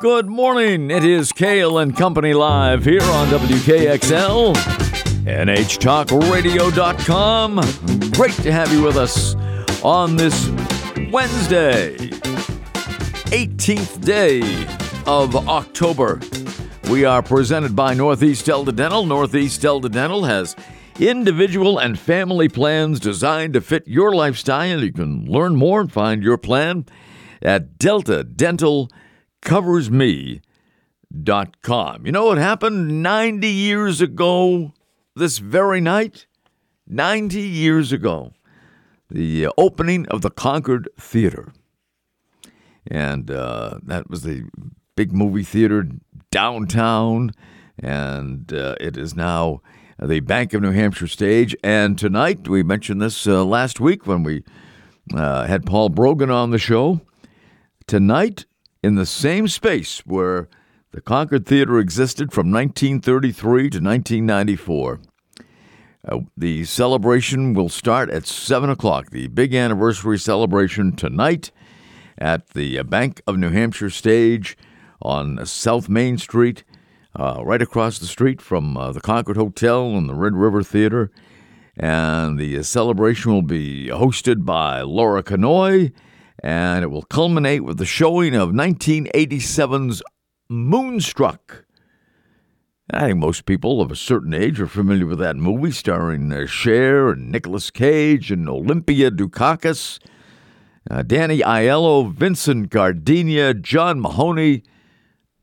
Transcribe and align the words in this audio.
Good 0.00 0.26
morning. 0.26 0.90
It 0.90 1.04
is 1.04 1.30
Cail 1.30 1.78
and 1.78 1.96
Company 1.96 2.34
Live 2.34 2.84
here 2.84 3.00
on 3.00 3.28
WKXL, 3.28 4.52
NHTalkRadio.com. 5.24 8.10
Great 8.10 8.34
to 8.42 8.50
have 8.50 8.72
you 8.72 8.82
with 8.82 8.96
us 8.96 9.36
on 9.84 10.16
this 10.16 10.48
Wednesday, 11.12 11.94
18th 13.30 14.04
day 14.04 14.40
of 15.06 15.36
October. 15.48 16.20
We 16.90 17.04
are 17.04 17.22
presented 17.22 17.76
by 17.76 17.94
Northeast 17.94 18.46
Delta 18.46 18.72
Dental. 18.72 19.06
Northeast 19.06 19.62
Delta 19.62 19.88
Dental 19.88 20.24
has 20.24 20.56
individual 20.98 21.78
and 21.78 21.96
family 21.98 22.48
plans 22.48 22.98
designed 22.98 23.54
to 23.54 23.60
fit 23.60 23.86
your 23.86 24.12
lifestyle. 24.12 24.82
You 24.82 24.92
can 24.92 25.26
learn 25.26 25.54
more 25.54 25.80
and 25.80 25.92
find 25.92 26.20
your 26.22 26.36
plan 26.36 26.84
at 27.40 27.78
deltadentalcoversme.com. 29.44 32.06
You 32.06 32.12
know 32.12 32.26
what 32.26 32.38
happened 32.38 33.02
90 33.02 33.48
years 33.48 34.00
ago 34.00 34.72
this 35.14 35.38
very 35.38 35.80
night? 35.80 36.26
90 36.86 37.40
years 37.40 37.92
ago, 37.92 38.32
the 39.10 39.48
opening 39.56 40.06
of 40.08 40.20
the 40.20 40.30
Concord 40.30 40.86
Theater. 40.98 41.52
And 42.86 43.30
uh, 43.30 43.78
that 43.84 44.10
was 44.10 44.22
the 44.22 44.44
big 44.94 45.10
movie 45.12 45.44
theater 45.44 45.88
downtown, 46.30 47.32
and 47.78 48.52
uh, 48.52 48.74
it 48.80 48.98
is 48.98 49.14
now 49.14 49.62
the 49.98 50.20
Bank 50.20 50.52
of 50.52 50.60
New 50.60 50.72
Hampshire 50.72 51.06
stage. 51.06 51.56
And 51.64 51.98
tonight, 51.98 52.48
we 52.48 52.62
mentioned 52.62 53.00
this 53.00 53.26
uh, 53.26 53.46
last 53.46 53.80
week 53.80 54.06
when 54.06 54.24
we 54.24 54.44
uh, 55.14 55.46
had 55.46 55.64
Paul 55.64 55.88
Brogan 55.88 56.30
on 56.30 56.50
the 56.50 56.58
show. 56.58 57.00
Tonight, 57.86 58.44
in 58.84 58.96
the 58.96 59.06
same 59.06 59.48
space 59.48 60.00
where 60.00 60.46
the 60.90 61.00
Concord 61.00 61.46
Theater 61.46 61.78
existed 61.78 62.32
from 62.32 62.52
1933 62.52 63.70
to 63.70 63.80
1994, 63.80 65.00
uh, 66.06 66.18
the 66.36 66.64
celebration 66.66 67.54
will 67.54 67.70
start 67.70 68.10
at 68.10 68.26
7 68.26 68.68
o'clock. 68.68 69.08
The 69.08 69.28
big 69.28 69.54
anniversary 69.54 70.18
celebration 70.18 70.94
tonight 70.94 71.50
at 72.18 72.50
the 72.50 72.82
Bank 72.82 73.22
of 73.26 73.38
New 73.38 73.48
Hampshire 73.48 73.88
stage 73.88 74.54
on 75.00 75.46
South 75.46 75.88
Main 75.88 76.18
Street, 76.18 76.62
uh, 77.16 77.40
right 77.42 77.62
across 77.62 77.98
the 77.98 78.06
street 78.06 78.42
from 78.42 78.76
uh, 78.76 78.92
the 78.92 79.00
Concord 79.00 79.38
Hotel 79.38 79.96
and 79.96 80.10
the 80.10 80.14
Red 80.14 80.34
River 80.34 80.62
Theater. 80.62 81.10
And 81.74 82.38
the 82.38 82.62
celebration 82.62 83.32
will 83.32 83.42
be 83.42 83.88
hosted 83.88 84.44
by 84.44 84.82
Laura 84.82 85.22
Canoy, 85.22 85.92
and 86.42 86.82
it 86.84 86.88
will 86.88 87.02
culminate 87.02 87.64
with 87.64 87.78
the 87.78 87.86
showing 87.86 88.34
of 88.34 88.50
1987's 88.50 90.02
Moonstruck. 90.48 91.64
I 92.90 93.06
think 93.06 93.18
most 93.18 93.46
people 93.46 93.80
of 93.80 93.90
a 93.90 93.96
certain 93.96 94.34
age 94.34 94.60
are 94.60 94.66
familiar 94.66 95.06
with 95.06 95.18
that 95.20 95.36
movie 95.36 95.70
starring 95.70 96.30
uh, 96.32 96.46
Cher 96.46 97.10
and 97.10 97.30
Nicolas 97.30 97.70
Cage 97.70 98.30
and 98.30 98.46
Olympia 98.46 99.10
Dukakis, 99.10 99.98
uh, 100.90 101.02
Danny 101.02 101.38
Aiello, 101.38 102.12
Vincent 102.12 102.68
Gardenia, 102.68 103.54
John 103.54 104.00
Mahoney. 104.00 104.64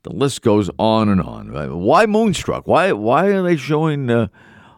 The 0.03 0.13
list 0.13 0.43
goes 0.43 0.69
on 0.77 1.09
and 1.09 1.21
on. 1.21 1.55
Uh, 1.55 1.75
why 1.75 2.05
Moonstruck? 2.05 2.67
Why 2.67 2.91
why 2.91 3.27
are 3.27 3.41
they 3.41 3.57
showing 3.57 4.09
uh, 4.11 4.27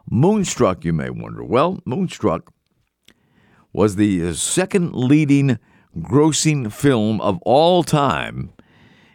Moonstruck? 0.09 0.86
You 0.86 0.94
may 0.94 1.09
wonder. 1.09 1.44
Well, 1.44 1.81
Moonstruck 1.86 2.53
was 3.73 3.97
the 3.97 4.25
uh, 4.30 4.34
second 4.34 4.95
leading 4.95 5.59
grossing 5.97 6.72
film 6.72 7.22
of 7.22 7.39
all 7.44 7.83
time 7.83 8.52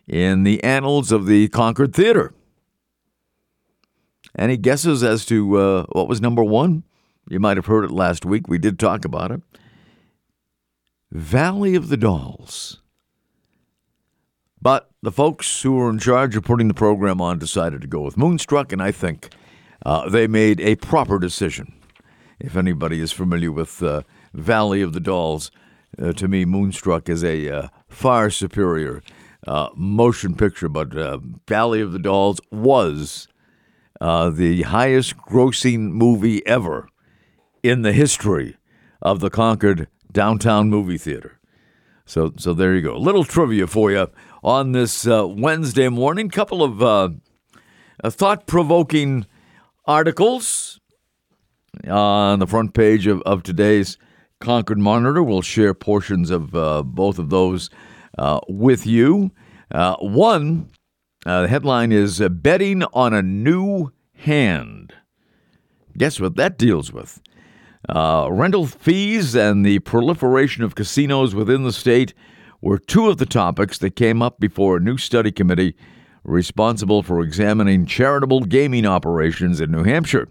in 0.06 0.44
the 0.44 0.62
annals 0.62 1.12
of 1.12 1.26
the 1.26 1.48
Concord 1.48 1.94
Theater. 1.94 2.32
Any 4.36 4.56
guesses 4.56 5.02
as 5.02 5.24
to 5.26 5.58
uh, 5.58 5.86
what 5.92 6.08
was 6.08 6.20
number 6.20 6.44
one? 6.44 6.84
You 7.28 7.40
might 7.40 7.56
have 7.56 7.66
heard 7.66 7.84
it 7.84 7.90
last 7.90 8.24
week. 8.24 8.48
We 8.48 8.58
did 8.58 8.78
talk 8.78 9.04
about 9.04 9.30
it. 9.30 9.42
Valley 11.10 11.74
of 11.74 11.88
the 11.88 11.96
Dolls. 11.96 12.80
But 14.60 14.90
the 15.02 15.12
folks 15.12 15.62
who 15.62 15.72
were 15.72 15.90
in 15.90 15.98
charge 15.98 16.36
of 16.36 16.44
putting 16.44 16.68
the 16.68 16.74
program 16.74 17.20
on 17.20 17.38
decided 17.38 17.80
to 17.82 17.86
go 17.86 18.00
with 18.00 18.16
Moonstruck, 18.16 18.72
and 18.72 18.82
I 18.82 18.90
think 18.92 19.30
uh, 19.86 20.08
they 20.08 20.26
made 20.26 20.60
a 20.60 20.76
proper 20.76 21.18
decision. 21.18 21.72
If 22.40 22.56
anybody 22.56 23.00
is 23.00 23.12
familiar 23.12 23.52
with 23.52 23.82
uh, 23.82 24.02
Valley 24.34 24.82
of 24.82 24.92
the 24.92 25.00
Dolls, 25.00 25.50
uh, 26.00 26.12
to 26.12 26.28
me, 26.28 26.44
Moonstruck 26.44 27.08
is 27.08 27.24
a 27.24 27.48
uh, 27.50 27.68
far 27.88 28.30
superior 28.30 29.02
uh, 29.46 29.68
motion 29.74 30.34
picture, 30.34 30.68
but 30.68 30.96
uh, 30.96 31.18
Valley 31.46 31.80
of 31.80 31.92
the 31.92 31.98
Dolls 31.98 32.40
was 32.50 33.28
the 34.00 34.62
highest 34.66 35.16
grossing 35.16 35.90
movie 35.90 36.46
ever 36.46 36.88
in 37.62 37.82
the 37.82 37.92
history 37.92 38.56
of 39.02 39.20
the 39.20 39.30
Concord 39.30 39.88
Downtown 40.12 40.70
Movie 40.70 40.98
Theater. 40.98 41.38
So, 42.04 42.32
so 42.38 42.54
there 42.54 42.74
you 42.74 42.82
go. 42.82 42.96
A 42.96 42.98
little 42.98 43.24
trivia 43.24 43.66
for 43.66 43.90
you 43.90 44.08
on 44.42 44.72
this 44.72 45.06
uh, 45.06 45.26
Wednesday 45.28 45.88
morning. 45.88 46.30
Couple 46.30 46.62
of 46.62 46.82
uh, 46.82 47.10
thought 48.04 48.46
provoking 48.46 49.26
articles 49.84 50.80
on 51.86 52.38
the 52.38 52.46
front 52.46 52.72
page 52.72 53.06
of, 53.06 53.20
of 53.22 53.42
today's 53.42 53.98
Concord 54.40 54.78
Monitor. 54.78 55.22
We'll 55.22 55.42
share 55.42 55.74
portions 55.74 56.30
of 56.30 56.54
uh, 56.54 56.82
both 56.82 57.18
of 57.18 57.30
those 57.30 57.70
uh, 58.16 58.40
with 58.48 58.86
you. 58.86 59.30
Uh, 59.70 59.96
one, 59.96 60.70
uh, 61.26 61.42
the 61.42 61.48
headline 61.48 61.92
is 61.92 62.20
Betting 62.30 62.84
on 62.92 63.12
a 63.12 63.22
New 63.22 63.92
Hand. 64.14 64.94
Guess 65.96 66.20
what 66.20 66.36
that 66.36 66.58
deals 66.58 66.92
with? 66.92 67.20
rental 67.88 68.66
fees 68.66 69.34
and 69.34 69.64
the 69.64 69.78
proliferation 69.80 70.62
of 70.62 70.74
casinos 70.74 71.34
within 71.34 71.62
the 71.64 71.72
state 71.72 72.12
were 72.60 72.78
two 72.78 73.08
of 73.08 73.16
the 73.16 73.26
topics 73.26 73.78
that 73.78 73.96
came 73.96 74.20
up 74.20 74.38
before 74.38 74.76
a 74.76 74.80
new 74.80 74.98
study 74.98 75.32
committee 75.32 75.74
responsible 76.24 77.02
for 77.02 77.20
examining 77.20 77.86
charitable 77.86 78.40
gaming 78.40 78.84
operations 78.84 79.60
in 79.60 79.70
New 79.70 79.84
Hampshire. 79.84 80.28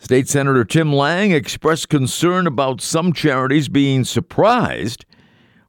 State 0.00 0.28
Senator 0.28 0.64
Tim 0.64 0.92
Lang 0.92 1.32
expressed 1.32 1.88
concern 1.88 2.46
about 2.46 2.80
some 2.80 3.12
charities 3.12 3.68
being 3.68 4.04
surprised 4.04 5.04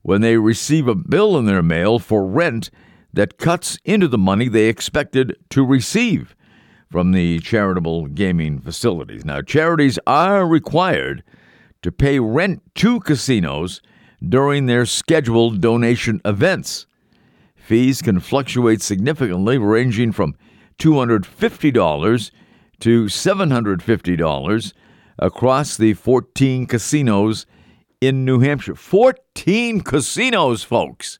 when 0.03 0.21
they 0.21 0.37
receive 0.37 0.87
a 0.87 0.93
bill 0.93 1.35
in 1.35 1.45
their 1.45 1.63
mail 1.63 1.97
for 1.97 2.25
rent 2.27 2.69
that 3.11 3.39
cuts 3.39 3.79
into 3.83 4.07
the 4.07 4.19
money 4.19 4.47
they 4.47 4.67
expected 4.67 5.35
to 5.49 5.65
receive 5.65 6.35
from 6.91 7.11
the 7.11 7.39
charitable 7.39 8.05
gaming 8.05 8.61
facilities. 8.61 9.25
Now, 9.25 9.41
charities 9.41 9.97
are 10.05 10.47
required 10.47 11.23
to 11.81 11.91
pay 11.91 12.19
rent 12.19 12.61
to 12.75 12.99
casinos 12.99 13.81
during 14.27 14.67
their 14.67 14.85
scheduled 14.85 15.59
donation 15.59 16.21
events. 16.23 16.85
Fees 17.55 18.03
can 18.03 18.19
fluctuate 18.19 18.83
significantly, 18.83 19.57
ranging 19.57 20.11
from 20.11 20.35
$250 20.77 22.31
to 22.79 23.05
$750 23.05 24.73
across 25.17 25.77
the 25.77 25.93
14 25.93 26.65
casinos 26.65 27.45
in 28.01 28.25
New 28.25 28.39
Hampshire. 28.39 28.75
14 28.75 29.81
casinos, 29.81 30.63
folks, 30.63 31.19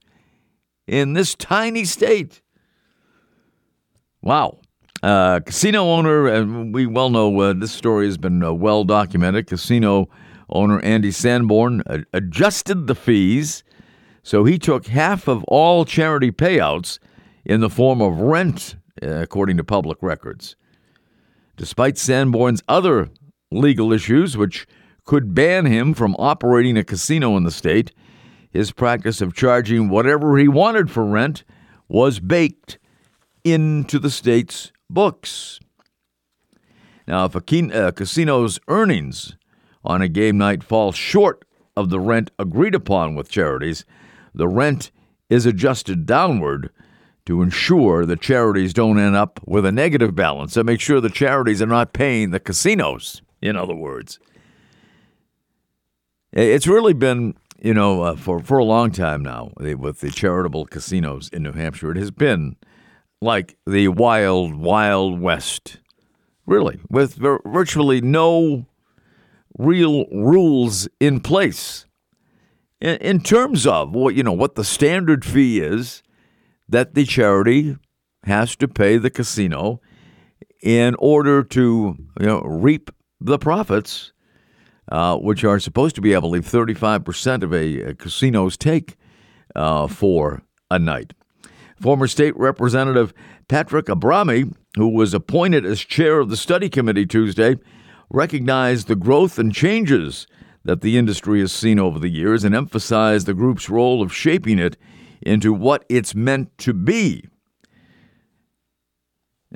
in 0.87 1.13
this 1.13 1.35
tiny 1.35 1.85
state. 1.85 2.41
Wow. 4.21 4.59
Uh, 5.01 5.39
casino 5.39 5.83
owner, 5.85 6.27
and 6.27 6.73
we 6.73 6.85
well 6.85 7.09
know 7.09 7.39
uh, 7.39 7.53
this 7.53 7.71
story 7.71 8.05
has 8.05 8.17
been 8.17 8.43
uh, 8.43 8.51
well 8.51 8.83
documented. 8.83 9.47
Casino 9.47 10.09
Owner 10.49 10.81
Andy 10.81 11.11
Sanborn 11.11 11.83
adjusted 12.11 12.87
the 12.87 12.95
fees, 12.95 13.63
so 14.23 14.43
he 14.43 14.57
took 14.57 14.87
half 14.87 15.27
of 15.29 15.43
all 15.45 15.85
charity 15.85 16.31
payouts 16.31 16.99
in 17.45 17.61
the 17.61 17.69
form 17.69 18.01
of 18.01 18.19
rent, 18.19 18.75
according 19.01 19.55
to 19.55 19.63
public 19.63 19.99
records. 20.01 20.57
Despite 21.59 21.97
Sanborn's 21.97 22.63
other 22.69 23.09
legal 23.51 23.91
issues, 23.91 24.37
which 24.37 24.65
could 25.03 25.35
ban 25.35 25.65
him 25.65 25.93
from 25.93 26.15
operating 26.17 26.77
a 26.77 26.85
casino 26.85 27.35
in 27.35 27.43
the 27.43 27.51
state, 27.51 27.91
his 28.49 28.71
practice 28.71 29.19
of 29.19 29.33
charging 29.33 29.89
whatever 29.89 30.37
he 30.37 30.47
wanted 30.47 30.89
for 30.89 31.03
rent 31.03 31.43
was 31.89 32.21
baked 32.21 32.79
into 33.43 33.99
the 33.99 34.09
state's 34.09 34.71
books. 34.89 35.59
Now, 37.05 37.25
if 37.25 37.35
a, 37.35 37.77
uh, 37.77 37.91
casino's 37.91 38.57
earnings 38.69 39.35
on 39.83 40.01
a 40.01 40.07
game 40.07 40.37
night 40.37 40.63
fall 40.63 40.93
short 40.93 41.43
of 41.75 41.89
the 41.89 41.99
rent 41.99 42.31
agreed 42.39 42.73
upon 42.73 43.15
with 43.15 43.29
charities, 43.29 43.83
the 44.33 44.47
rent 44.47 44.91
is 45.29 45.45
adjusted 45.45 46.05
downward 46.05 46.69
to 47.29 47.43
ensure 47.43 48.07
that 48.07 48.19
charities 48.21 48.73
don't 48.73 48.97
end 48.97 49.15
up 49.15 49.39
with 49.45 49.63
a 49.63 49.71
negative 49.71 50.15
balance 50.15 50.57
and 50.57 50.65
make 50.65 50.81
sure 50.81 50.99
the 50.99 51.11
charities 51.11 51.61
are 51.61 51.67
not 51.67 51.93
paying 51.93 52.31
the 52.31 52.39
casinos, 52.39 53.21
in 53.39 53.55
other 53.55 53.75
words. 53.75 54.17
It's 56.33 56.65
really 56.65 56.93
been 56.93 57.35
you 57.61 57.75
know, 57.75 58.01
uh, 58.01 58.15
for 58.15 58.39
for 58.39 58.57
a 58.57 58.63
long 58.63 58.89
time 58.89 59.21
now 59.21 59.51
with 59.55 59.99
the 59.99 60.09
charitable 60.09 60.65
casinos 60.65 61.29
in 61.29 61.43
New 61.43 61.51
Hampshire, 61.51 61.91
it 61.91 61.97
has 61.97 62.09
been 62.09 62.55
like 63.21 63.57
the 63.67 63.89
wild, 63.89 64.55
wild 64.55 65.21
west, 65.21 65.77
really, 66.47 66.79
with 66.89 67.13
vir- 67.13 67.41
virtually 67.45 68.01
no 68.01 68.65
real 69.55 70.05
rules 70.07 70.87
in 70.99 71.19
place 71.19 71.85
in 72.81 73.21
terms 73.21 73.67
of 73.67 73.93
what 73.93 74.15
you 74.15 74.23
know 74.23 74.33
what 74.33 74.55
the 74.55 74.63
standard 74.63 75.23
fee 75.23 75.59
is 75.59 76.01
that 76.69 76.93
the 76.93 77.05
charity 77.05 77.75
has 78.23 78.55
to 78.57 78.67
pay 78.67 78.97
the 78.97 79.09
casino 79.09 79.81
in 80.61 80.95
order 80.99 81.43
to 81.43 81.95
you 82.19 82.25
know 82.25 82.41
reap 82.41 82.89
the 83.19 83.37
profits, 83.37 84.13
uh, 84.91 85.17
which 85.17 85.43
are 85.43 85.59
supposed 85.59 85.95
to 85.95 86.01
be, 86.01 86.15
I 86.15 86.19
believe, 86.19 86.45
35% 86.45 87.43
of 87.43 87.53
a, 87.53 87.81
a 87.81 87.93
casino's 87.95 88.55
take 88.55 88.95
uh, 89.55 89.87
for 89.87 90.43
a 90.71 90.79
night. 90.79 91.13
Former 91.81 92.07
state 92.07 92.35
representative 92.37 93.13
Patrick 93.47 93.87
Abrami, 93.87 94.53
who 94.75 94.89
was 94.89 95.13
appointed 95.13 95.65
as 95.65 95.79
chair 95.79 96.19
of 96.19 96.29
the 96.29 96.37
study 96.37 96.69
committee 96.69 97.05
Tuesday, 97.05 97.57
recognized 98.09 98.87
the 98.87 98.95
growth 98.95 99.39
and 99.39 99.53
changes 99.53 100.27
that 100.63 100.81
the 100.81 100.97
industry 100.97 101.39
has 101.39 101.51
seen 101.51 101.79
over 101.79 101.99
the 101.99 102.09
years 102.09 102.43
and 102.43 102.53
emphasized 102.53 103.25
the 103.25 103.33
group's 103.33 103.69
role 103.69 104.01
of 104.01 104.13
shaping 104.13 104.59
it 104.59 104.77
into 105.21 105.53
what 105.53 105.85
it's 105.89 106.15
meant 106.15 106.57
to 106.59 106.73
be. 106.73 107.25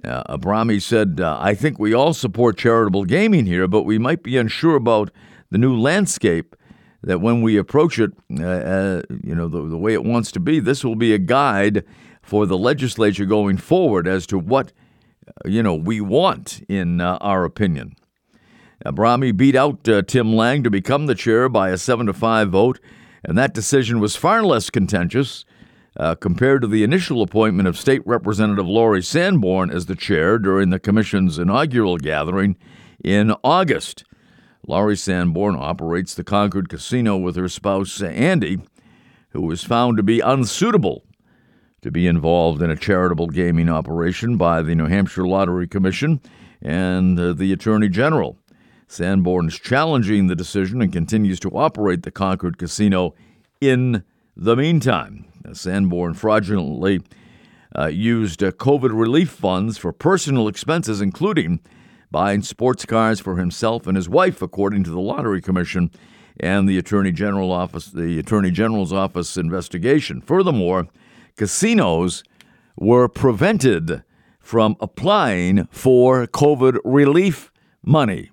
Uh, 0.03 0.23
Abrami 0.37 0.81
said, 0.81 1.19
uh, 1.21 1.37
I 1.39 1.53
think 1.53 1.77
we 1.77 1.93
all 1.93 2.13
support 2.13 2.57
charitable 2.57 3.05
gaming 3.05 3.45
here, 3.45 3.67
but 3.67 3.83
we 3.83 3.99
might 3.99 4.23
be 4.23 4.37
unsure 4.37 4.75
about 4.75 5.11
the 5.51 5.59
new 5.59 5.77
landscape 5.77 6.55
that 7.03 7.21
when 7.21 7.41
we 7.41 7.57
approach 7.57 7.99
it, 7.99 8.11
uh, 8.39 8.43
uh, 8.43 9.01
you 9.23 9.35
know, 9.35 9.47
the, 9.47 9.61
the 9.67 9.77
way 9.77 9.93
it 9.93 10.03
wants 10.03 10.31
to 10.31 10.39
be, 10.39 10.59
this 10.59 10.83
will 10.83 10.95
be 10.95 11.13
a 11.13 11.19
guide 11.19 11.83
for 12.23 12.45
the 12.45 12.57
legislature 12.57 13.25
going 13.25 13.57
forward 13.57 14.07
as 14.07 14.25
to 14.25 14.39
what, 14.39 14.71
uh, 15.27 15.47
you 15.47 15.61
know, 15.61 15.75
we 15.75 16.01
want 16.01 16.63
in 16.67 16.99
uh, 16.99 17.17
our 17.21 17.43
opinion. 17.43 17.95
Abrami 18.83 19.35
beat 19.35 19.55
out 19.55 19.83
Tim 20.07 20.33
Lang 20.33 20.63
to 20.63 20.69
become 20.69 21.05
the 21.05 21.15
chair 21.15 21.47
by 21.47 21.69
a 21.69 21.77
7 21.77 22.07
to 22.07 22.13
5 22.13 22.49
vote, 22.49 22.79
and 23.23 23.37
that 23.37 23.53
decision 23.53 23.99
was 23.99 24.15
far 24.15 24.43
less 24.43 24.69
contentious 24.69 25.45
uh, 25.97 26.15
compared 26.15 26.61
to 26.61 26.67
the 26.67 26.83
initial 26.83 27.21
appointment 27.21 27.67
of 27.67 27.77
State 27.77 28.01
Representative 28.05 28.67
Laurie 28.67 29.03
Sanborn 29.03 29.69
as 29.69 29.85
the 29.85 29.95
chair 29.95 30.39
during 30.39 30.69
the 30.69 30.79
Commission's 30.79 31.37
inaugural 31.37 31.97
gathering 31.97 32.55
in 33.03 33.33
August. 33.43 34.03
Laurie 34.65 34.97
Sanborn 34.97 35.55
operates 35.55 36.13
the 36.13 36.23
Concord 36.23 36.69
Casino 36.69 37.17
with 37.17 37.35
her 37.35 37.49
spouse, 37.49 38.01
Andy, 38.01 38.59
who 39.29 39.41
was 39.41 39.63
found 39.63 39.97
to 39.97 40.03
be 40.03 40.19
unsuitable 40.19 41.03
to 41.81 41.91
be 41.91 42.07
involved 42.07 42.61
in 42.61 42.71
a 42.71 42.77
charitable 42.77 43.27
gaming 43.27 43.69
operation 43.69 44.37
by 44.37 44.61
the 44.61 44.73
New 44.73 44.87
Hampshire 44.87 45.27
Lottery 45.27 45.67
Commission 45.67 46.21
and 46.61 47.19
uh, 47.19 47.33
the 47.33 47.51
Attorney 47.51 47.89
General. 47.89 48.39
Sanborn 48.87 49.47
is 49.47 49.59
challenging 49.59 50.27
the 50.27 50.35
decision 50.35 50.81
and 50.81 50.93
continues 50.93 51.39
to 51.41 51.49
operate 51.49 52.03
the 52.03 52.11
Concord 52.11 52.57
Casino 52.57 53.13
in 53.59 54.03
the 54.35 54.55
meantime. 54.55 55.25
Sanborn 55.51 56.13
fraudulently 56.13 57.01
uh, 57.77 57.87
used 57.87 58.43
uh, 58.43 58.51
COVID 58.51 58.97
relief 58.97 59.29
funds 59.29 59.77
for 59.77 59.91
personal 59.91 60.47
expenses, 60.47 61.01
including 61.01 61.59
buying 62.11 62.41
sports 62.41 62.85
cars 62.85 63.19
for 63.19 63.37
himself 63.37 63.87
and 63.87 63.97
his 63.97 64.07
wife, 64.07 64.41
according 64.41 64.83
to 64.83 64.91
the 64.91 64.99
Lottery 64.99 65.41
Commission 65.41 65.91
and 66.39 66.67
the 66.67 66.77
Attorney 66.77 67.11
General 67.11 67.51
office, 67.51 67.87
the 67.87 68.19
Attorney 68.19 68.51
General's 68.51 68.93
office 68.93 69.37
investigation. 69.37 70.21
Furthermore, 70.21 70.87
casinos 71.35 72.23
were 72.75 73.07
prevented 73.07 74.03
from 74.39 74.75
applying 74.79 75.67
for 75.71 76.27
COVID 76.27 76.79
relief 76.83 77.51
money. 77.83 78.29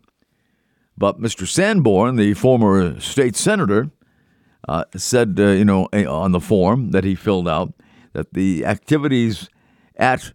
But 0.96 1.20
Mr. 1.20 1.46
Sanborn, 1.46 2.16
the 2.16 2.34
former 2.34 3.00
state 3.00 3.36
senator, 3.36 3.90
uh, 4.68 4.84
said, 4.96 5.36
uh, 5.38 5.48
you 5.48 5.64
know, 5.64 5.86
on 5.92 6.32
the 6.32 6.40
form 6.40 6.90
that 6.90 7.04
he 7.04 7.14
filled 7.14 7.48
out, 7.48 7.72
that 8.12 8.32
the 8.32 8.64
activities 8.64 9.48
at 9.96 10.32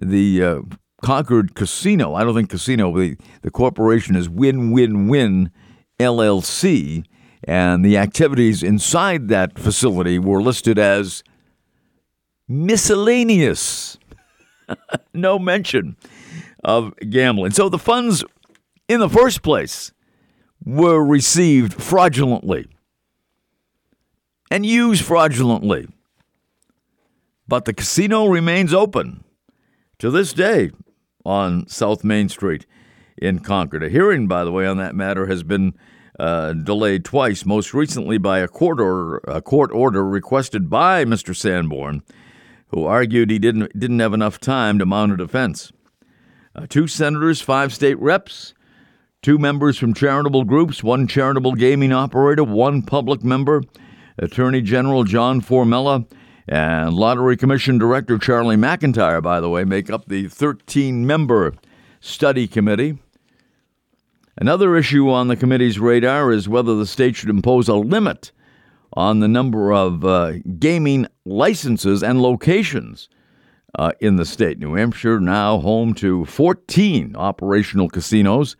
the 0.00 0.42
uh, 0.42 0.60
Concord 1.02 1.54
Casino, 1.54 2.14
I 2.14 2.24
don't 2.24 2.34
think 2.34 2.50
casino, 2.50 2.96
the, 2.96 3.16
the 3.42 3.50
corporation 3.50 4.16
is 4.16 4.28
Win 4.28 4.70
Win 4.70 5.08
Win 5.08 5.50
LLC, 5.98 7.04
and 7.44 7.84
the 7.84 7.96
activities 7.96 8.62
inside 8.62 9.28
that 9.28 9.58
facility 9.58 10.18
were 10.18 10.42
listed 10.42 10.78
as 10.78 11.22
miscellaneous. 12.48 13.98
no 15.14 15.38
mention 15.38 15.96
of 16.62 16.94
gambling. 17.08 17.52
So 17.52 17.68
the 17.68 17.78
funds 17.78 18.24
in 18.88 19.00
the 19.00 19.08
first 19.08 19.42
place 19.42 19.92
were 20.64 21.02
received 21.02 21.82
fraudulently 21.82 22.68
and 24.50 24.66
used 24.66 25.04
fraudulently. 25.04 25.86
But 27.46 27.64
the 27.64 27.72
casino 27.72 28.26
remains 28.26 28.74
open 28.74 29.24
to 29.98 30.10
this 30.10 30.32
day 30.32 30.70
on 31.24 31.66
South 31.68 32.04
Main 32.04 32.28
Street 32.28 32.66
in 33.18 33.40
Concord. 33.40 33.82
A 33.82 33.88
hearing, 33.88 34.26
by 34.26 34.44
the 34.44 34.52
way, 34.52 34.66
on 34.66 34.78
that 34.78 34.94
matter 34.94 35.26
has 35.26 35.42
been 35.42 35.74
uh, 36.18 36.52
delayed 36.52 37.04
twice, 37.04 37.44
most 37.44 37.72
recently 37.72 38.18
by 38.18 38.40
a 38.40 38.48
court 38.48 38.80
order, 38.80 39.18
a 39.26 39.40
court 39.40 39.70
order 39.72 40.04
requested 40.04 40.68
by 40.68 41.04
Mr. 41.04 41.34
Sanborn, 41.34 42.02
who 42.68 42.84
argued 42.84 43.30
he 43.30 43.38
didn't, 43.38 43.78
didn't 43.78 43.98
have 44.00 44.14
enough 44.14 44.38
time 44.38 44.78
to 44.78 44.86
mount 44.86 45.12
a 45.12 45.16
defense. 45.16 45.72
Uh, 46.54 46.66
two 46.68 46.86
senators, 46.86 47.40
five 47.40 47.72
state 47.72 47.98
reps, 47.98 48.54
two 49.22 49.38
members 49.38 49.78
from 49.78 49.94
charitable 49.94 50.44
groups, 50.44 50.82
one 50.82 51.06
charitable 51.06 51.54
gaming 51.54 51.92
operator, 51.92 52.44
one 52.44 52.82
public 52.82 53.22
member, 53.22 53.62
Attorney 54.20 54.60
General 54.60 55.04
John 55.04 55.40
Formella, 55.40 56.06
and 56.46 56.94
Lottery 56.94 57.36
Commission 57.36 57.78
Director 57.78 58.18
Charlie 58.18 58.56
McIntyre, 58.56 59.22
by 59.22 59.40
the 59.40 59.48
way, 59.48 59.64
make 59.64 59.88
up 59.88 60.06
the 60.06 60.28
13 60.28 61.06
member 61.06 61.54
study 62.00 62.46
committee. 62.46 62.98
Another 64.36 64.76
issue 64.76 65.10
on 65.10 65.28
the 65.28 65.36
committee's 65.36 65.78
radar 65.78 66.32
is 66.32 66.48
whether 66.48 66.74
the 66.74 66.86
state 66.86 67.16
should 67.16 67.30
impose 67.30 67.68
a 67.68 67.74
limit 67.74 68.32
on 68.94 69.20
the 69.20 69.28
number 69.28 69.72
of 69.72 70.04
uh, 70.04 70.32
gaming 70.58 71.06
licenses 71.24 72.02
and 72.02 72.20
locations 72.20 73.08
uh, 73.78 73.92
in 74.00 74.16
the 74.16 74.24
state. 74.24 74.58
New 74.58 74.74
Hampshire 74.74 75.20
now 75.20 75.58
home 75.58 75.94
to 75.94 76.24
14 76.24 77.14
operational 77.16 77.88
casinos, 77.88 78.56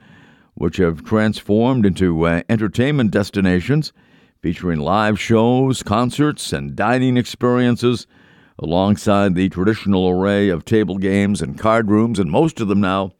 which 0.54 0.76
have 0.76 1.04
transformed 1.04 1.84
into 1.84 2.26
uh, 2.26 2.42
entertainment 2.48 3.10
destinations 3.10 3.92
featuring 4.42 4.80
live 4.80 5.20
shows, 5.20 5.82
concerts, 5.82 6.52
and 6.52 6.74
dining 6.74 7.16
experiences, 7.16 8.06
alongside 8.58 9.34
the 9.34 9.48
traditional 9.48 10.08
array 10.08 10.48
of 10.48 10.64
table 10.64 10.98
games 10.98 11.40
and 11.40 11.58
card 11.58 11.90
rooms. 11.90 12.18
And 12.18 12.30
most 12.30 12.60
of 12.60 12.68
them 12.68 12.80
now, 12.80 13.12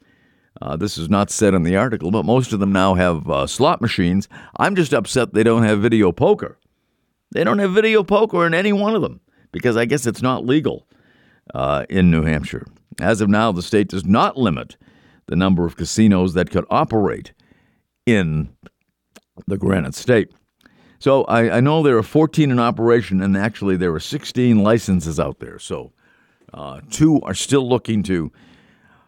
uh, 0.61 0.77
this 0.77 0.99
is 0.99 1.09
not 1.09 1.31
said 1.31 1.55
in 1.55 1.63
the 1.63 1.77
article, 1.77 2.11
but 2.11 2.25
most 2.25 2.53
of 2.53 2.61
them 2.61 2.73
now 2.73 2.95
have 2.95 3.29
uh, 3.29 3.47
slot 3.47 3.81
machines. 3.81 4.29
I'm 4.59 4.77
just 4.77 4.93
upset 4.93 5.33
they 5.33 5.43
don't 5.43 5.63
have 5.63 5.81
video 5.81 6.13
poker. 6.13 6.59
They 7.33 7.45
don't 7.45 7.59
have 7.59 7.73
video 7.73 8.03
poker 8.03 8.47
in 8.47 8.55
any 8.55 8.73
one 8.73 8.95
of 8.95 9.03
them 9.03 9.21
because 9.53 9.77
I 9.77 9.85
guess 9.85 10.07
it's 10.07 10.23
not 10.23 10.45
legal 10.45 10.87
uh, 11.55 11.87
in 11.89 12.11
New 12.11 12.25
Hampshire. 12.25 12.67
As 13.01 13.21
of 13.21 13.29
now, 13.29 13.53
the 13.53 13.63
state 13.63 13.89
does 13.89 14.05
not 14.05 14.37
limit 14.37 14.77
the 15.27 15.37
number 15.37 15.65
of 15.65 15.77
casinos 15.77 16.35
that 16.35 16.51
could 16.51 16.67
operate 16.71 17.33
in 18.05 18.51
the 19.47 19.57
Granite 19.57 19.95
State. 19.95 20.33
So 21.01 21.25
I, 21.25 21.57
I, 21.57 21.61
know 21.61 21.83
there 21.83 21.97
are 21.97 22.03
14 22.03 22.51
in 22.51 22.59
operation, 22.59 23.23
and 23.23 23.35
actually 23.35 23.77
there 23.77 23.93
are 23.95 24.01
16 24.01 24.63
licenses 24.63 25.19
out 25.19 25.41
there. 25.41 25.59
So 25.59 25.93
uh, 26.53 26.83
two 26.91 27.21
are 27.23 27.35
still 27.35 27.67
looking 27.67 28.03
to 28.05 28.31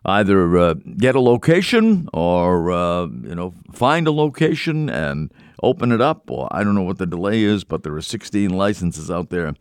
either 0.06 0.56
uh, 0.56 0.74
get 0.96 1.14
a 1.14 1.20
location 1.20 2.08
or 2.12 2.72
uh, 2.72 3.06
you 3.06 3.34
know 3.34 3.54
find 3.72 4.06
a 4.06 4.10
location 4.10 4.88
and 4.88 5.32
open 5.62 5.92
it 5.92 6.00
up. 6.00 6.30
Or 6.30 6.48
I 6.50 6.64
don't 6.64 6.74
know 6.74 6.82
what 6.82 6.96
the 6.96 7.06
delay 7.06 7.42
is, 7.42 7.62
but 7.62 7.82
there 7.82 7.94
are 7.94 8.02
16 8.02 8.48
licenses 8.48 9.10
out 9.10 9.28
there 9.28 9.54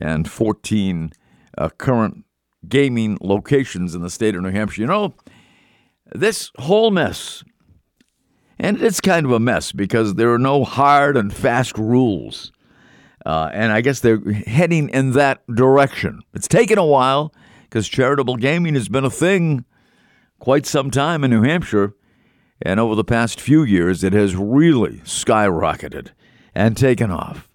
and 0.00 0.30
14 0.30 1.12
uh, 1.56 1.70
current 1.78 2.26
gaming 2.68 3.16
locations 3.22 3.94
in 3.94 4.02
the 4.02 4.10
state 4.10 4.34
of 4.34 4.42
New 4.42 4.50
Hampshire. 4.50 4.82
You 4.82 4.86
know, 4.86 5.14
this 6.14 6.52
whole 6.58 6.90
mess 6.90 7.42
and 8.60 8.82
it's 8.82 9.00
kind 9.00 9.24
of 9.24 9.32
a 9.32 9.40
mess 9.40 9.72
because 9.72 10.14
there 10.14 10.32
are 10.32 10.38
no 10.38 10.64
hard 10.64 11.16
and 11.16 11.32
fast 11.32 11.78
rules. 11.78 12.52
Uh, 13.24 13.50
and 13.52 13.72
I 13.72 13.80
guess 13.80 14.00
they're 14.00 14.20
heading 14.46 14.90
in 14.90 15.12
that 15.12 15.46
direction. 15.46 16.20
It's 16.34 16.46
taken 16.46 16.76
a 16.76 16.84
while 16.84 17.34
because 17.62 17.88
charitable 17.88 18.36
gaming 18.36 18.74
has 18.74 18.88
been 18.88 19.04
a 19.04 19.10
thing 19.10 19.64
quite 20.40 20.66
some 20.66 20.90
time 20.90 21.24
in 21.24 21.30
New 21.30 21.42
Hampshire. 21.42 21.94
And 22.60 22.78
over 22.78 22.94
the 22.94 23.04
past 23.04 23.40
few 23.40 23.62
years, 23.62 24.04
it 24.04 24.12
has 24.12 24.36
really 24.36 24.98
skyrocketed 25.04 26.08
and 26.54 26.76
taken 26.76 27.10
off. 27.10 27.48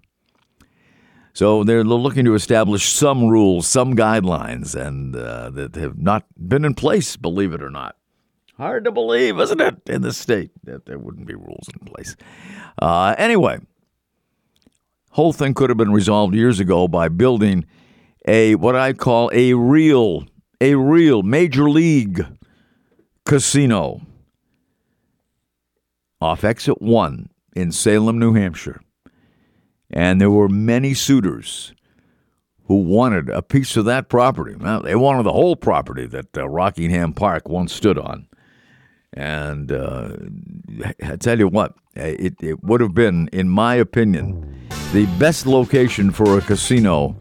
So 1.33 1.63
they're 1.63 1.83
looking 1.83 2.25
to 2.25 2.33
establish 2.33 2.91
some 2.91 3.27
rules, 3.27 3.67
some 3.67 3.95
guidelines, 3.95 4.73
and 4.73 5.15
uh, 5.15 5.51
that 5.51 5.75
have 5.75 5.99
not 5.99 6.25
been 6.35 6.65
in 6.65 6.73
place, 6.73 7.15
believe 7.15 7.53
it 7.53 7.61
or 7.61 7.69
not. 7.69 7.95
Hard 8.57 8.85
to 8.85 8.91
believe, 8.91 9.39
isn't 9.39 9.59
it, 9.59 9.81
in 9.87 10.01
this 10.01 10.17
state 10.17 10.51
that 10.63 10.85
there 10.85 10.97
wouldn't 10.97 11.27
be 11.27 11.35
rules 11.35 11.67
in 11.73 11.85
place. 11.85 12.15
Uh, 12.81 13.13
anyway, 13.17 13.59
whole 15.11 15.33
thing 15.33 15.53
could 15.53 15.69
have 15.69 15.77
been 15.77 15.91
resolved 15.91 16.33
years 16.33 16.59
ago 16.59 16.87
by 16.87 17.09
building 17.09 17.65
a 18.27 18.55
what 18.55 18.75
I 18.75 18.93
call 18.93 19.29
a 19.33 19.53
real, 19.53 20.25
a 20.61 20.75
real 20.75 21.21
major 21.21 21.69
league 21.69 22.25
casino 23.25 24.01
off 26.21 26.43
exit 26.43 26.81
one 26.81 27.29
in 27.55 27.71
Salem, 27.71 28.19
New 28.19 28.33
Hampshire. 28.33 28.81
And 29.89 30.19
there 30.19 30.31
were 30.31 30.49
many 30.49 30.93
suitors 30.93 31.73
who 32.67 32.77
wanted 32.77 33.29
a 33.29 33.41
piece 33.41 33.77
of 33.77 33.85
that 33.85 34.09
property. 34.09 34.55
Well, 34.55 34.81
they 34.81 34.95
wanted 34.95 35.23
the 35.23 35.33
whole 35.33 35.55
property 35.55 36.07
that 36.07 36.37
uh, 36.37 36.47
Rockingham 36.47 37.13
Park 37.13 37.47
once 37.47 37.73
stood 37.73 37.99
on. 37.99 38.27
And 39.15 39.71
uh, 39.71 40.09
I 41.01 41.15
tell 41.15 41.39
you 41.39 41.47
what, 41.47 41.75
it, 41.95 42.35
it 42.41 42.63
would 42.63 42.81
have 42.81 42.93
been, 42.93 43.29
in 43.31 43.47
my 43.47 43.75
opinion, 43.75 44.67
the 44.91 45.05
best 45.17 45.45
location 45.45 46.11
for 46.11 46.37
a 46.37 46.41
casino 46.41 47.15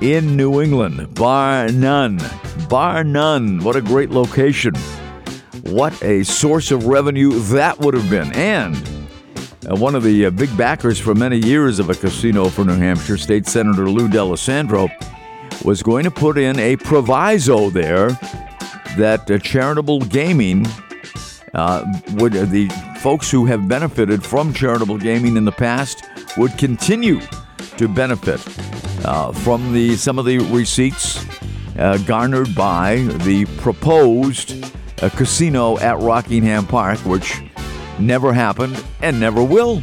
in 0.00 0.36
New 0.36 0.60
England, 0.60 1.14
bar 1.14 1.68
none. 1.68 2.20
Bar 2.68 3.04
none. 3.04 3.60
What 3.60 3.76
a 3.76 3.80
great 3.80 4.10
location. 4.10 4.74
What 5.62 6.02
a 6.02 6.24
source 6.24 6.70
of 6.70 6.86
revenue 6.86 7.30
that 7.30 7.78
would 7.78 7.94
have 7.94 8.08
been. 8.10 8.32
And 8.32 8.76
uh, 9.68 9.76
one 9.76 9.94
of 9.94 10.02
the 10.02 10.26
uh, 10.26 10.30
big 10.30 10.54
backers 10.56 10.98
for 10.98 11.14
many 11.14 11.38
years 11.38 11.78
of 11.78 11.90
a 11.90 11.94
casino 11.94 12.48
for 12.48 12.64
New 12.64 12.76
Hampshire, 12.76 13.16
State 13.16 13.46
Senator 13.46 13.88
Lou 13.88 14.08
D'Alessandro, 14.08 14.88
was 15.64 15.82
going 15.82 16.04
to 16.04 16.10
put 16.10 16.38
in 16.38 16.58
a 16.58 16.76
proviso 16.76 17.70
there 17.70 18.10
that 18.96 19.30
uh, 19.30 19.38
charitable 19.38 20.00
gaming 20.00 20.64
uh, 21.54 21.84
would 22.14 22.36
uh, 22.36 22.44
the 22.46 22.68
folks 23.00 23.30
who 23.30 23.46
have 23.46 23.68
benefited 23.68 24.24
from 24.24 24.52
charitable 24.52 24.98
gaming 24.98 25.36
in 25.36 25.44
the 25.44 25.52
past 25.52 26.04
would 26.36 26.56
continue 26.58 27.20
to 27.76 27.88
benefit 27.88 28.40
uh, 29.04 29.32
from 29.32 29.72
the 29.72 29.96
some 29.96 30.18
of 30.18 30.24
the 30.24 30.38
receipts 30.38 31.24
uh, 31.78 31.96
garnered 31.98 32.54
by 32.54 32.96
the 33.24 33.44
proposed 33.58 34.64
uh, 35.02 35.08
casino 35.10 35.78
at 35.78 35.98
Rockingham 35.98 36.66
Park, 36.66 36.98
which 37.00 37.40
never 37.98 38.32
happened 38.32 38.82
and 39.00 39.18
never 39.18 39.42
will, 39.42 39.80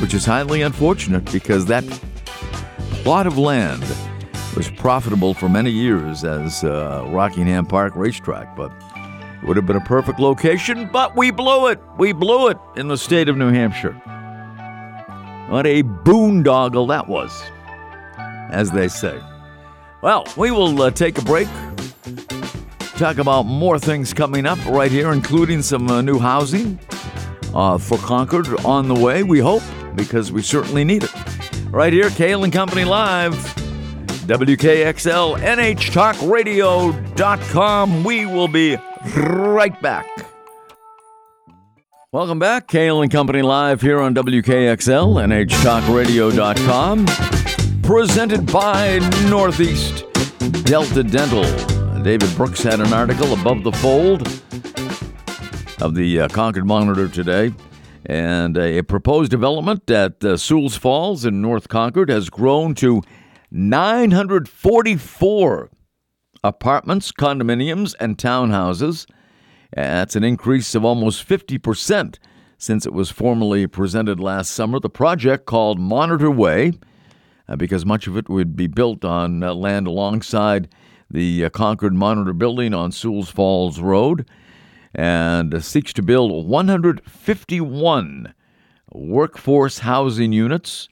which 0.00 0.14
is 0.14 0.24
highly 0.24 0.62
unfortunate 0.62 1.30
because 1.32 1.66
that 1.66 1.84
plot 3.02 3.26
of 3.26 3.36
land 3.36 3.84
was 4.56 4.70
profitable 4.70 5.34
for 5.34 5.48
many 5.48 5.70
years 5.70 6.24
as 6.24 6.64
Rockingham 6.64 7.66
Park 7.66 7.94
racetrack, 7.94 8.56
but 8.56 8.72
would 9.42 9.56
have 9.56 9.66
been 9.66 9.76
a 9.76 9.84
perfect 9.84 10.18
location, 10.18 10.88
but 10.92 11.16
we 11.16 11.30
blew 11.30 11.68
it. 11.68 11.78
We 11.98 12.12
blew 12.12 12.48
it 12.48 12.58
in 12.76 12.88
the 12.88 12.96
state 12.96 13.28
of 13.28 13.36
New 13.36 13.50
Hampshire. 13.50 13.92
What 15.48 15.66
a 15.66 15.82
boondoggle 15.82 16.88
that 16.88 17.08
was, 17.08 17.42
as 18.50 18.70
they 18.70 18.88
say. 18.88 19.20
Well, 20.02 20.26
we 20.36 20.50
will 20.50 20.82
uh, 20.82 20.90
take 20.90 21.18
a 21.18 21.22
break. 21.22 21.48
Talk 22.96 23.18
about 23.18 23.42
more 23.42 23.78
things 23.78 24.14
coming 24.14 24.46
up 24.46 24.58
right 24.66 24.90
here, 24.90 25.12
including 25.12 25.62
some 25.62 25.88
uh, 25.88 26.02
new 26.02 26.18
housing 26.18 26.78
uh, 27.54 27.78
for 27.78 27.98
Concord 27.98 28.48
on 28.64 28.88
the 28.88 28.94
way, 28.94 29.22
we 29.22 29.38
hope, 29.38 29.62
because 29.94 30.32
we 30.32 30.42
certainly 30.42 30.84
need 30.84 31.04
it. 31.04 31.12
Right 31.70 31.92
here, 31.92 32.10
Cail 32.10 32.42
and 32.44 32.52
Company 32.52 32.84
Live. 32.84 33.34
WKXL, 34.26 35.38
NHTalkRadio.com. 35.38 38.04
We 38.04 38.26
will 38.26 38.48
be 38.48 38.76
right 39.14 39.78
back. 39.82 40.06
Welcome 42.12 42.38
back, 42.38 42.68
Cail 42.68 43.02
and 43.02 43.10
Company 43.10 43.42
Live 43.42 43.82
here 43.82 44.00
on 44.00 44.14
WKXL, 44.14 45.46
NHTalkRadio.com. 45.46 47.06
Presented 47.82 48.50
by 48.50 48.98
Northeast 49.28 50.04
Delta 50.64 51.02
Dental. 51.02 51.44
David 52.02 52.34
Brooks 52.36 52.62
had 52.62 52.80
an 52.80 52.92
article 52.92 53.34
above 53.34 53.64
the 53.64 53.72
fold 53.72 54.22
of 55.82 55.94
the 55.94 56.20
uh, 56.20 56.28
Concord 56.28 56.64
Monitor 56.64 57.08
today. 57.08 57.52
And 58.06 58.56
a 58.56 58.82
proposed 58.82 59.30
development 59.30 59.90
at 59.90 60.24
uh, 60.24 60.36
Sewell's 60.36 60.76
Falls 60.76 61.24
in 61.24 61.42
North 61.42 61.68
Concord 61.68 62.08
has 62.08 62.30
grown 62.30 62.74
to 62.76 63.02
944 63.50 65.70
apartments, 66.44 67.12
condominiums, 67.12 67.94
and 68.00 68.18
townhouses. 68.18 69.06
That's 69.74 70.16
an 70.16 70.24
increase 70.24 70.74
of 70.74 70.84
almost 70.84 71.28
50% 71.28 72.18
since 72.58 72.86
it 72.86 72.92
was 72.92 73.10
formally 73.10 73.66
presented 73.66 74.20
last 74.20 74.50
summer. 74.52 74.80
The 74.80 74.88
project 74.88 75.46
called 75.46 75.78
Monitor 75.78 76.30
Way, 76.30 76.72
uh, 77.48 77.56
because 77.56 77.84
much 77.84 78.06
of 78.06 78.16
it 78.16 78.28
would 78.28 78.56
be 78.56 78.66
built 78.66 79.04
on 79.04 79.42
uh, 79.42 79.52
land 79.54 79.86
alongside 79.86 80.68
the 81.10 81.44
uh, 81.44 81.50
Concord 81.50 81.94
Monitor 81.94 82.32
building 82.32 82.72
on 82.74 82.92
Sewell's 82.92 83.28
Falls 83.30 83.80
Road, 83.80 84.28
and 84.94 85.62
seeks 85.62 85.92
to 85.92 86.02
build 86.02 86.46
151 86.46 88.34
workforce 88.92 89.78
housing 89.80 90.32
units, 90.32 90.88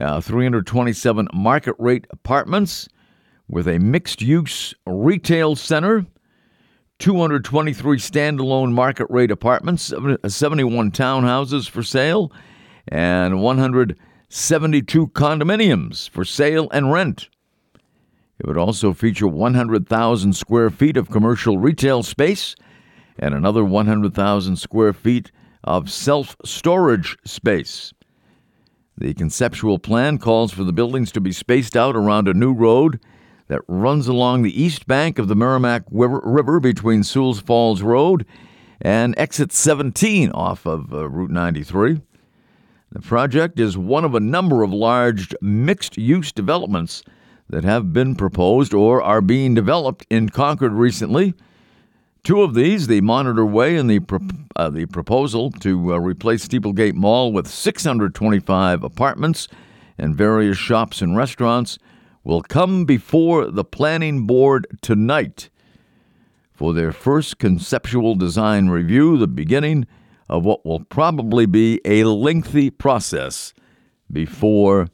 uh, 0.00 0.20
327 0.20 1.28
market 1.32 1.74
rate 1.78 2.06
apartments 2.10 2.88
with 3.48 3.66
a 3.66 3.78
mixed 3.78 4.20
use 4.20 4.74
retail 4.86 5.56
center, 5.56 6.06
223 6.98 7.98
standalone 7.98 8.72
market 8.72 9.06
rate 9.08 9.30
apartments, 9.30 9.92
uh, 9.92 10.16
71 10.28 10.90
townhouses 10.90 11.68
for 11.68 11.82
sale, 11.82 12.32
and 12.88 13.40
172 13.40 15.06
condominiums 15.08 16.08
for 16.10 16.24
sale 16.24 16.68
and 16.72 16.92
rent. 16.92 17.28
It 18.38 18.46
would 18.46 18.58
also 18.58 18.92
feature 18.92 19.26
100,000 19.26 20.32
square 20.34 20.70
feet 20.70 20.96
of 20.96 21.10
commercial 21.10 21.58
retail 21.58 22.02
space 22.02 22.54
and 23.18 23.34
another 23.34 23.64
100,000 23.64 24.56
square 24.56 24.92
feet 24.92 25.32
of 25.64 25.90
self 25.90 26.36
storage 26.44 27.16
space. 27.24 27.92
The 28.96 29.14
conceptual 29.14 29.78
plan 29.78 30.18
calls 30.18 30.52
for 30.52 30.64
the 30.64 30.72
buildings 30.72 31.12
to 31.12 31.20
be 31.20 31.32
spaced 31.32 31.76
out 31.76 31.96
around 31.96 32.28
a 32.28 32.34
new 32.34 32.52
road 32.52 33.00
that 33.48 33.62
runs 33.66 34.06
along 34.06 34.42
the 34.42 34.62
east 34.62 34.86
bank 34.86 35.18
of 35.18 35.28
the 35.28 35.34
Merrimack 35.34 35.82
River 35.90 36.60
between 36.60 37.02
Sewell's 37.02 37.40
Falls 37.40 37.82
Road 37.82 38.24
and 38.80 39.14
exit 39.18 39.52
17 39.52 40.30
off 40.30 40.66
of 40.66 40.92
uh, 40.92 41.08
Route 41.08 41.30
93. 41.30 42.00
The 42.92 43.00
project 43.00 43.58
is 43.58 43.76
one 43.76 44.04
of 44.04 44.14
a 44.14 44.20
number 44.20 44.62
of 44.62 44.72
large 44.72 45.34
mixed 45.42 45.98
use 45.98 46.32
developments 46.32 47.02
that 47.50 47.64
have 47.64 47.92
been 47.92 48.14
proposed 48.14 48.72
or 48.72 49.02
are 49.02 49.20
being 49.20 49.54
developed 49.54 50.06
in 50.10 50.28
Concord 50.28 50.72
recently. 50.72 51.34
Two 52.24 52.42
of 52.42 52.54
these, 52.54 52.86
the 52.86 53.00
Monitor 53.00 53.44
Way 53.44 53.76
and 53.76 53.88
the, 53.88 54.00
pro- 54.00 54.20
uh, 54.56 54.68
the 54.68 54.86
proposal 54.86 55.50
to 55.52 55.94
uh, 55.94 55.98
replace 55.98 56.46
Steeplegate 56.46 56.94
Mall 56.94 57.32
with 57.32 57.46
625 57.46 58.82
apartments 58.82 59.48
and 59.96 60.14
various 60.14 60.58
shops 60.58 61.00
and 61.00 61.16
restaurants, 61.16 61.78
will 62.28 62.42
come 62.42 62.84
before 62.84 63.46
the 63.46 63.64
Planning 63.64 64.26
Board 64.26 64.66
tonight 64.82 65.48
for 66.52 66.74
their 66.74 66.92
first 66.92 67.38
conceptual 67.38 68.14
design 68.14 68.68
review, 68.68 69.16
the 69.16 69.26
beginning 69.26 69.86
of 70.28 70.44
what 70.44 70.66
will 70.66 70.80
probably 70.80 71.46
be 71.46 71.80
a 71.86 72.04
lengthy 72.04 72.68
process 72.68 73.54
before 74.12 74.88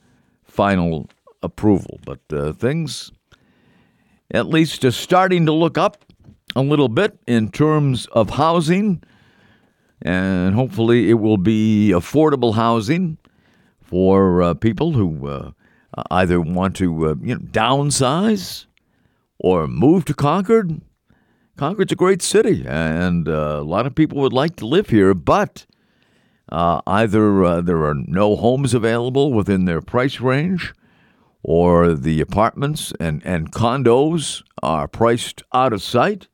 final 0.44 1.10
approval. 1.42 1.98
But 2.06 2.20
uh, 2.32 2.52
things, 2.52 3.10
at 4.30 4.46
least, 4.46 4.84
are 4.84 4.92
starting 4.92 5.44
to 5.46 5.52
look 5.52 5.76
up 5.76 6.04
a 6.54 6.62
little 6.62 6.88
bit 6.88 7.18
in 7.26 7.50
terms 7.50 8.06
of 8.12 8.30
housing, 8.30 9.02
and 10.02 10.54
hopefully, 10.54 11.10
it 11.10 11.14
will 11.14 11.38
be 11.38 11.90
affordable 11.92 12.54
housing 12.54 13.18
for 13.82 14.40
uh, 14.40 14.54
people 14.54 14.92
who 14.92 15.26
uh, 15.26 15.50
either 16.10 16.40
want 16.40 16.76
to 16.76 17.08
uh, 17.08 17.14
you 17.20 17.34
know, 17.34 17.40
downsize 17.40 18.66
or 19.38 19.66
move 19.66 20.04
to 20.06 20.14
Concord. 20.14 20.80
Concord's 21.56 21.92
a 21.92 21.96
great 21.96 22.22
city, 22.22 22.64
and 22.66 23.28
uh, 23.28 23.58
a 23.60 23.62
lot 23.62 23.86
of 23.86 23.94
people 23.94 24.18
would 24.18 24.32
like 24.32 24.56
to 24.56 24.66
live 24.66 24.90
here, 24.90 25.14
but 25.14 25.66
uh, 26.50 26.80
either 26.86 27.62
there 27.62 27.84
are 27.84 27.94
no 27.94 28.34
homes 28.36 28.74
available 28.74 29.32
within 29.32 29.64
their 29.64 29.80
price 29.80 30.20
range 30.20 30.72
or 31.44 31.94
the 31.94 32.20
apartments 32.20 32.92
and, 32.98 33.22
and 33.24 33.52
condos 33.52 34.42
are 34.62 34.88
priced 34.88 35.42
out 35.52 35.72
of 35.72 35.82
sight. 35.82 36.26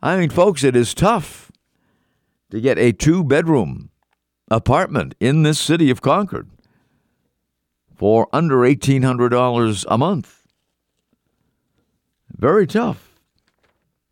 I 0.00 0.16
mean, 0.16 0.30
folks, 0.30 0.64
it 0.64 0.74
is 0.74 0.94
tough 0.94 1.52
to 2.50 2.60
get 2.60 2.78
a 2.78 2.92
two 2.92 3.22
bedroom 3.22 3.90
apartment 4.50 5.14
in 5.20 5.42
this 5.42 5.60
city 5.60 5.90
of 5.90 6.02
Concord 6.02 6.48
for 8.02 8.26
under 8.32 8.56
$1,800 8.56 9.84
a 9.88 9.96
month. 9.96 10.42
Very 12.36 12.66
tough. 12.66 13.14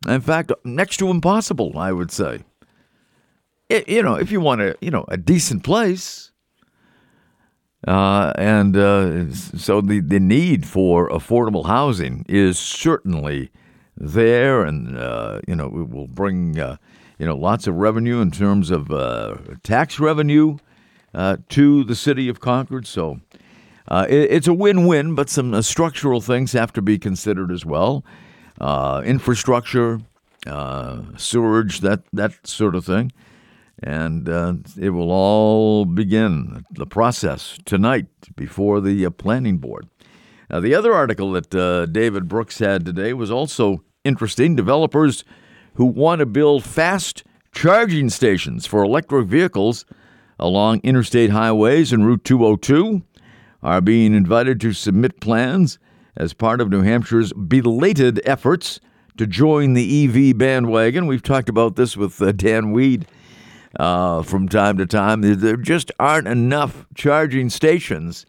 In 0.07 0.21
fact, 0.21 0.53
next 0.63 0.95
to 0.99 1.09
impossible, 1.09 1.77
I 1.77 1.91
would 1.91 2.09
say. 2.09 2.45
It, 3.67 3.89
you 3.89 4.01
know, 4.01 4.15
if 4.15 4.31
you 4.31 4.39
want 4.39 4.61
a, 4.61 4.77
you 4.79 4.91
know, 4.91 5.03
a 5.09 5.17
decent 5.17 5.65
place, 5.65 6.31
uh, 7.85 8.31
and 8.37 8.77
uh, 8.77 9.33
so 9.33 9.81
the, 9.81 9.99
the 9.99 10.21
need 10.21 10.65
for 10.65 11.09
affordable 11.09 11.65
housing 11.65 12.25
is 12.29 12.57
certainly 12.57 13.51
there, 13.97 14.63
and 14.63 14.97
uh, 14.97 15.41
you 15.49 15.55
know, 15.57 15.65
it 15.65 15.89
will 15.89 16.07
bring 16.07 16.57
uh, 16.57 16.77
you 17.19 17.25
know 17.25 17.35
lots 17.35 17.67
of 17.67 17.75
revenue 17.75 18.21
in 18.21 18.31
terms 18.31 18.71
of 18.71 18.89
uh, 18.89 19.35
tax 19.63 19.99
revenue 19.99 20.59
uh, 21.13 21.35
to 21.49 21.83
the 21.83 21.95
city 21.95 22.29
of 22.29 22.39
Concord. 22.39 22.87
So 22.87 23.19
it, 24.09 24.31
it's 24.31 24.47
a 24.47 24.53
win-win, 24.53 25.15
but 25.15 25.29
some 25.29 25.61
structural 25.61 26.21
things 26.21 26.53
have 26.53 26.71
to 26.73 26.81
be 26.81 26.97
considered 26.97 27.51
as 27.51 27.65
well 27.65 28.03
uh, 28.61 29.01
infrastructure, 29.03 29.99
uh, 30.45 31.01
sewerage, 31.17 31.79
that 31.81 32.03
that 32.13 32.45
sort 32.45 32.75
of 32.75 32.85
thing, 32.85 33.11
and 33.81 34.29
uh, 34.29 34.53
it 34.79 34.91
will 34.91 35.11
all 35.11 35.85
begin 35.85 36.63
the 36.71 36.85
process 36.85 37.57
tonight 37.65 38.05
before 38.35 38.79
the 38.79 39.05
uh, 39.05 39.09
planning 39.09 39.57
board. 39.57 39.87
Now, 40.49 40.59
the 40.59 40.75
other 40.75 40.93
article 40.93 41.31
that 41.31 41.55
uh, 41.55 41.87
David 41.87 42.27
Brooks 42.27 42.59
had 42.59 42.85
today 42.85 43.13
was 43.13 43.31
also 43.31 43.83
interesting. 44.03 44.55
Developers 44.55 45.23
who 45.75 45.85
want 45.85 46.19
to 46.19 46.25
build 46.25 46.63
fast 46.63 47.23
charging 47.53 48.09
stations 48.09 48.65
for 48.67 48.83
electric 48.83 49.27
vehicles 49.27 49.85
along 50.37 50.81
interstate 50.83 51.29
highways 51.31 51.93
and 51.93 52.05
Route 52.05 52.23
202 52.23 53.01
are 53.63 53.81
being 53.81 54.13
invited 54.13 54.59
to 54.61 54.73
submit 54.73 55.19
plans 55.19 55.79
as 56.15 56.33
part 56.33 56.61
of 56.61 56.69
New 56.69 56.81
Hampshire's 56.81 57.33
belated 57.33 58.21
efforts 58.25 58.79
to 59.17 59.27
join 59.27 59.73
the 59.73 60.05
EV 60.05 60.37
bandwagon. 60.37 61.07
We've 61.07 61.23
talked 61.23 61.49
about 61.49 61.75
this 61.75 61.95
with 61.95 62.21
uh, 62.21 62.31
Dan 62.31 62.71
Weed 62.71 63.05
uh, 63.79 64.23
from 64.23 64.49
time 64.49 64.77
to 64.77 64.85
time. 64.85 65.21
There 65.21 65.57
just 65.57 65.91
aren't 65.99 66.27
enough 66.27 66.85
charging 66.95 67.49
stations 67.49 68.25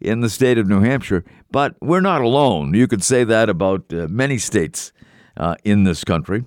in 0.00 0.20
the 0.20 0.30
state 0.30 0.58
of 0.58 0.68
New 0.68 0.80
Hampshire, 0.80 1.24
but 1.50 1.74
we're 1.80 2.00
not 2.00 2.20
alone. 2.20 2.74
You 2.74 2.86
could 2.86 3.02
say 3.02 3.24
that 3.24 3.48
about 3.48 3.92
uh, 3.92 4.06
many 4.08 4.38
states 4.38 4.92
uh, 5.36 5.56
in 5.64 5.84
this 5.84 6.04
country. 6.04 6.44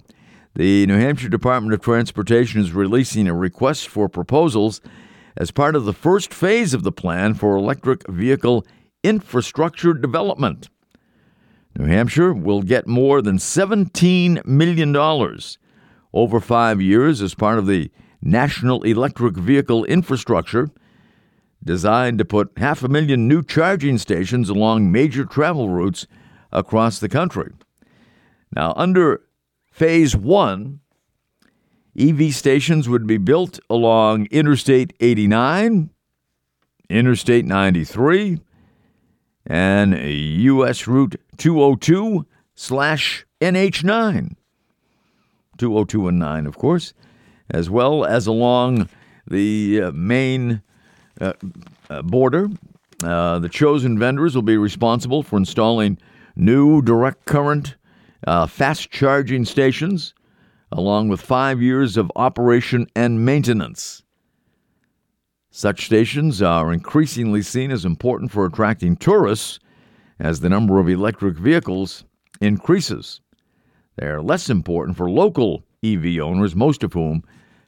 The 0.56 0.86
New 0.88 0.98
Hampshire 0.98 1.30
Department 1.30 1.74
of 1.74 1.82
Transportation 1.82 2.62
is 2.62 2.74
releasing 2.74 3.28
a 3.28 3.34
request 3.34 3.88
for 3.88 4.10
proposals 4.10 4.82
as 5.38 5.52
part 5.52 5.76
of 5.76 5.86
the 5.86 5.94
first 5.94 6.34
phase 6.34 6.74
of 6.74 6.84
the 6.84 6.92
plan 6.92 7.34
for 7.34 7.56
electric 7.56 8.08
vehicle 8.08 8.66
infrastructure 9.04 9.94
development. 9.94 10.70
New 11.78 11.86
Hampshire 11.86 12.34
will 12.34 12.62
get 12.62 12.88
more 12.88 13.22
than 13.22 13.38
$17 13.38 14.46
million 14.46 14.96
over 16.14 16.40
five 16.40 16.82
years 16.82 17.22
as 17.22 17.36
part 17.36 17.60
of 17.60 17.68
the 17.68 17.92
National 18.22 18.84
Electric 18.84 19.36
Vehicle 19.36 19.86
Infrastructure, 19.86 20.70
designed 21.64 22.18
to 22.18 22.26
put 22.26 22.52
half 22.58 22.84
a 22.84 22.90
million 22.90 23.28
new 23.28 23.44
charging 23.44 23.98
stations 23.98 24.50
along 24.50 24.92
major 24.92 25.26
travel 25.26 25.70
routes 25.70 26.08
across 26.52 27.00
the 27.00 27.10
country. 27.10 27.52
Now, 28.56 28.74
under 28.76 29.22
Phase 29.72 30.16
1, 30.16 30.80
EV 32.00 32.34
stations 32.34 32.88
would 32.88 33.06
be 33.06 33.18
built 33.18 33.60
along 33.70 34.28
Interstate 34.32 34.94
89, 35.02 35.90
Interstate 36.90 37.46
93, 37.46 38.40
and 39.46 39.94
U.S. 39.98 40.88
Route 40.88 41.20
202 41.38 42.26
slash 42.56 43.26
NH9. 43.42 44.36
202 45.58 46.08
and 46.08 46.20
9, 46.20 46.46
of 46.48 46.58
course, 46.58 46.94
as 47.50 47.70
well 47.70 48.06
as 48.06 48.28
along 48.28 48.88
the 49.28 49.82
uh, 49.82 49.92
Maine 49.92 50.62
uh, 51.20 51.34
uh, 51.90 52.02
border. 52.02 52.50
Uh, 53.04 53.40
the 53.40 53.50
chosen 53.50 54.00
vendors 54.00 54.36
will 54.36 54.42
be 54.42 54.58
responsible 54.58 55.22
for 55.22 55.38
installing 55.38 55.98
new 56.36 56.82
direct 56.82 57.26
current 57.26 57.76
uh, 58.26 58.46
fast 58.48 58.90
charging 58.90 59.46
stations, 59.46 60.14
along 60.72 61.08
with 61.10 61.22
five 61.22 61.62
years 61.62 61.98
of 61.98 62.12
operation 62.16 62.88
and 62.96 63.26
maintenance. 63.26 64.04
Such 65.52 65.86
stations 65.86 66.42
are 66.42 66.72
increasingly 66.72 67.42
seen 67.42 67.72
as 67.72 67.86
important 67.86 68.32
for 68.32 68.46
attracting 68.46 68.96
tourists 68.96 69.60
as 70.20 70.40
the 70.40 70.50
number 70.50 70.80
of 70.80 70.88
electric 70.88 71.38
vehicles 71.38 72.04
increases. 72.40 73.22
They 73.96 74.08
are 74.08 74.22
less 74.22 74.50
important 74.50 74.96
for 74.96 75.10
local 75.10 75.64
EV 75.84 76.20
owners, 76.20 76.56
most 76.56 76.84
of 76.84 76.94
whom 76.94 77.24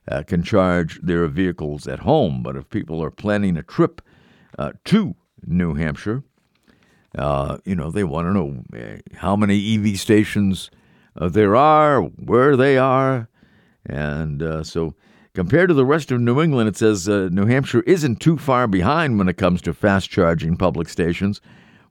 uh, 0.08 0.24
can 0.24 0.44
charge 0.44 1.00
their 1.02 1.28
vehicles 1.28 1.88
at 1.88 2.00
home. 2.00 2.44
But 2.44 2.56
if 2.56 2.70
people 2.70 3.04
are 3.04 3.12
planning 3.12 3.58
a 3.58 3.64
trip 3.64 4.02
uh, 4.60 4.74
to 4.86 5.16
New 5.46 5.74
Hampshire, 5.74 6.24
uh, 7.18 7.58
you 7.66 7.76
know, 7.76 7.92
they 7.92 8.04
want 8.04 8.28
to 8.28 8.34
know 8.34 8.64
uh, 8.74 9.18
how 9.18 9.36
many 9.36 9.76
EV 9.76 10.00
stations 10.00 10.70
uh, 11.16 11.30
there 11.30 11.56
are, 11.56 12.02
where 12.02 12.56
they 12.56 12.78
are. 12.78 13.30
And 13.86 14.44
uh, 14.44 14.64
so, 14.64 14.96
compared 15.34 15.70
to 15.70 15.74
the 15.74 15.86
rest 15.86 16.12
of 16.12 16.22
New 16.22 16.42
England, 16.42 16.70
it 16.70 16.78
says 16.78 17.08
New 17.08 17.46
Hampshire 17.46 17.82
isn't 17.82 18.20
too 18.20 18.38
far 18.38 18.68
behind 18.68 19.18
when 19.18 19.30
it 19.30 19.38
comes 19.38 19.62
to 19.64 19.74
fast 19.74 20.10
charging 20.10 20.56
public 20.56 20.90
stations 20.90 21.42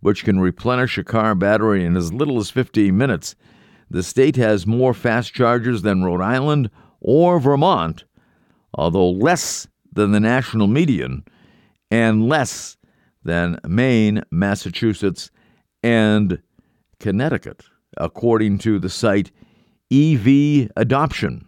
which 0.00 0.24
can 0.24 0.40
replenish 0.40 0.98
a 0.98 1.04
car 1.04 1.35
battery 1.35 1.85
in 1.85 1.96
as 1.96 2.12
little 2.12 2.38
as 2.38 2.50
15 2.50 2.96
minutes. 2.96 3.37
The 3.90 4.02
state 4.02 4.37
has 4.37 4.66
more 4.66 4.94
fast 4.94 5.35
chargers 5.35 5.83
than 5.83 6.02
Rhode 6.04 6.22
Island 6.22 6.70
or 7.00 7.38
Vermont, 7.38 8.04
although 8.74 9.11
less 9.11 9.66
than 9.92 10.12
the 10.12 10.20
national 10.20 10.66
median 10.66 11.24
and 11.90 12.28
less 12.28 12.76
than 13.22 13.59
Maine, 13.66 14.22
Massachusetts, 14.30 15.30
and 15.83 16.40
Connecticut, 16.98 17.64
according 17.96 18.59
to 18.59 18.79
the 18.79 18.88
site 18.90 19.31
EV 19.92 20.70
Adoption. 20.76 21.46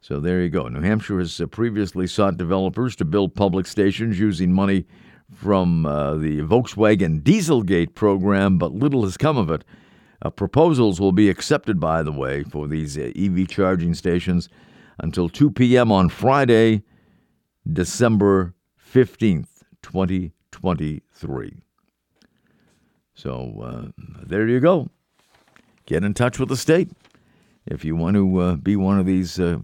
So 0.00 0.20
there 0.20 0.42
you 0.42 0.50
go. 0.50 0.68
New 0.68 0.82
Hampshire 0.82 1.18
has 1.18 1.40
previously 1.50 2.06
sought 2.06 2.36
developers 2.36 2.94
to 2.96 3.04
build 3.04 3.34
public 3.34 3.66
stations 3.66 4.18
using 4.18 4.52
money 4.52 4.86
from 5.32 5.86
uh, 5.86 6.14
the 6.16 6.40
Volkswagen 6.40 7.22
Dieselgate 7.22 7.94
program, 7.94 8.58
but 8.58 8.72
little 8.72 9.04
has 9.04 9.16
come 9.16 9.38
of 9.38 9.50
it. 9.50 9.64
Uh, 10.22 10.30
proposals 10.30 11.00
will 11.00 11.12
be 11.12 11.28
accepted, 11.28 11.80
by 11.80 12.02
the 12.02 12.12
way, 12.12 12.42
for 12.44 12.68
these 12.68 12.96
uh, 12.96 13.12
EV 13.16 13.48
charging 13.48 13.94
stations 13.94 14.48
until 14.98 15.28
2 15.28 15.50
p.m. 15.50 15.90
on 15.90 16.08
Friday, 16.08 16.82
December 17.70 18.54
15th, 18.92 19.64
2023. 19.82 21.63
So 23.14 23.92
uh, 23.96 24.02
there 24.22 24.48
you 24.48 24.60
go. 24.60 24.88
Get 25.86 26.04
in 26.04 26.14
touch 26.14 26.38
with 26.38 26.48
the 26.48 26.56
state 26.56 26.90
if 27.66 27.84
you 27.84 27.96
want 27.96 28.16
to 28.16 28.38
uh, 28.38 28.56
be 28.56 28.76
one 28.76 28.98
of 28.98 29.06
these 29.06 29.38
uh, 29.38 29.58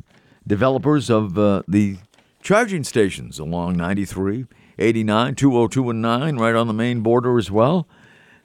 developers 0.47 1.11
of 1.11 1.35
the 1.35 1.99
charging 2.43 2.85
stations 2.85 3.39
along 3.39 3.77
93 3.77 4.47
89, 4.81 5.35
202 5.35 5.91
and 5.91 6.03
9, 6.03 6.37
right 6.37 6.55
on 6.55 6.67
the 6.67 6.73
Maine 6.73 7.01
border 7.01 7.39
as 7.39 7.51
well. 7.51 7.87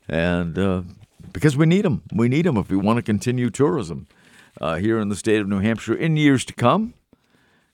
And 0.08 0.58
uh, 0.60 0.82
because 1.32 1.56
we 1.58 1.66
need 1.66 1.86
them, 1.86 2.04
we 2.14 2.28
need 2.28 2.46
them 2.46 2.58
if 2.58 2.70
we 2.70 2.78
want 2.78 2.98
to 2.98 3.04
continue 3.04 3.50
tourism 3.50 4.08
uh, 4.60 4.76
here 4.76 5.00
in 5.00 5.10
the 5.10 5.16
state 5.16 5.40
of 5.40 5.48
New 5.48 5.60
Hampshire 5.60 5.96
in 5.96 6.18
years 6.18 6.46
to 6.46 6.54
come. 6.54 6.94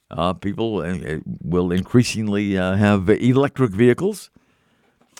Uh, 0.09 0.33
people 0.33 0.81
uh, 0.81 1.19
will 1.41 1.71
increasingly 1.71 2.57
uh, 2.57 2.75
have 2.75 3.09
electric 3.09 3.71
vehicles. 3.71 4.29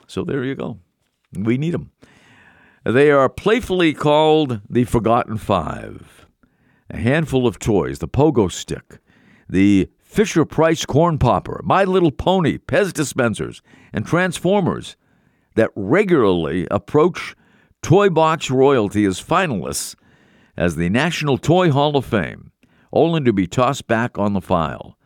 So 0.06 0.24
there 0.24 0.44
you 0.44 0.56
go. 0.56 0.80
We 1.34 1.58
need 1.58 1.74
them. 1.74 1.92
They 2.84 3.12
are 3.12 3.30
playfully 3.30 3.94
called 3.94 4.62
the 4.70 4.84
Forgotten 4.86 5.38
Five. 5.38 6.28
A 6.90 6.98
handful 6.98 7.48
of 7.48 7.60
toys, 7.60 8.00
the 8.00 8.08
pogo 8.08 8.52
stick, 8.52 9.00
the 9.48 9.90
Fisher 10.00 10.44
Price 10.44 10.86
Corn 10.86 11.18
Popper, 11.18 11.62
My 11.64 11.86
Little 11.86 12.12
Pony, 12.12 12.58
Pez 12.58 12.92
dispensers, 12.92 13.62
and 13.94 14.06
Transformers 14.06 14.98
that 15.56 15.72
regularly 15.76 16.68
approach 16.70 17.34
Toy 17.82 18.10
Box 18.10 18.52
royalty 18.52 19.06
as 19.06 19.22
finalists 19.22 19.96
as 20.58 20.76
the 20.76 20.90
National 20.90 21.38
Toy 21.38 21.72
Hall 21.72 21.96
of 21.96 22.06
Fame, 22.06 22.52
only 22.92 23.22
to 23.22 23.32
be 23.32 23.48
tossed 23.48 23.88
back 23.88 24.18
on 24.18 24.34
the 24.34 24.42
file. 24.42 24.98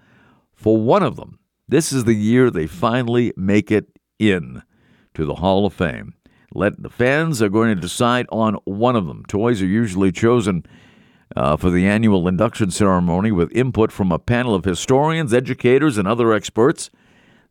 For 0.54 0.78
one 0.78 1.04
of 1.04 1.18
them, 1.18 1.38
this 1.68 1.94
is 1.94 2.06
the 2.06 2.16
year 2.16 2.50
they 2.50 2.66
finally 2.66 3.32
make 3.38 3.70
it 3.70 3.86
in 4.18 4.64
to 5.14 5.26
the 5.26 5.36
Hall 5.36 5.68
of 5.68 5.74
Fame. 5.74 6.14
Let 6.56 6.82
the 6.82 6.89
fans 6.89 7.41
are 7.41 7.50
going 7.50 7.76
to 7.76 7.82
decide 7.82 8.28
on 8.32 8.54
one 8.63 8.96
of 8.96 9.08
them. 9.08 9.26
Toys 9.28 9.62
are 9.62 9.68
usually 9.68 10.13
chosen 10.13 10.65
uh, 11.36 11.58
for 11.58 11.70
the 11.70 11.86
annual 11.86 12.30
induction 12.30 12.72
ceremony 12.72 13.30
with 13.30 13.52
input 13.52 13.91
from 13.91 14.10
a 14.10 14.20
panel 14.20 14.56
of 14.56 14.63
historians, 14.63 15.34
educators, 15.34 15.98
and 15.98 16.08
other 16.08 16.32
experts. 16.32 16.89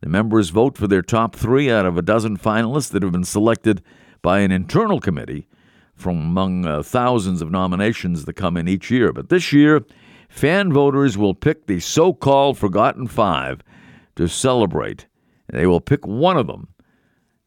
The 0.01 0.09
members 0.09 0.49
vote 0.49 0.79
for 0.79 0.87
their 0.87 1.03
top 1.03 1.37
three 1.37 1.71
out 1.71 1.85
of 1.85 1.99
a 1.99 2.03
dozen 2.03 2.38
finalists 2.38 2.90
that 2.93 3.03
have 3.03 3.12
been 3.12 3.25
selected 3.25 3.83
by 4.23 4.40
an 4.40 4.51
internal 4.51 5.01
committee 5.01 5.49
from 5.95 6.17
among 6.17 6.64
uh, 6.64 6.83
thousands 6.83 7.43
of 7.43 7.51
nominations 7.51 8.25
that 8.25 8.33
come 8.35 8.57
in 8.57 8.69
each 8.69 8.90
year. 8.90 9.12
But 9.12 9.29
this 9.29 9.53
year, 9.53 9.85
fan 10.31 10.73
voters 10.73 11.19
will 11.19 11.35
pick 11.35 11.67
the 11.67 11.79
so 11.79 12.14
called 12.14 12.57
Forgotten 12.57 13.09
Five 13.09 13.62
to 14.17 14.29
celebrate. 14.29 15.07
They 15.51 15.67
will 15.67 15.83
pick 15.83 16.07
one 16.07 16.38
of 16.38 16.47
them 16.47 16.69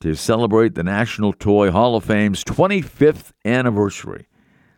to 0.07 0.15
celebrate 0.15 0.73
the 0.73 0.83
National 0.83 1.33
Toy 1.33 1.69
Hall 1.69 1.97
of 1.97 2.05
Fame's 2.05 2.41
25th 2.45 3.33
anniversary. 3.43 4.27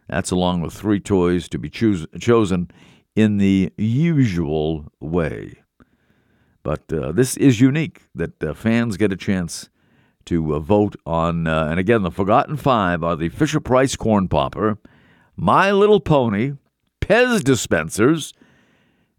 That's 0.07 0.31
along 0.31 0.61
with 0.61 0.73
three 0.73 0.99
toys 0.99 1.47
to 1.49 1.59
be 1.59 1.69
choos- 1.69 2.07
chosen 2.19 2.71
in 3.15 3.37
the 3.37 3.71
usual 3.77 4.91
way. 4.99 5.61
But 6.63 6.91
uh, 6.91 7.11
this 7.11 7.37
is 7.37 7.61
unique 7.61 8.07
that 8.15 8.43
uh, 8.43 8.55
fans 8.55 8.97
get 8.97 9.13
a 9.13 9.15
chance 9.15 9.69
to 10.25 10.55
uh, 10.55 10.59
vote 10.59 10.95
on. 11.05 11.45
Uh, 11.45 11.67
and 11.69 11.79
again, 11.79 12.01
the 12.01 12.09
Forgotten 12.09 12.57
Five 12.57 13.03
are 13.03 13.15
the 13.15 13.29
Fisher 13.29 13.59
Price 13.59 13.95
Corn 13.95 14.27
Popper, 14.29 14.79
My 15.35 15.71
Little 15.71 15.99
Pony, 15.99 16.53
Pez 17.01 17.43
dispensers, 17.43 18.33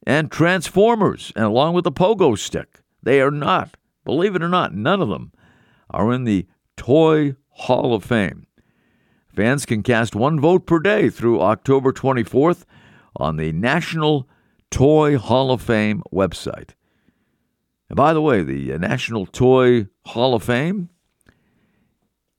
and 0.04 0.28
Transformers, 0.28 1.32
and 1.36 1.44
along 1.44 1.74
with 1.74 1.84
the 1.84 1.92
Pogo 1.92 2.36
Stick. 2.36 2.80
They 3.00 3.20
are 3.20 3.30
not, 3.30 3.76
believe 4.04 4.34
it 4.34 4.42
or 4.42 4.48
not, 4.48 4.74
none 4.74 5.00
of 5.00 5.08
them 5.08 5.30
are 5.90 6.12
in 6.12 6.24
the 6.24 6.46
Toy 6.76 7.36
Hall 7.48 7.94
of 7.94 8.04
Fame. 8.04 8.46
Fans 9.34 9.64
can 9.66 9.82
cast 9.82 10.14
one 10.14 10.40
vote 10.40 10.66
per 10.66 10.78
day 10.78 11.08
through 11.10 11.40
October 11.40 11.92
24th 11.92 12.64
on 13.16 13.36
the 13.36 13.52
National 13.52 14.28
Toy 14.70 15.18
Hall 15.18 15.50
of 15.50 15.62
Fame 15.62 16.02
website. 16.12 16.70
And 17.88 17.96
by 17.96 18.12
the 18.12 18.22
way, 18.22 18.42
the 18.42 18.78
National 18.78 19.26
Toy 19.26 19.88
Hall 20.06 20.34
of 20.34 20.42
Fame 20.42 20.90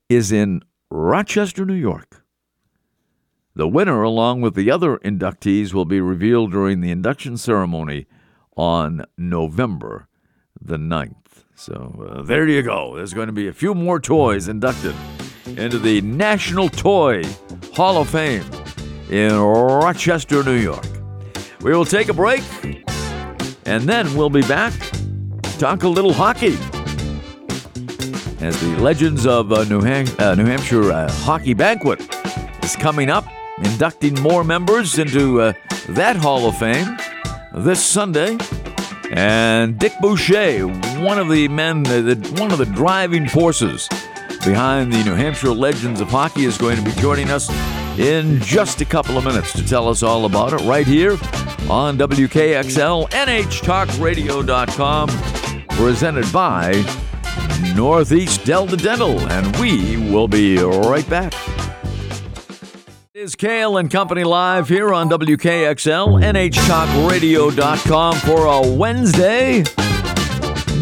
is 0.09 0.31
in 0.31 0.61
Rochester, 0.89 1.65
New 1.65 1.73
York. 1.73 2.25
The 3.53 3.67
winner, 3.67 4.01
along 4.01 4.41
with 4.41 4.55
the 4.55 4.71
other 4.71 4.97
inductees, 4.97 5.73
will 5.73 5.85
be 5.85 5.99
revealed 5.99 6.51
during 6.51 6.79
the 6.79 6.91
induction 6.91 7.37
ceremony 7.37 8.07
on 8.55 9.05
November 9.17 10.07
the 10.59 10.77
9th. 10.77 11.20
So 11.61 12.09
uh, 12.09 12.23
there 12.23 12.47
you 12.47 12.63
go. 12.63 12.95
There's 12.95 13.13
going 13.13 13.27
to 13.27 13.33
be 13.33 13.47
a 13.47 13.53
few 13.53 13.75
more 13.75 13.99
toys 13.99 14.47
inducted 14.47 14.95
into 15.45 15.77
the 15.77 16.01
National 16.01 16.69
Toy 16.69 17.23
Hall 17.75 18.01
of 18.01 18.09
Fame 18.09 18.43
in 19.11 19.37
Rochester, 19.37 20.43
New 20.43 20.55
York. 20.57 20.83
We 21.61 21.71
will 21.71 21.85
take 21.85 22.09
a 22.09 22.13
break 22.13 22.41
and 23.67 23.83
then 23.83 24.11
we'll 24.15 24.31
be 24.31 24.41
back 24.41 24.73
to 25.43 25.59
talk 25.59 25.83
a 25.83 25.87
little 25.87 26.13
hockey. 26.13 26.57
As 28.43 28.59
the 28.59 28.75
Legends 28.79 29.27
of 29.27 29.53
uh, 29.53 29.63
New, 29.65 29.81
uh, 29.81 30.33
New, 30.33 30.45
Hampshire 30.45 30.91
uh, 30.91 31.11
Hockey 31.11 31.53
Banquet 31.53 32.01
is 32.63 32.75
coming 32.75 33.11
up, 33.11 33.27
inducting 33.59 34.19
more 34.21 34.43
members 34.43 34.97
into 34.97 35.41
uh, 35.41 35.53
that 35.89 36.15
Hall 36.15 36.47
of 36.47 36.57
Fame 36.57 36.97
this 37.53 37.85
Sunday. 37.85 38.39
And 39.13 39.77
Dick 39.77 39.91
Boucher, 39.99 40.65
one 41.03 41.19
of 41.19 41.27
the 41.29 41.49
men, 41.49 41.83
one 42.37 42.51
of 42.51 42.57
the 42.57 42.71
driving 42.73 43.27
forces 43.27 43.89
behind 44.45 44.93
the 44.93 45.03
New 45.03 45.15
Hampshire 45.15 45.51
Legends 45.51 45.99
of 45.99 46.07
Hockey, 46.07 46.45
is 46.45 46.57
going 46.57 46.77
to 46.77 46.81
be 46.81 46.91
joining 46.91 47.29
us 47.29 47.49
in 47.99 48.39
just 48.39 48.79
a 48.79 48.85
couple 48.85 49.17
of 49.17 49.25
minutes 49.25 49.51
to 49.53 49.67
tell 49.67 49.89
us 49.89 50.01
all 50.01 50.23
about 50.25 50.53
it 50.53 50.61
right 50.65 50.87
here 50.87 51.17
on 51.69 51.97
WKXL, 51.97 53.09
NHTalkRadio.com, 53.09 55.09
presented 55.77 56.31
by 56.31 56.81
Northeast 57.75 58.45
Delta 58.45 58.77
Dental, 58.77 59.19
and 59.29 59.53
we 59.57 59.97
will 60.09 60.29
be 60.29 60.57
right 60.57 61.07
back. 61.09 61.33
Is 63.21 63.35
Cail 63.35 63.77
and 63.77 63.91
Company 63.91 64.23
live 64.23 64.67
here 64.67 64.91
on 64.95 65.07
WKXL, 65.07 66.23
NHTalkRadio.com 66.23 68.15
for 68.15 68.45
a 68.47 68.67
Wednesday. 68.75 69.63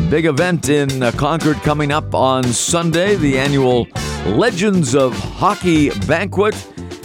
Big 0.10 0.26
event 0.26 0.70
in 0.70 1.04
uh, 1.04 1.12
Concord 1.12 1.58
coming 1.58 1.92
up 1.92 2.16
on 2.16 2.46
Sunday, 2.46 3.16
the 3.16 3.38
annual 3.38 3.90
Legends 4.26 4.96
of 4.96 5.14
Hockey 5.20 5.90
Banquet. 6.08 6.56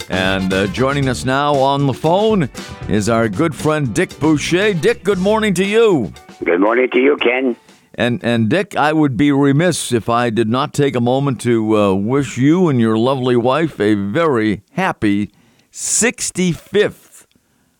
And 0.09 0.53
uh, 0.53 0.67
joining 0.67 1.09
us 1.09 1.25
now 1.25 1.53
on 1.55 1.85
the 1.85 1.93
phone 1.93 2.49
is 2.87 3.09
our 3.09 3.27
good 3.27 3.53
friend 3.53 3.93
Dick 3.93 4.17
Boucher. 4.21 4.73
Dick, 4.73 5.03
good 5.03 5.19
morning 5.19 5.53
to 5.55 5.65
you. 5.65 6.13
Good 6.45 6.61
morning 6.61 6.89
to 6.91 6.99
you, 7.01 7.17
Ken. 7.17 7.57
And 7.97 8.21
and 8.23 8.49
Dick, 8.49 8.75
I 8.75 8.91
would 8.91 9.15
be 9.15 9.31
remiss 9.31 9.93
if 9.93 10.09
I 10.09 10.29
did 10.29 10.49
not 10.49 10.73
take 10.73 10.95
a 10.95 11.01
moment 11.01 11.39
to 11.41 11.77
uh, 11.77 11.93
wish 11.93 12.37
you 12.37 12.67
and 12.67 12.79
your 12.79 12.97
lovely 12.97 13.37
wife 13.37 13.79
a 13.79 13.95
very 13.95 14.63
happy 14.71 15.31
65th 15.71 17.25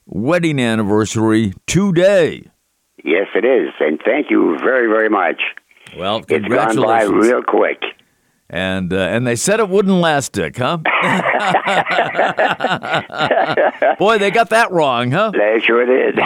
wedding 0.05 0.59
anniversary 0.59 1.53
today. 1.67 2.49
Yes, 3.03 3.27
it 3.35 3.45
is, 3.45 3.73
and 3.79 3.99
thank 4.05 4.27
you 4.29 4.57
very, 4.63 4.87
very 4.87 5.09
much. 5.09 5.41
Well, 5.97 6.21
congratulations. 6.23 6.77
It's 6.77 7.09
gone 7.09 7.21
by 7.21 7.27
real 7.27 7.43
quick. 7.43 7.81
And 8.47 8.93
uh, 8.93 8.97
and 8.97 9.25
they 9.25 9.35
said 9.35 9.59
it 9.59 9.69
wouldn't 9.69 9.95
last, 9.95 10.33
Dick, 10.33 10.57
huh? 10.57 10.77
Boy, 13.97 14.19
they 14.19 14.29
got 14.29 14.51
that 14.51 14.71
wrong, 14.71 15.09
huh? 15.09 15.31
They 15.31 15.59
sure 15.61 15.83
did. 15.85 16.19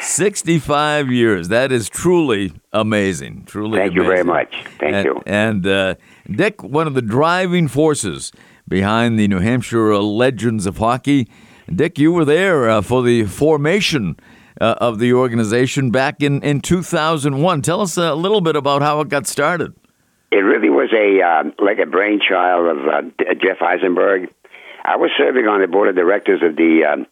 65 0.00 1.12
years. 1.12 1.48
That 1.48 1.70
is 1.70 1.88
truly 1.88 2.52
amazing. 2.72 3.44
Truly 3.46 3.78
Thank 3.78 3.94
you 3.94 4.02
very 4.02 4.24
much. 4.24 4.64
Thank 4.80 4.94
and, 4.94 5.04
you. 5.04 5.22
And 5.24 5.66
uh, 5.66 5.94
Dick, 6.28 6.64
one 6.64 6.88
of 6.88 6.94
the 6.94 7.02
driving 7.02 7.68
forces 7.68 8.32
behind 8.66 9.18
the 9.18 9.28
New 9.28 9.38
Hampshire 9.38 9.96
Legends 9.98 10.66
of 10.66 10.78
Hockey. 10.78 11.28
Dick, 11.72 11.98
you 11.98 12.12
were 12.12 12.24
there 12.24 12.68
uh, 12.68 12.82
for 12.82 13.02
the 13.02 13.24
formation 13.24 14.16
uh, 14.60 14.74
of 14.80 14.98
the 14.98 15.12
organization 15.12 15.90
back 15.90 16.22
in, 16.22 16.42
in 16.42 16.60
2001. 16.60 17.62
Tell 17.62 17.80
us 17.80 17.96
a 17.96 18.14
little 18.14 18.40
bit 18.40 18.56
about 18.56 18.82
how 18.82 19.00
it 19.00 19.08
got 19.08 19.26
started. 19.26 19.74
It 20.30 20.44
really 20.44 20.70
was 20.70 20.90
a 20.92 21.22
um, 21.22 21.54
like 21.58 21.78
a 21.78 21.86
brainchild 21.86 22.78
of 22.78 22.86
uh, 22.86 23.00
D- 23.16 23.40
Jeff 23.42 23.62
Eisenberg. 23.62 24.28
I 24.84 24.96
was 24.96 25.10
serving 25.18 25.46
on 25.46 25.60
the 25.60 25.66
board 25.66 25.88
of 25.88 25.96
directors 25.96 26.42
of 26.42 26.56
the 26.56 26.84
um, 26.84 27.06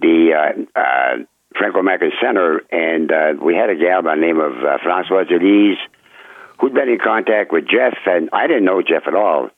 the 0.00 0.32
uh, 0.32 0.78
uh, 0.78 1.16
Franco 1.56 1.80
American 1.80 2.12
Center, 2.22 2.62
and 2.70 3.12
uh, 3.12 3.34
we 3.42 3.54
had 3.54 3.70
a 3.70 3.76
gal 3.76 4.02
by 4.02 4.14
the 4.16 4.20
name 4.20 4.40
of 4.40 4.52
uh, 4.52 4.78
Francoise 4.82 5.26
Elise 5.30 5.78
who'd 6.60 6.74
been 6.74 6.88
in 6.88 6.98
contact 6.98 7.52
with 7.52 7.64
Jeff, 7.68 7.94
and 8.06 8.30
I 8.32 8.46
didn't 8.46 8.64
know 8.64 8.82
Jeff 8.82 9.06
at 9.06 9.14
all. 9.14 9.50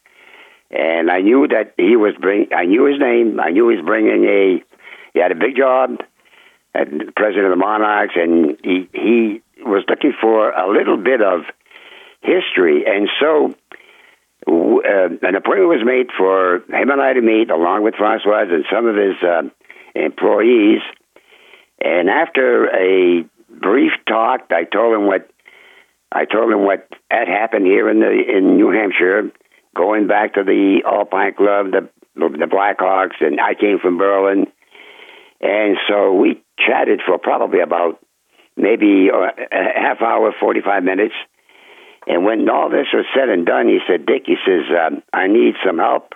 And 0.70 1.10
I 1.10 1.20
knew 1.20 1.46
that 1.48 1.74
he 1.76 1.96
was 1.96 2.14
bring. 2.20 2.48
I 2.52 2.64
knew 2.64 2.84
his 2.86 2.98
name. 2.98 3.38
I 3.38 3.50
knew 3.50 3.68
he 3.68 3.76
was 3.76 3.84
bringing 3.84 4.24
a. 4.24 4.62
He 5.14 5.20
had 5.20 5.30
a 5.30 5.36
big 5.36 5.56
job, 5.56 6.00
president 6.74 7.46
of 7.46 7.50
the 7.50 7.56
Monarchs, 7.56 8.14
and 8.16 8.58
he 8.64 8.88
he 8.92 9.42
was 9.62 9.84
looking 9.88 10.12
for 10.20 10.50
a 10.50 10.68
little 10.70 10.96
bit 10.96 11.22
of 11.22 11.42
history, 12.26 12.84
and 12.86 13.08
so 13.20 13.54
uh, 14.46 15.08
an 15.22 15.34
appointment 15.34 15.68
was 15.68 15.84
made 15.84 16.08
for 16.16 16.56
him 16.68 16.90
and 16.90 17.00
I 17.00 17.14
to 17.14 17.22
meet, 17.22 17.50
along 17.50 17.82
with 17.82 17.94
Francoise 17.94 18.48
and 18.50 18.64
some 18.72 18.86
of 18.86 18.96
his 18.96 19.16
uh, 19.22 19.42
employees. 19.94 20.80
And 21.80 22.08
after 22.08 22.66
a 22.66 23.24
brief 23.50 23.92
talk, 24.08 24.46
I 24.50 24.64
told 24.64 24.94
him 24.94 25.06
what 25.06 25.28
I 26.12 26.24
told 26.24 26.52
him 26.52 26.64
what 26.64 26.88
had 27.10 27.28
happened 27.28 27.66
here 27.66 27.90
in 27.90 28.00
the 28.00 28.10
in 28.10 28.56
New 28.56 28.70
Hampshire, 28.70 29.30
going 29.74 30.06
back 30.06 30.34
to 30.34 30.44
the 30.44 30.82
Alpine 30.86 31.34
Club, 31.34 31.72
the 31.72 31.88
the 32.14 32.46
Blackhawks, 32.46 33.20
and 33.20 33.40
I 33.40 33.54
came 33.54 33.78
from 33.78 33.98
Berlin, 33.98 34.46
and 35.40 35.76
so 35.88 36.14
we 36.14 36.42
chatted 36.58 37.00
for 37.04 37.18
probably 37.18 37.60
about 37.60 37.98
maybe 38.56 39.10
uh, 39.12 39.30
a 39.52 39.80
half 39.80 40.00
hour, 40.00 40.32
forty 40.38 40.62
five 40.62 40.84
minutes. 40.84 41.14
And 42.06 42.24
when 42.24 42.48
all 42.48 42.70
this 42.70 42.86
was 42.92 43.04
said 43.14 43.28
and 43.28 43.44
done, 43.44 43.66
he 43.66 43.78
said, 43.88 44.06
Dick, 44.06 44.24
he 44.26 44.36
says, 44.46 44.64
um, 44.70 45.02
I 45.12 45.26
need 45.26 45.54
some 45.64 45.78
help. 45.78 46.14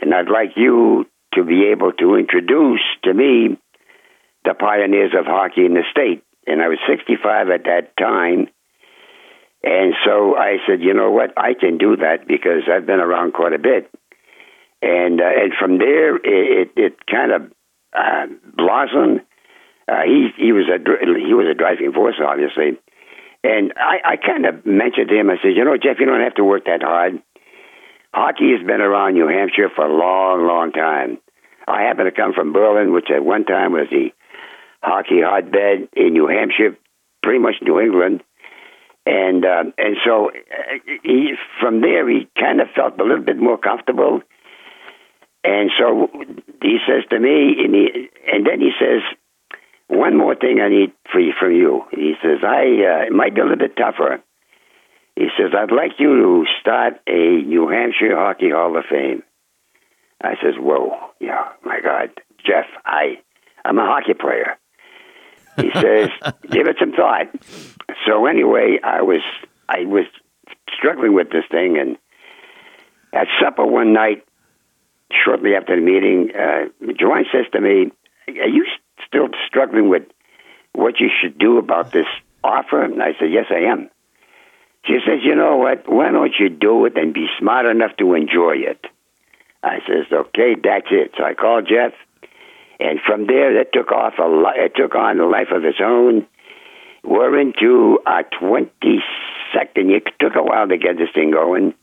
And 0.00 0.14
I'd 0.14 0.28
like 0.28 0.56
you 0.56 1.06
to 1.34 1.44
be 1.44 1.70
able 1.72 1.92
to 1.92 2.16
introduce 2.16 2.82
to 3.04 3.14
me 3.14 3.56
the 4.44 4.54
pioneers 4.54 5.12
of 5.18 5.24
hockey 5.24 5.64
in 5.64 5.74
the 5.74 5.84
state. 5.90 6.22
And 6.46 6.60
I 6.60 6.68
was 6.68 6.78
65 6.86 7.48
at 7.48 7.64
that 7.64 7.96
time. 7.96 8.48
And 9.62 9.94
so 10.04 10.36
I 10.36 10.58
said, 10.68 10.82
you 10.82 10.92
know 10.92 11.10
what? 11.10 11.32
I 11.38 11.54
can 11.58 11.78
do 11.78 11.96
that 11.96 12.28
because 12.28 12.68
I've 12.70 12.84
been 12.84 13.00
around 13.00 13.32
quite 13.32 13.54
a 13.54 13.58
bit. 13.58 13.90
And 14.82 15.18
uh, 15.18 15.24
and 15.24 15.52
from 15.58 15.78
there, 15.78 16.16
it 16.16 16.22
it, 16.26 16.70
it 16.76 17.06
kind 17.10 17.32
of 17.32 17.50
uh, 17.96 18.26
blossomed. 18.54 19.22
Uh, 19.88 20.02
he 20.04 20.28
he 20.36 20.52
was 20.52 20.68
a 20.68 20.76
he 20.76 21.32
was 21.32 21.46
a 21.50 21.56
driving 21.56 21.94
force, 21.94 22.16
obviously. 22.22 22.78
And 23.44 23.74
I, 23.76 24.14
I 24.14 24.16
kind 24.16 24.46
of 24.46 24.64
mentioned 24.64 25.08
to 25.10 25.20
him, 25.20 25.28
I 25.28 25.36
said, 25.42 25.52
you 25.54 25.64
know, 25.64 25.76
Jeff, 25.76 26.00
you 26.00 26.06
don't 26.06 26.24
have 26.24 26.36
to 26.36 26.44
work 26.44 26.64
that 26.64 26.82
hard. 26.82 27.22
Hockey 28.14 28.56
has 28.56 28.66
been 28.66 28.80
around 28.80 29.14
New 29.14 29.28
Hampshire 29.28 29.68
for 29.74 29.84
a 29.84 29.94
long, 29.94 30.46
long 30.46 30.72
time. 30.72 31.18
I 31.68 31.82
happen 31.82 32.06
to 32.06 32.12
come 32.12 32.32
from 32.32 32.54
Berlin, 32.54 32.92
which 32.92 33.10
at 33.14 33.22
one 33.22 33.44
time 33.44 33.72
was 33.72 33.88
the 33.90 34.10
hockey 34.82 35.20
hotbed 35.20 35.88
in 35.94 36.12
New 36.14 36.26
Hampshire. 36.26 36.76
pretty 37.22 37.38
much 37.38 37.56
New 37.62 37.80
England, 37.80 38.22
and 39.06 39.44
uh, 39.44 39.64
and 39.76 39.96
so 40.04 40.30
uh, 40.30 40.78
he 41.02 41.32
from 41.60 41.80
there 41.80 42.08
he 42.08 42.28
kind 42.38 42.60
of 42.60 42.68
felt 42.74 43.00
a 43.00 43.02
little 43.02 43.24
bit 43.24 43.38
more 43.38 43.58
comfortable, 43.58 44.20
and 45.42 45.70
so 45.78 46.08
he 46.62 46.78
says 46.86 47.04
to 47.10 47.18
me, 47.18 47.56
and 47.64 47.74
he 47.74 48.08
and 48.30 48.46
then 48.46 48.60
he 48.60 48.70
says, 48.78 49.02
one 49.88 50.16
more 50.16 50.34
thing 50.34 50.60
I 50.60 50.68
need 50.68 50.92
for 51.12 51.20
you, 51.20 51.32
from 51.38 51.52
you. 51.52 51.82
He 51.90 52.14
says 52.22 52.38
I 52.42 52.62
uh, 52.62 53.06
it 53.06 53.12
might 53.12 53.34
be 53.34 53.40
a 53.40 53.44
little 53.44 53.58
bit 53.58 53.76
tougher. 53.76 54.22
He 55.16 55.28
says 55.38 55.52
I'd 55.56 55.74
like 55.74 55.92
you 55.98 56.16
to 56.16 56.44
start 56.60 56.94
a 57.06 57.42
New 57.42 57.68
Hampshire 57.68 58.16
Hockey 58.16 58.50
Hall 58.50 58.76
of 58.76 58.84
Fame. 58.90 59.22
I 60.20 60.34
says, 60.42 60.54
whoa, 60.56 60.96
yeah, 61.20 61.50
my 61.64 61.80
God, 61.80 62.10
Jeff, 62.46 62.64
I 62.84 63.18
I'm 63.64 63.78
a 63.78 63.84
hockey 63.84 64.14
player. 64.14 64.56
He 65.56 65.70
says, 65.74 66.08
give 66.50 66.66
it 66.66 66.76
some 66.80 66.92
thought. 66.92 67.26
So 68.06 68.26
anyway, 68.26 68.78
I 68.82 69.02
was 69.02 69.22
I 69.68 69.84
was 69.84 70.06
struggling 70.76 71.14
with 71.14 71.30
this 71.30 71.44
thing, 71.50 71.78
and 71.78 71.96
at 73.12 73.28
supper 73.40 73.66
one 73.66 73.92
night, 73.92 74.24
shortly 75.24 75.54
after 75.54 75.76
the 75.76 75.82
meeting, 75.82 76.30
uh, 76.34 76.92
Joanne 76.98 77.26
says 77.32 77.46
to 77.52 77.60
me, 77.60 77.92
"Are 78.28 78.48
you 78.48 78.66
still 79.06 79.28
struggling 79.46 79.88
with 79.88 80.04
what 80.72 81.00
you 81.00 81.08
should 81.20 81.38
do 81.38 81.58
about 81.58 81.92
this 81.92 82.06
offer?" 82.42 82.82
And 82.82 83.02
I 83.02 83.14
said, 83.18 83.30
"Yes, 83.30 83.46
I 83.50 83.70
am." 83.72 83.90
She 84.84 84.98
says, 85.06 85.20
"You 85.22 85.34
know 85.34 85.56
what? 85.56 85.88
Why 85.88 86.10
don't 86.10 86.38
you 86.38 86.48
do 86.48 86.84
it 86.86 86.96
and 86.96 87.14
be 87.14 87.26
smart 87.38 87.66
enough 87.66 87.96
to 87.98 88.14
enjoy 88.14 88.56
it?" 88.58 88.86
I 89.62 89.80
says, 89.86 90.06
"Okay, 90.12 90.56
that's 90.62 90.88
it." 90.90 91.14
So 91.16 91.24
I 91.24 91.34
called 91.34 91.66
Jeff. 91.66 91.92
And 92.80 93.00
from 93.00 93.26
there, 93.26 93.56
it 93.60 93.72
took 93.72 93.92
off 93.92 94.18
a 94.18 94.28
li- 94.28 94.64
it 94.64 94.74
took 94.74 94.94
on 94.94 95.20
a 95.20 95.26
life 95.26 95.52
of 95.52 95.64
its 95.64 95.78
own. 95.80 96.26
We're 97.02 97.38
into 97.38 98.00
our 98.04 98.24
twenty 98.24 99.02
second. 99.52 99.90
It 99.90 100.08
took 100.18 100.34
a 100.34 100.42
while 100.42 100.68
to 100.68 100.76
get 100.76 100.98
this 100.98 101.10
thing 101.14 101.30
going. 101.30 101.74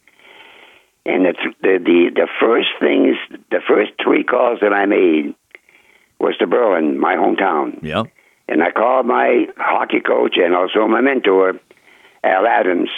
And 1.05 1.25
the, 1.25 1.33
the 1.61 1.79
the 1.79 2.11
the 2.13 2.27
first 2.39 2.69
things, 2.79 3.15
the 3.49 3.61
first 3.67 3.93
three 4.03 4.23
calls 4.23 4.59
that 4.61 4.73
I 4.73 4.85
made 4.85 5.33
was 6.21 6.37
to 6.37 6.47
Berlin, 6.47 6.99
my 6.99 7.15
hometown. 7.15 7.79
Yeah. 7.81 8.03
And 8.47 8.61
I 8.61 8.71
called 8.71 9.05
my 9.05 9.47
hockey 9.57 10.01
coach 10.01 10.35
and 10.37 10.53
also 10.53 10.87
my 10.87 11.01
mentor, 11.01 11.53
Al 12.23 12.45
Adams, 12.45 12.89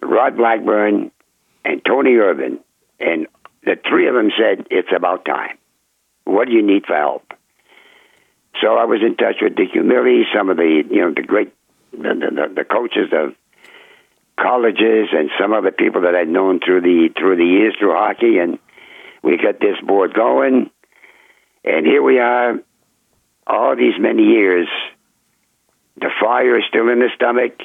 Rod 0.00 0.36
Blackburn, 0.36 1.12
and 1.64 1.82
Tony 1.84 2.14
Irvin. 2.16 2.58
And 2.98 3.26
the 3.64 3.76
three 3.88 4.08
of 4.08 4.14
them 4.14 4.30
said, 4.36 4.66
It's 4.70 4.88
about 4.94 5.24
time. 5.24 5.58
What 6.24 6.48
do 6.48 6.54
you 6.54 6.62
need 6.62 6.86
for 6.86 6.96
help? 6.96 7.32
So 8.60 8.74
I 8.76 8.84
was 8.84 9.00
in 9.04 9.16
touch 9.16 9.36
with 9.40 9.54
Dick 9.54 9.72
Umile, 9.74 10.24
some 10.34 10.50
of 10.50 10.56
the 10.56 10.82
you 10.90 11.00
know 11.00 11.12
the 11.14 11.22
great 11.22 11.54
the, 11.92 11.98
the, 11.98 12.54
the 12.54 12.64
coaches 12.64 13.12
of 13.12 13.34
colleges 14.38 15.08
and 15.12 15.30
some 15.40 15.52
other 15.52 15.70
people 15.70 16.02
that 16.02 16.14
I'd 16.14 16.28
known 16.28 16.60
through 16.60 16.82
the 16.82 17.08
through 17.18 17.36
the 17.36 17.44
years 17.44 17.74
through 17.78 17.94
hockey, 17.94 18.38
and 18.38 18.58
we 19.22 19.36
got 19.36 19.58
this 19.58 19.80
board 19.86 20.14
going, 20.14 20.70
and 21.64 21.86
here 21.86 22.02
we 22.02 22.18
are, 22.18 22.58
all 23.46 23.76
these 23.76 23.98
many 23.98 24.24
years. 24.24 24.68
The 25.96 26.10
fire 26.20 26.58
is 26.58 26.64
still 26.68 26.88
in 26.88 26.98
the 26.98 27.10
stomach. 27.14 27.60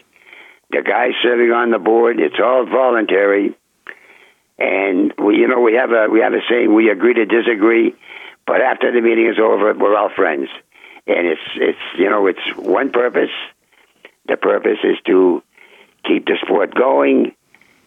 The 0.70 0.82
guy 0.82 1.10
sitting 1.24 1.52
on 1.52 1.72
the 1.72 1.80
board. 1.80 2.20
It's 2.20 2.40
all 2.44 2.66
voluntary, 2.66 3.56
and 4.60 5.14
we 5.18 5.38
you 5.38 5.48
know 5.48 5.62
we 5.62 5.76
have 5.76 5.92
a 5.92 6.08
we 6.12 6.20
have 6.20 6.34
a 6.34 6.42
saying: 6.50 6.74
we 6.74 6.90
agree 6.90 7.14
to 7.14 7.26
disagree. 7.26 7.96
But 8.46 8.62
after 8.62 8.92
the 8.92 9.02
meeting 9.02 9.28
is 9.28 9.40
over, 9.40 9.74
we're 9.74 9.96
all 9.96 10.10
friends, 10.10 10.50
and 11.08 11.28
it's 11.28 11.42
it's 11.56 11.80
you 11.98 12.10
know 12.10 12.28
it's 12.28 12.42
one 12.58 12.92
purpose. 12.92 13.32
The 14.28 14.36
purpose 14.36 14.80
is 14.84 14.98
to 15.06 15.42
keep 16.06 16.26
the 16.26 16.38
sport 16.44 16.76
going. 16.76 17.34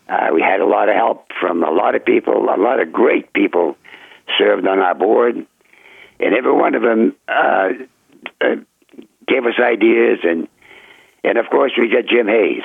Uh, 0.08 0.30
we 0.34 0.40
had 0.40 0.60
a 0.60 0.66
lot 0.66 0.88
of 0.88 0.96
help 0.96 1.28
from 1.38 1.62
a 1.62 1.70
lot 1.70 1.94
of 1.94 2.04
people. 2.04 2.34
A 2.34 2.56
lot 2.56 2.80
of 2.80 2.92
great 2.92 3.32
people 3.32 3.76
served 4.38 4.66
on 4.66 4.78
our 4.80 4.94
board, 4.94 5.46
and 6.20 6.34
every 6.34 6.52
one 6.52 6.74
of 6.74 6.82
them 6.82 7.14
uh, 7.28 7.68
uh, 8.40 8.56
gave 9.26 9.44
us 9.46 9.54
ideas, 9.60 10.18
and 10.22 10.48
and 11.24 11.38
of 11.38 11.46
course 11.50 11.72
we 11.78 11.88
got 11.88 12.06
Jim 12.06 12.26
Hayes. 12.26 12.64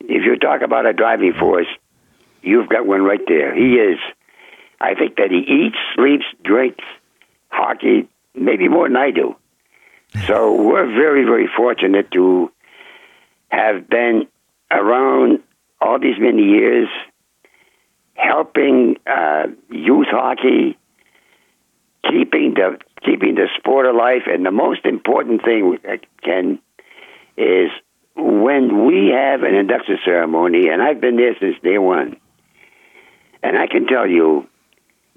If 0.00 0.24
you 0.24 0.36
talk 0.38 0.62
about 0.62 0.86
a 0.86 0.92
driving 0.92 1.34
force, 1.38 1.66
you've 2.42 2.68
got 2.68 2.86
one 2.86 3.02
right 3.02 3.20
there. 3.26 3.54
He 3.54 3.74
is 3.74 3.98
I 4.80 4.94
think 4.94 5.16
that 5.16 5.30
he 5.30 5.38
eats, 5.38 5.76
sleeps, 5.94 6.24
drinks 6.42 6.84
hockey, 7.48 8.08
maybe 8.34 8.68
more 8.68 8.88
than 8.88 8.96
I 8.96 9.10
do. 9.10 9.36
So 10.26 10.54
we're 10.62 10.86
very, 10.86 11.24
very 11.24 11.48
fortunate 11.56 12.10
to 12.12 12.50
have 13.48 13.88
been 13.88 14.28
around 14.70 15.40
all 15.80 15.98
these 15.98 16.18
many 16.18 16.42
years, 16.42 16.88
helping 18.14 18.96
uh, 19.06 19.46
youth 19.70 20.08
hockey, 20.10 20.77
keeping 22.04 22.54
the 22.54 22.78
keeping 23.04 23.34
the 23.36 23.48
sport 23.58 23.86
alive, 23.86 24.22
and 24.26 24.44
the 24.44 24.50
most 24.50 24.84
important 24.84 25.44
thing, 25.44 25.78
Ken, 26.22 26.58
is 27.36 27.70
when 28.16 28.86
we 28.86 29.08
have 29.14 29.42
an 29.42 29.54
induction 29.54 29.98
ceremony, 30.04 30.68
and 30.68 30.82
I've 30.82 31.00
been 31.00 31.16
there 31.16 31.36
since 31.38 31.56
day 31.62 31.78
one, 31.78 32.16
and 33.42 33.56
I 33.56 33.66
can 33.68 33.86
tell 33.86 34.06
you 34.06 34.48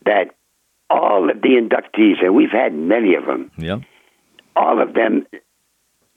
that 0.06 0.36
all 0.90 1.30
of 1.30 1.42
the 1.42 1.50
inductees, 1.50 2.24
and 2.24 2.36
we've 2.36 2.52
had 2.52 2.74
many 2.74 3.16
of 3.16 3.26
them, 3.26 3.50
Yeah. 3.58 3.80
all 4.56 4.82
of 4.82 4.94
them 4.94 5.26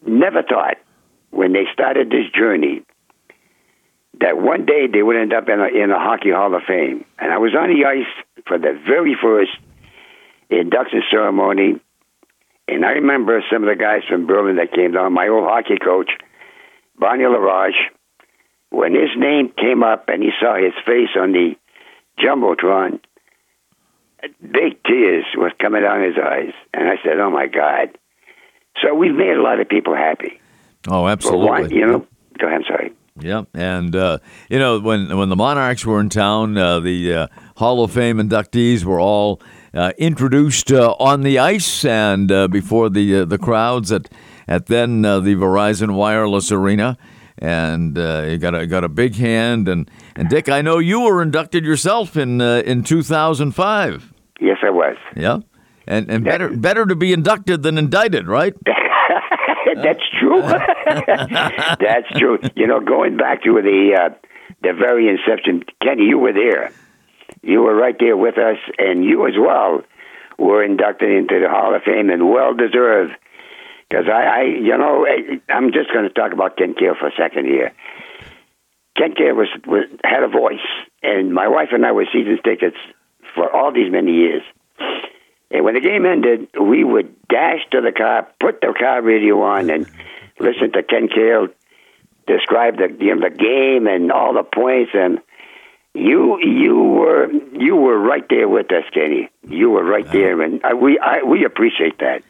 never 0.06 0.42
thought 0.42 0.76
when 1.30 1.52
they 1.52 1.64
started 1.72 2.10
this 2.10 2.28
journey 2.34 2.82
that 4.20 4.36
one 4.38 4.64
day 4.66 4.86
they 4.86 5.02
would 5.02 5.16
end 5.16 5.32
up 5.32 5.48
in 5.48 5.60
a, 5.60 5.66
in 5.66 5.90
a 5.90 5.98
Hockey 5.98 6.30
Hall 6.30 6.54
of 6.54 6.62
Fame. 6.68 7.04
And 7.18 7.32
I 7.32 7.38
was 7.38 7.52
on 7.58 7.68
the 7.68 7.84
ice 7.84 8.06
for 8.46 8.58
the 8.58 8.78
very 8.86 9.16
first 9.20 9.50
induction 10.50 11.02
ceremony, 11.10 11.80
and 12.66 12.84
I 12.84 12.92
remember 12.92 13.42
some 13.52 13.62
of 13.62 13.68
the 13.68 13.80
guys 13.80 14.02
from 14.08 14.26
Berlin 14.26 14.56
that 14.56 14.72
came 14.72 14.92
down, 14.92 15.12
my 15.12 15.28
old 15.28 15.44
hockey 15.44 15.76
coach, 15.82 16.10
Barney 16.98 17.24
Larage, 17.24 17.76
when 18.70 18.94
his 18.94 19.10
name 19.16 19.52
came 19.56 19.82
up 19.82 20.08
and 20.08 20.22
he 20.22 20.30
saw 20.40 20.56
his 20.56 20.72
face 20.86 21.10
on 21.18 21.32
the 21.32 21.54
Jumbotron, 22.18 23.00
big 24.40 24.82
tears 24.84 25.24
was 25.36 25.52
coming 25.60 25.82
down 25.82 26.02
his 26.02 26.16
eyes. 26.22 26.52
And 26.72 26.88
I 26.88 26.96
said, 27.04 27.18
oh, 27.18 27.30
my 27.30 27.46
God. 27.46 27.96
So 28.82 28.94
we've 28.94 29.14
made 29.14 29.36
a 29.36 29.42
lot 29.42 29.60
of 29.60 29.68
people 29.68 29.94
happy. 29.94 30.40
Oh, 30.88 31.06
absolutely. 31.06 31.46
one, 31.46 31.70
you 31.70 31.86
know, 31.86 32.06
go 32.38 32.46
ahead, 32.46 32.60
I'm 32.60 32.64
sorry. 32.64 32.92
Yeah, 33.20 33.44
and 33.54 33.94
uh, 33.94 34.18
you 34.50 34.58
know 34.58 34.80
when 34.80 35.16
when 35.16 35.28
the 35.28 35.36
Monarchs 35.36 35.86
were 35.86 36.00
in 36.00 36.08
town, 36.08 36.58
uh, 36.58 36.80
the 36.80 37.14
uh, 37.14 37.26
Hall 37.56 37.84
of 37.84 37.92
Fame 37.92 38.18
inductees 38.18 38.82
were 38.82 38.98
all 38.98 39.40
introduced 39.98 40.70
uh, 40.72 40.94
on 40.98 41.22
the 41.22 41.38
ice 41.38 41.84
and 41.84 42.30
uh, 42.30 42.48
before 42.48 42.88
the 42.88 43.20
uh, 43.20 43.24
the 43.24 43.38
crowds 43.38 43.90
at 43.92 44.08
at 44.46 44.66
then 44.66 45.04
uh, 45.04 45.20
the 45.20 45.34
Verizon 45.34 45.94
Wireless 45.94 46.52
Arena, 46.52 46.96
and 47.38 47.98
uh, 47.98 48.26
you 48.28 48.38
got 48.38 48.54
a 48.54 48.66
got 48.66 48.84
a 48.84 48.88
big 48.88 49.16
hand. 49.16 49.68
And, 49.68 49.90
and 50.16 50.28
Dick, 50.28 50.48
I 50.48 50.62
know 50.62 50.78
you 50.78 51.00
were 51.00 51.22
inducted 51.22 51.64
yourself 51.64 52.16
in 52.16 52.40
uh, 52.40 52.62
in 52.64 52.84
two 52.84 53.02
thousand 53.02 53.52
five. 53.52 54.12
Yes, 54.40 54.58
I 54.62 54.70
was. 54.70 54.96
Yeah, 55.16 55.40
and 55.86 56.10
and 56.10 56.24
better 56.24 56.50
better 56.56 56.86
to 56.86 56.96
be 56.96 57.12
inducted 57.12 57.62
than 57.62 57.78
indicted, 57.78 58.26
right? 58.26 58.54
That's 59.76 60.02
true. 60.20 60.40
That's 60.86 62.08
true. 62.16 62.38
You 62.54 62.66
know, 62.66 62.80
going 62.80 63.16
back 63.16 63.42
to 63.44 63.60
the 63.62 63.98
uh, 63.98 64.14
the 64.62 64.72
very 64.72 65.08
inception, 65.08 65.64
Kenny, 65.82 66.04
you 66.04 66.18
were 66.18 66.32
there. 66.32 66.70
You 67.44 67.62
were 67.62 67.74
right 67.74 67.96
there 67.98 68.16
with 68.16 68.38
us, 68.38 68.58
and 68.78 69.04
you 69.04 69.26
as 69.26 69.34
well 69.38 69.82
were 70.38 70.64
inducted 70.64 71.10
into 71.10 71.40
the 71.40 71.48
Hall 71.48 71.74
of 71.74 71.82
Fame, 71.82 72.10
and 72.10 72.28
well 72.28 72.54
deserved. 72.54 73.12
Because 73.88 74.06
I, 74.08 74.22
I, 74.22 74.42
you 74.42 74.76
know, 74.76 75.06
I, 75.06 75.40
I'm 75.52 75.72
just 75.72 75.92
going 75.92 76.08
to 76.08 76.14
talk 76.14 76.32
about 76.32 76.56
Ken 76.56 76.74
Cail 76.74 76.94
for 76.98 77.08
a 77.08 77.12
second 77.16 77.46
here. 77.46 77.72
Ken 78.96 79.14
Cail 79.14 79.34
was, 79.34 79.48
was 79.66 79.84
had 80.02 80.22
a 80.22 80.28
voice, 80.28 80.66
and 81.02 81.32
my 81.32 81.48
wife 81.48 81.68
and 81.72 81.84
I 81.84 81.92
were 81.92 82.06
season 82.12 82.38
tickets 82.44 82.76
for 83.34 83.54
all 83.54 83.72
these 83.72 83.90
many 83.90 84.12
years. 84.12 84.42
And 85.50 85.64
when 85.64 85.74
the 85.74 85.80
game 85.80 86.06
ended, 86.06 86.48
we 86.60 86.82
would 86.82 87.14
dash 87.28 87.60
to 87.72 87.80
the 87.80 87.92
car, 87.92 88.28
put 88.40 88.60
the 88.60 88.74
car 88.78 89.02
radio 89.02 89.42
on, 89.42 89.70
and 89.70 89.86
listen 90.40 90.72
to 90.72 90.82
Ken 90.82 91.08
Cail 91.08 91.48
describe 92.26 92.76
the 92.76 92.88
you 93.00 93.14
know, 93.14 93.28
the 93.28 93.34
game 93.34 93.86
and 93.86 94.10
all 94.10 94.34
the 94.34 94.42
points. 94.42 94.92
And 94.94 95.20
you 95.94 96.38
you 96.42 96.76
were 96.76 97.30
you 97.32 97.76
were 97.76 97.98
right 97.98 98.24
there 98.28 98.48
with 98.48 98.70
us, 98.72 98.84
Kenny. 98.92 99.30
You 99.48 99.70
were 99.70 99.84
right 99.84 100.10
there, 100.12 100.40
and 100.42 100.60
I, 100.64 100.74
we 100.74 100.98
I, 100.98 101.22
we 101.22 101.44
appreciate 101.44 101.98
that. 101.98 102.22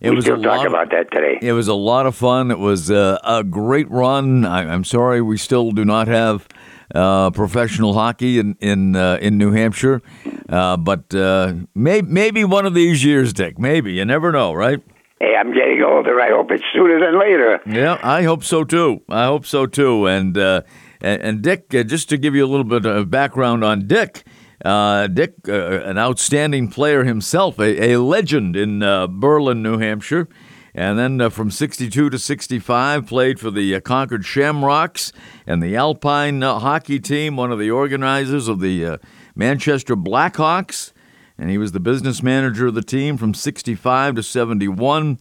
It 0.00 0.10
we 0.10 0.16
was 0.16 0.26
still 0.26 0.42
talk 0.42 0.66
of- 0.66 0.72
about 0.72 0.90
that 0.90 1.10
today. 1.10 1.38
It 1.40 1.52
was 1.52 1.68
a 1.68 1.74
lot 1.74 2.06
of 2.06 2.14
fun. 2.14 2.50
It 2.50 2.58
was 2.58 2.90
uh, 2.90 3.18
a 3.24 3.42
great 3.42 3.90
run. 3.90 4.44
I, 4.44 4.70
I'm 4.72 4.84
sorry 4.84 5.22
we 5.22 5.38
still 5.38 5.72
do 5.72 5.86
not 5.86 6.06
have 6.08 6.46
uh, 6.94 7.30
professional 7.30 7.94
hockey 7.94 8.38
in 8.38 8.56
in 8.60 8.94
uh, 8.94 9.18
in 9.22 9.38
New 9.38 9.52
Hampshire, 9.52 10.02
uh, 10.50 10.76
but 10.76 11.14
uh, 11.14 11.54
may, 11.74 12.02
maybe 12.02 12.44
one 12.44 12.66
of 12.66 12.74
these 12.74 13.02
years, 13.02 13.32
Dick. 13.32 13.58
Maybe 13.58 13.94
you 13.94 14.04
never 14.04 14.30
know, 14.30 14.52
right? 14.52 14.82
Hey, 15.18 15.34
I'm 15.34 15.54
getting 15.54 15.82
older. 15.82 16.20
I 16.20 16.28
hope 16.28 16.50
it's 16.50 16.62
sooner 16.74 17.00
than 17.00 17.18
later. 17.18 17.60
Yeah, 17.64 17.98
I 18.02 18.24
hope 18.24 18.44
so 18.44 18.64
too. 18.64 19.00
I 19.08 19.24
hope 19.24 19.46
so 19.46 19.64
too. 19.64 20.06
And 20.06 20.36
uh, 20.36 20.60
and, 21.06 21.22
and, 21.22 21.42
Dick, 21.42 21.74
uh, 21.74 21.82
just 21.82 22.08
to 22.08 22.18
give 22.18 22.34
you 22.34 22.44
a 22.44 22.48
little 22.48 22.64
bit 22.64 22.84
of 22.84 23.10
background 23.10 23.64
on 23.64 23.86
Dick, 23.86 24.24
uh, 24.64 25.06
Dick, 25.06 25.34
uh, 25.48 25.82
an 25.82 25.98
outstanding 25.98 26.68
player 26.68 27.04
himself, 27.04 27.58
a, 27.58 27.92
a 27.92 28.00
legend 28.00 28.56
in 28.56 28.82
uh, 28.82 29.06
Berlin, 29.06 29.62
New 29.62 29.78
Hampshire. 29.78 30.28
And 30.74 30.98
then 30.98 31.20
uh, 31.20 31.30
from 31.30 31.50
62 31.50 32.10
to 32.10 32.18
65, 32.18 33.06
played 33.06 33.40
for 33.40 33.50
the 33.50 33.80
Concord 33.80 34.24
Shamrocks 34.24 35.12
and 35.46 35.62
the 35.62 35.76
Alpine 35.76 36.42
hockey 36.42 37.00
team, 37.00 37.36
one 37.36 37.50
of 37.50 37.58
the 37.58 37.70
organizers 37.70 38.48
of 38.48 38.60
the 38.60 38.98
Manchester 39.34 39.96
Blackhawks 39.96 40.92
and 41.38 41.50
he 41.50 41.58
was 41.58 41.72
the 41.72 41.80
business 41.80 42.22
manager 42.22 42.66
of 42.66 42.74
the 42.74 42.82
team 42.82 43.16
from 43.16 43.34
65 43.34 44.16
to 44.16 44.22
71. 44.22 45.18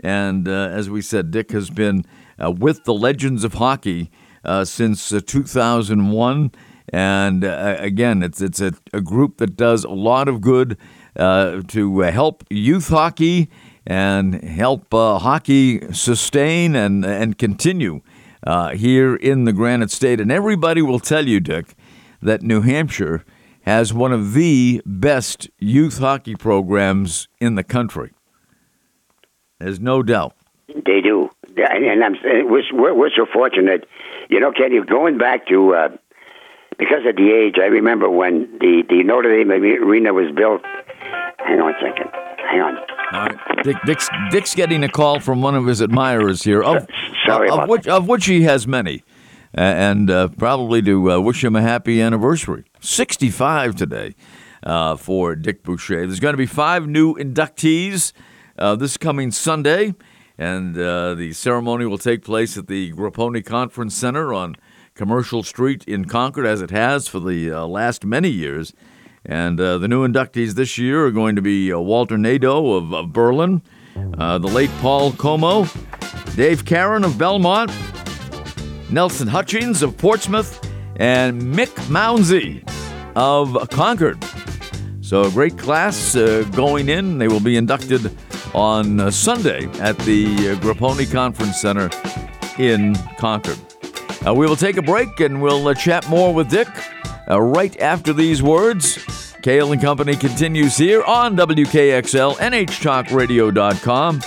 And 0.00 0.48
uh, 0.48 0.52
as 0.52 0.88
we 0.88 1.02
said, 1.02 1.30
Dick 1.30 1.50
has 1.52 1.70
been 1.70 2.04
uh, 2.42 2.50
with 2.50 2.84
the 2.84 2.94
Legends 2.94 3.44
of 3.44 3.54
Hockey 3.54 4.10
uh, 4.12 4.17
since 4.64 5.12
uh, 5.12 5.20
2001. 5.24 6.52
And 6.90 7.44
uh, 7.44 7.76
again, 7.78 8.22
it's 8.22 8.40
it's 8.40 8.60
a, 8.60 8.72
a, 8.92 9.00
group 9.00 9.36
that 9.38 9.56
does 9.56 9.84
a 9.84 9.90
lot 9.90 10.26
of 10.26 10.40
good 10.40 10.78
uh, 11.16 11.60
to 11.68 12.00
help 12.00 12.44
youth 12.48 12.88
hockey 12.88 13.50
and 13.86 14.42
help 14.42 14.86
hockey 14.90 15.92
sustain 15.92 16.74
and 16.74 17.04
and 17.04 17.36
continue 17.36 18.00
here 18.74 19.16
in 19.16 19.44
the 19.44 19.52
Granite 19.52 19.90
State. 19.90 20.18
And 20.18 20.32
everybody 20.32 20.80
will 20.80 21.00
tell 21.00 21.28
you, 21.28 21.40
Dick, 21.40 21.74
that 22.22 22.42
New 22.42 22.62
Hampshire 22.62 23.24
has 23.68 23.92
one 23.92 24.12
of 24.12 24.32
the 24.32 24.80
best 24.86 25.50
youth 25.58 25.98
hockey 25.98 26.34
programs 26.34 27.28
in 27.38 27.54
the 27.54 27.62
country. 27.62 28.12
There's 29.58 29.78
no 29.78 30.02
doubt. 30.02 30.34
They 30.68 31.00
do, 31.02 31.30
and 31.56 32.04
I'm 32.04 32.16
we're, 32.48 32.94
we're 32.94 33.10
so 33.14 33.26
fortunate. 33.32 33.86
You 34.28 34.40
know, 34.40 34.52
Kenny, 34.52 34.80
going 34.84 35.18
back 35.18 35.46
to 35.48 35.74
uh, 35.74 35.88
because 36.78 37.06
of 37.06 37.16
the 37.16 37.30
age, 37.32 37.56
I 37.60 37.66
remember 37.66 38.08
when 38.10 38.58
the 38.60 38.82
the 38.88 39.02
Notre 39.04 39.36
Dame 39.36 39.50
arena 39.50 40.12
was 40.12 40.30
built. 40.34 40.62
Hang 41.38 41.60
on 41.60 41.74
a 41.74 41.78
second. 41.80 42.10
Hang 42.50 42.60
on. 42.60 42.76
All 43.12 43.26
right. 43.26 43.64
Dick, 43.64 43.76
Dick's, 43.86 44.08
Dick's 44.30 44.54
getting 44.54 44.84
a 44.84 44.88
call 44.88 45.18
from 45.20 45.40
one 45.40 45.54
of 45.54 45.66
his 45.66 45.80
admirers 45.80 46.42
here. 46.42 46.62
Of, 46.62 46.86
Sorry 47.26 47.48
of, 47.48 47.60
of 47.60 47.68
which, 47.68 47.88
of 47.88 48.06
which 48.06 48.26
he 48.26 48.42
has 48.42 48.66
many 48.66 49.02
and 49.54 50.10
uh, 50.10 50.28
probably 50.28 50.82
to 50.82 51.12
uh, 51.12 51.20
wish 51.20 51.42
him 51.42 51.56
a 51.56 51.62
happy 51.62 52.00
anniversary. 52.00 52.64
65 52.80 53.74
today 53.74 54.14
uh, 54.62 54.96
for 54.96 55.34
Dick 55.34 55.62
Boucher. 55.62 56.06
There's 56.06 56.20
going 56.20 56.34
to 56.34 56.38
be 56.38 56.46
five 56.46 56.86
new 56.86 57.14
inductees 57.14 58.12
uh, 58.58 58.76
this 58.76 58.96
coming 58.96 59.30
Sunday, 59.30 59.94
and 60.38 60.78
uh, 60.78 61.14
the 61.14 61.32
ceremony 61.32 61.84
will 61.84 61.98
take 61.98 62.24
place 62.24 62.56
at 62.56 62.68
the 62.68 62.92
Grappone 62.92 63.44
Conference 63.44 63.94
Center 63.94 64.32
on 64.32 64.56
Commercial 64.94 65.42
Street 65.42 65.84
in 65.84 66.04
Concord, 66.04 66.46
as 66.46 66.62
it 66.62 66.70
has 66.70 67.08
for 67.08 67.20
the 67.20 67.50
uh, 67.50 67.66
last 67.66 68.04
many 68.04 68.28
years. 68.28 68.72
And 69.24 69.58
the 69.58 69.86
new 69.88 70.06
inductees 70.06 70.54
this 70.54 70.78
year 70.78 71.04
are 71.04 71.10
going 71.10 71.36
to 71.36 71.42
be 71.42 71.72
Walter 71.74 72.16
Nadeau 72.16 72.74
of, 72.74 72.94
of 72.94 73.12
Berlin, 73.12 73.62
the 73.94 74.38
late 74.38 74.70
Paul 74.80 75.12
Como, 75.12 75.66
Dave 76.34 76.64
Caron 76.64 77.04
of 77.04 77.18
Belmont, 77.18 77.70
Nelson 78.90 79.28
Hutchings 79.28 79.82
of 79.82 79.98
Portsmouth, 79.98 80.64
and 80.96 81.42
Mick 81.42 81.74
Mounsey 81.88 82.62
of 83.14 83.68
Concord. 83.70 84.22
So, 85.08 85.22
a 85.22 85.30
great 85.30 85.56
class 85.56 86.14
uh, 86.14 86.42
going 86.54 86.90
in. 86.90 87.16
They 87.16 87.28
will 87.28 87.40
be 87.40 87.56
inducted 87.56 88.14
on 88.54 89.00
uh, 89.00 89.10
Sunday 89.10 89.64
at 89.80 89.96
the 90.00 90.26
uh, 90.26 90.54
Grappone 90.56 91.10
Conference 91.10 91.58
Center 91.58 91.88
in 92.58 92.94
Concord. 93.16 93.58
Uh, 94.26 94.34
we 94.34 94.46
will 94.46 94.54
take 94.54 94.76
a 94.76 94.82
break 94.82 95.18
and 95.20 95.40
we'll 95.40 95.66
uh, 95.66 95.72
chat 95.72 96.06
more 96.10 96.34
with 96.34 96.50
Dick 96.50 96.68
uh, 97.26 97.40
right 97.40 97.74
after 97.80 98.12
these 98.12 98.42
words. 98.42 98.98
Cail 99.40 99.72
and 99.72 99.80
Company 99.80 100.14
continues 100.14 100.76
here 100.76 101.02
on 101.04 101.34
WKXL, 101.38 102.34
NHTalkRadio.com. 102.34 104.20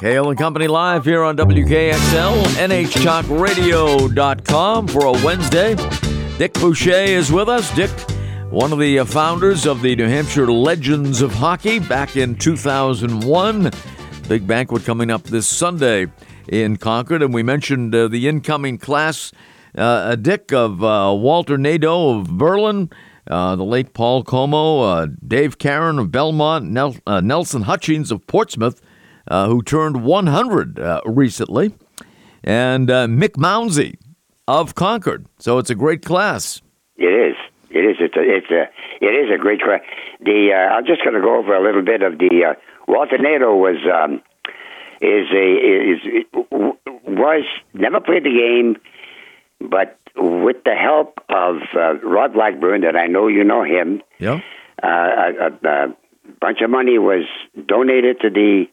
Cail 0.00 0.30
and 0.30 0.38
Company 0.38 0.68
live 0.68 1.04
here 1.04 1.22
on 1.22 1.36
WKXL, 1.36 2.42
NHTalkRadio.com 2.56 4.88
for 4.88 5.04
a 5.06 5.12
Wednesday. 5.12 5.74
Dick 6.38 6.54
Boucher 6.54 6.92
is 6.92 7.30
with 7.32 7.48
us. 7.48 7.74
Dick, 7.74 7.90
one 8.50 8.72
of 8.72 8.78
the 8.78 9.00
uh, 9.00 9.04
founders 9.04 9.66
of 9.66 9.82
the 9.82 9.96
New 9.96 10.06
Hampshire 10.06 10.50
Legends 10.52 11.20
of 11.20 11.34
Hockey 11.34 11.78
back 11.78 12.16
in 12.16 12.36
2001. 12.36 13.70
Big 14.28 14.44
banquet 14.44 14.84
coming 14.84 15.08
up 15.08 15.22
this 15.22 15.46
Sunday 15.46 16.08
in 16.48 16.78
Concord. 16.78 17.22
And 17.22 17.32
we 17.32 17.44
mentioned 17.44 17.94
uh, 17.94 18.08
the 18.08 18.26
incoming 18.26 18.76
class, 18.76 19.30
uh, 19.78 20.16
Dick, 20.16 20.52
of 20.52 20.82
uh, 20.82 21.14
Walter 21.16 21.56
Nadeau 21.56 22.18
of 22.18 22.36
Berlin. 22.36 22.90
Uh, 23.28 23.54
the 23.54 23.64
late 23.64 23.92
Paul 23.94 24.24
Como, 24.24 24.80
uh, 24.80 25.06
Dave 25.26 25.58
Caron 25.58 25.98
of 26.00 26.10
Belmont, 26.10 26.66
Nel- 26.70 26.96
Nelson 27.06 27.62
Hutchings 27.62 28.10
of 28.10 28.24
Portsmouth, 28.26 28.80
uh, 29.28 29.48
who 29.48 29.62
turned 29.62 30.04
100 30.04 30.78
uh, 30.78 31.00
recently, 31.04 31.74
and 32.44 32.88
uh, 32.90 33.06
Mick 33.06 33.36
Mounsey 33.36 33.96
of 34.46 34.74
Concord. 34.74 35.26
So 35.38 35.58
it's 35.58 35.70
a 35.70 35.74
great 35.74 36.04
class. 36.04 36.62
It 36.96 37.06
is. 37.06 37.36
It 37.70 37.80
is. 37.80 37.96
It's 38.00 38.16
a. 38.16 38.22
It's 38.22 38.50
a. 38.50 39.04
It 39.04 39.14
is 39.14 39.34
a 39.34 39.38
great 39.38 39.60
class. 39.60 39.80
The. 40.20 40.50
Uh, 40.52 40.74
I'm 40.74 40.86
just 40.86 41.02
going 41.02 41.14
to 41.14 41.20
go 41.20 41.36
over 41.36 41.54
a 41.54 41.62
little 41.62 41.82
bit 41.82 42.02
of 42.02 42.18
the. 42.18 42.56
Uh, 42.88 42.92
Walter 42.92 43.18
Nadeau 43.18 43.56
was. 43.56 43.76
Um, 43.92 44.22
is 45.00 45.26
a 45.30 45.46
is 45.92 46.24
was 47.06 47.44
never 47.74 48.00
played 48.00 48.24
the 48.24 48.30
game, 48.30 48.76
but 49.60 49.98
with 50.16 50.64
the 50.64 50.74
help 50.74 51.18
of 51.28 51.56
uh, 51.74 51.98
Rod 51.98 52.32
Blackburn, 52.32 52.82
that 52.82 52.96
I 52.96 53.06
know 53.06 53.28
you 53.28 53.44
know 53.44 53.62
him. 53.62 54.02
Yeah. 54.18 54.40
Uh, 54.82 54.86
a, 54.86 55.66
a, 55.66 55.68
a 55.68 55.96
bunch 56.40 56.60
of 56.62 56.70
money 56.70 56.98
was 56.98 57.24
donated 57.66 58.20
to 58.20 58.30
the 58.30 58.66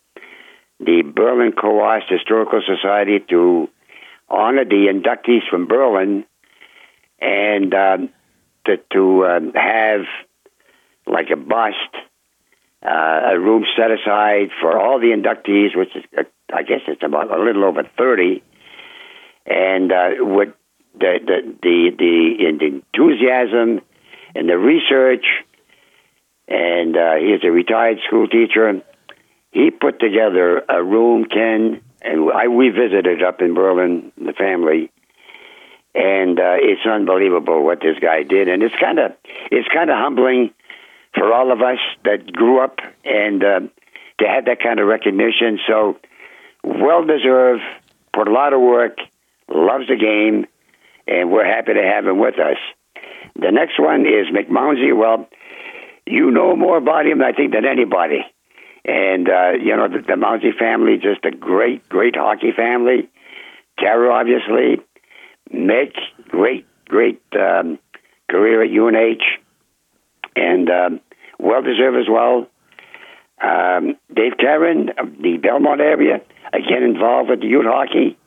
the 0.80 1.04
Berlin 1.04 1.54
Coast 1.54 2.06
Historical 2.10 2.62
Society 2.66 3.20
to 3.30 3.70
honor 4.30 4.66
the 4.66 4.88
inductees 4.92 5.48
from 5.50 5.68
Berlin 5.68 6.26
and 7.20 7.74
um, 7.74 8.10
to, 8.66 8.78
to 8.92 9.26
um, 9.26 9.54
have 9.54 10.02
like 11.06 11.30
a 11.32 11.38
bust, 11.38 11.78
uh, 12.86 13.34
a 13.34 13.40
room 13.40 13.66
set 13.78 13.92
aside 13.92 14.50
for 14.62 14.78
all 14.78 15.00
the 15.00 15.08
inductees, 15.08 15.76
which 15.76 15.96
is, 15.96 16.04
uh, 16.18 16.24
I 16.54 16.64
guess 16.64 16.82
it's 16.88 17.04
about 17.04 17.32
a 17.32 17.42
little 17.42 17.64
over 17.64 17.84
30. 17.98 18.44
And 19.46 19.92
uh, 19.92 20.10
with 20.20 20.50
the, 21.00 21.20
the, 21.26 21.56
the, 21.62 21.90
the, 21.98 22.58
the 22.60 22.66
enthusiasm 22.66 23.82
and 24.36 24.50
the 24.50 24.58
research, 24.58 25.26
and 26.48 26.96
uh, 26.98 27.16
he's 27.16 27.44
a 27.44 27.52
retired 27.52 28.00
school 28.08 28.28
teacher. 28.28 28.82
He 29.52 29.72
put 29.72 30.00
together 30.00 30.64
a 30.68 30.84
room, 30.84 31.26
Ken, 31.26 31.82
and 32.02 32.32
I 32.32 32.48
we 32.48 32.70
visited 32.70 33.24
up 33.24 33.42
in 33.42 33.54
Berlin, 33.54 34.12
the 34.18 34.34
family, 34.34 34.92
and 35.96 36.40
uh, 36.40 36.58
it's 36.60 36.86
unbelievable 36.86 37.64
what 37.64 37.80
this 37.80 37.98
guy 38.02 38.24
did, 38.24 38.50
and 38.50 38.62
it's 38.62 38.76
kind 38.80 39.00
of 39.00 39.14
it's 39.52 39.68
kind 39.74 39.90
of 39.90 39.98
humbling 39.98 40.54
for 41.14 41.32
all 41.32 41.52
of 41.52 41.62
us 41.62 41.80
that 42.06 42.32
grew 42.32 42.64
up 42.64 42.80
and 43.06 43.44
uh, 43.44 43.60
to 44.20 44.28
have 44.28 44.46
that 44.46 44.62
kind 44.62 44.80
of 44.80 44.88
recognition. 44.88 45.60
So 45.68 45.98
well 46.64 47.06
deserved, 47.06 47.62
put 48.14 48.28
a 48.28 48.32
lot 48.32 48.54
of 48.54 48.62
work, 48.62 48.98
loves 49.50 49.88
the 49.88 49.96
game, 49.96 50.48
and 51.08 51.32
we're 51.32 51.46
happy 51.46 51.74
to 51.74 51.84
have 51.84 52.06
him 52.06 52.20
with 52.20 52.40
us. 52.40 52.58
The 53.36 53.52
next 53.52 53.80
one 53.80 54.02
is 54.02 54.28
Mick 54.34 54.50
Mounsey. 54.50 54.96
Well, 54.96 55.28
you 56.06 56.32
know 56.32 56.56
more 56.56 56.78
about 56.78 57.06
him, 57.06 57.22
I 57.22 57.32
think, 57.32 57.54
than 57.54 57.66
anybody. 57.66 58.26
And, 58.86 59.30
uh, 59.30 59.52
you 59.52 59.76
know, 59.76 59.88
the, 59.88 60.00
the 60.00 60.14
Mounsey 60.14 60.58
family, 60.58 60.98
just 60.98 61.24
a 61.26 61.32
great, 61.32 61.88
great 61.88 62.16
hockey 62.16 62.52
family. 62.56 63.10
Tara, 63.80 64.14
obviously. 64.14 64.82
Mick, 65.54 65.94
great, 66.28 66.66
great 66.88 67.22
um, 67.34 67.80
career 68.30 68.64
at 68.64 68.72
UNH. 68.72 69.24
And 70.36 70.70
um, 70.70 71.00
well 71.40 71.62
deserved 71.62 71.98
as 71.98 72.10
well. 72.10 72.48
Um, 73.42 73.98
Dave 74.14 74.38
Caron 74.40 74.90
of 74.98 75.22
the 75.22 75.38
Belmont 75.38 75.82
area, 75.82 76.22
again 76.54 76.84
involved 76.84 77.30
with 77.30 77.42
the 77.42 77.48
youth 77.48 77.66
hockey, 77.66 78.18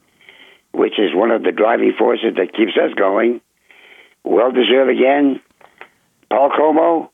which 0.72 0.98
is 0.98 1.14
one 1.14 1.30
of 1.30 1.42
the 1.42 1.52
driving 1.52 1.94
forces 1.98 2.34
that 2.36 2.52
keeps 2.54 2.72
us 2.76 2.92
going. 2.94 3.40
well 4.24 4.52
deserved 4.52 4.90
again. 4.90 5.40
Paul 6.30 6.50
Como 6.56 7.10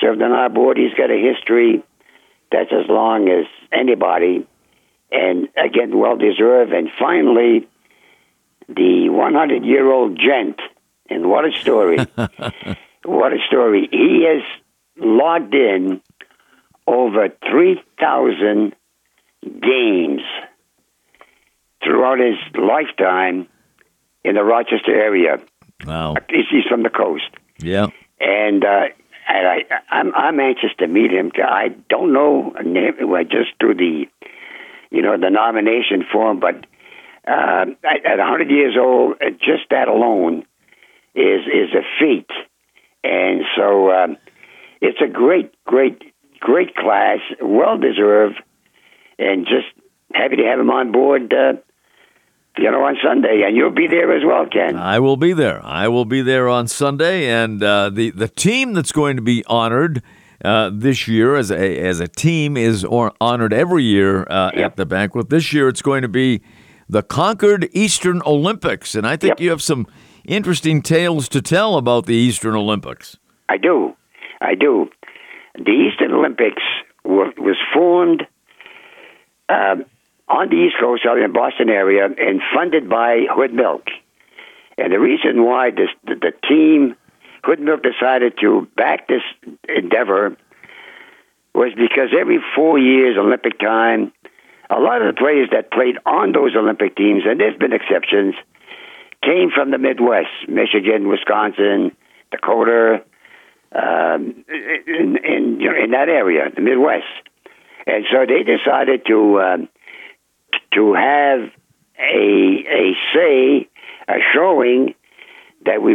served 0.00 0.20
on 0.20 0.32
our 0.32 0.50
board. 0.50 0.76
He's 0.76 0.94
got 0.94 1.10
a 1.10 1.16
history 1.16 1.82
that's 2.52 2.72
as 2.72 2.88
long 2.88 3.28
as 3.28 3.46
anybody, 3.72 4.46
and 5.10 5.48
again, 5.56 5.96
well 5.96 6.16
deserved. 6.16 6.72
And 6.72 6.90
finally, 6.98 7.68
the 8.68 9.08
100 9.08 9.64
year 9.64 9.90
old 9.90 10.18
gent, 10.18 10.60
and 11.08 11.30
what 11.30 11.44
a 11.44 11.52
story! 11.52 11.98
what 13.04 13.32
a 13.32 13.38
story! 13.46 13.88
He 13.90 14.26
has 14.26 14.42
logged 14.96 15.54
in 15.54 16.00
over 16.86 17.28
3,000 17.50 18.74
games 19.42 20.22
throughout 21.82 22.18
his 22.18 22.36
lifetime 22.54 23.48
in 24.24 24.34
the 24.34 24.42
Rochester 24.42 24.92
area. 24.92 25.38
Wow. 25.86 26.16
He's 26.28 26.64
from 26.68 26.82
the 26.82 26.90
coast. 26.90 27.30
Yeah. 27.58 27.86
And, 28.20 28.64
uh, 28.64 28.88
and 29.28 29.46
I, 29.46 29.58
I'm, 29.90 30.14
I'm 30.14 30.40
anxious 30.40 30.70
to 30.78 30.86
meet 30.86 31.10
him. 31.10 31.30
I 31.42 31.68
don't 31.88 32.12
know 32.12 32.50
name, 32.62 32.94
just 33.30 33.50
through 33.58 33.74
the, 33.74 34.06
you 34.90 35.02
know, 35.02 35.16
the 35.18 35.30
nomination 35.30 36.04
form, 36.10 36.40
but 36.40 36.66
uh, 37.26 37.66
at, 37.84 38.04
at 38.04 38.18
100 38.18 38.50
years 38.50 38.76
old, 38.78 39.16
uh, 39.22 39.30
just 39.30 39.70
that 39.70 39.88
alone 39.88 40.44
is 41.14 41.42
is 41.46 41.70
a 41.74 41.82
feat. 41.98 42.28
And 43.04 43.42
so 43.56 43.90
um, 43.90 44.16
it's 44.80 45.00
a 45.00 45.08
great, 45.08 45.52
great, 45.64 46.02
great 46.40 46.74
class, 46.76 47.18
well 47.40 47.78
deserved, 47.78 48.40
and 49.18 49.46
just 49.46 49.66
happy 50.14 50.36
to 50.36 50.44
have 50.44 50.58
him 50.60 50.70
on 50.70 50.92
board. 50.92 51.32
Uh, 51.32 51.54
you 52.58 52.70
know, 52.70 52.82
on 52.84 52.96
Sunday, 53.02 53.42
and 53.46 53.56
you'll 53.56 53.70
be 53.70 53.86
there 53.86 54.12
as 54.14 54.22
well, 54.24 54.44
Ken. 54.46 54.76
I 54.76 54.98
will 54.98 55.16
be 55.16 55.32
there. 55.32 55.64
I 55.64 55.88
will 55.88 56.04
be 56.04 56.20
there 56.20 56.48
on 56.48 56.66
Sunday, 56.66 57.26
and 57.30 57.62
uh, 57.62 57.90
the 57.90 58.10
the 58.10 58.28
team 58.28 58.72
that's 58.74 58.92
going 58.92 59.16
to 59.16 59.22
be 59.22 59.44
honored 59.46 60.02
uh, 60.44 60.70
this 60.72 61.06
year 61.08 61.36
as 61.36 61.50
a 61.50 61.78
as 61.78 62.00
a 62.00 62.08
team 62.08 62.56
is 62.56 62.84
or 62.84 63.12
honored 63.20 63.52
every 63.54 63.84
year 63.84 64.26
uh, 64.28 64.50
Yep. 64.54 64.64
at 64.72 64.76
the 64.76 64.84
banquet. 64.84 65.30
This 65.30 65.52
year, 65.52 65.68
it's 65.68 65.80
going 65.80 66.02
to 66.02 66.08
be 66.08 66.42
the 66.88 67.02
Concord 67.04 67.68
Eastern 67.72 68.20
Olympics, 68.26 68.94
and 68.96 69.06
I 69.06 69.16
think 69.16 69.30
Yep. 69.38 69.40
you 69.40 69.50
have 69.50 69.62
some 69.62 69.86
interesting 70.24 70.82
tales 70.82 71.28
to 71.30 71.42
tell 71.42 71.76
about 71.76 72.06
the 72.06 72.14
Eastern 72.14 72.54
Olympics. 72.54 73.16
I 73.48 73.56
do. 73.56 73.96
I 74.40 74.54
do. 74.54 74.90
The 75.54 75.70
Eastern 75.70 76.12
Olympics 76.12 76.62
wa- 77.04 77.32
was 77.36 77.56
formed 77.74 78.26
um, 79.48 79.84
on 80.28 80.48
the 80.48 80.56
East 80.56 80.76
Coast, 80.80 81.04
out 81.06 81.18
in 81.18 81.24
the 81.24 81.28
Boston 81.28 81.68
area, 81.68 82.04
and 82.06 82.40
funded 82.54 82.88
by 82.88 83.26
Hood 83.30 83.52
Milk. 83.52 83.88
And 84.78 84.92
the 84.92 85.00
reason 85.00 85.44
why 85.44 85.70
this, 85.70 85.90
the, 86.04 86.14
the 86.14 86.32
team, 86.48 86.96
Hood 87.44 87.60
Milk, 87.60 87.82
decided 87.82 88.34
to 88.40 88.68
back 88.76 89.08
this 89.08 89.22
endeavor 89.68 90.36
was 91.54 91.72
because 91.74 92.10
every 92.18 92.38
four 92.54 92.78
years, 92.78 93.16
Olympic 93.18 93.58
time, 93.58 94.12
a 94.70 94.78
lot 94.78 95.02
of 95.02 95.14
the 95.14 95.18
players 95.18 95.48
that 95.50 95.72
played 95.72 95.96
on 96.06 96.32
those 96.32 96.54
Olympic 96.54 96.96
teams, 96.96 97.24
and 97.26 97.40
there's 97.40 97.58
been 97.58 97.72
exceptions, 97.72 98.34
came 99.22 99.50
from 99.54 99.70
the 99.70 99.78
Midwest, 99.78 100.48
Michigan, 100.48 101.08
Wisconsin, 101.08 101.96
Dakota, 102.30 103.04
um, 103.72 104.44
in, 104.48 105.16
in, 105.24 105.60
in 105.60 105.90
that 105.92 106.08
area, 106.08 106.50
the 106.54 106.60
Midwest. 106.60 107.04
And 107.86 108.04
so 108.10 108.26
they 108.26 108.42
decided 108.42 109.06
to 109.06 109.40
um, 109.40 109.68
to 110.74 110.94
have 110.94 111.50
a 111.98 112.64
a 112.68 112.92
say, 113.14 113.68
a 114.08 114.14
showing 114.34 114.94
that 115.64 115.82
we 115.82 115.94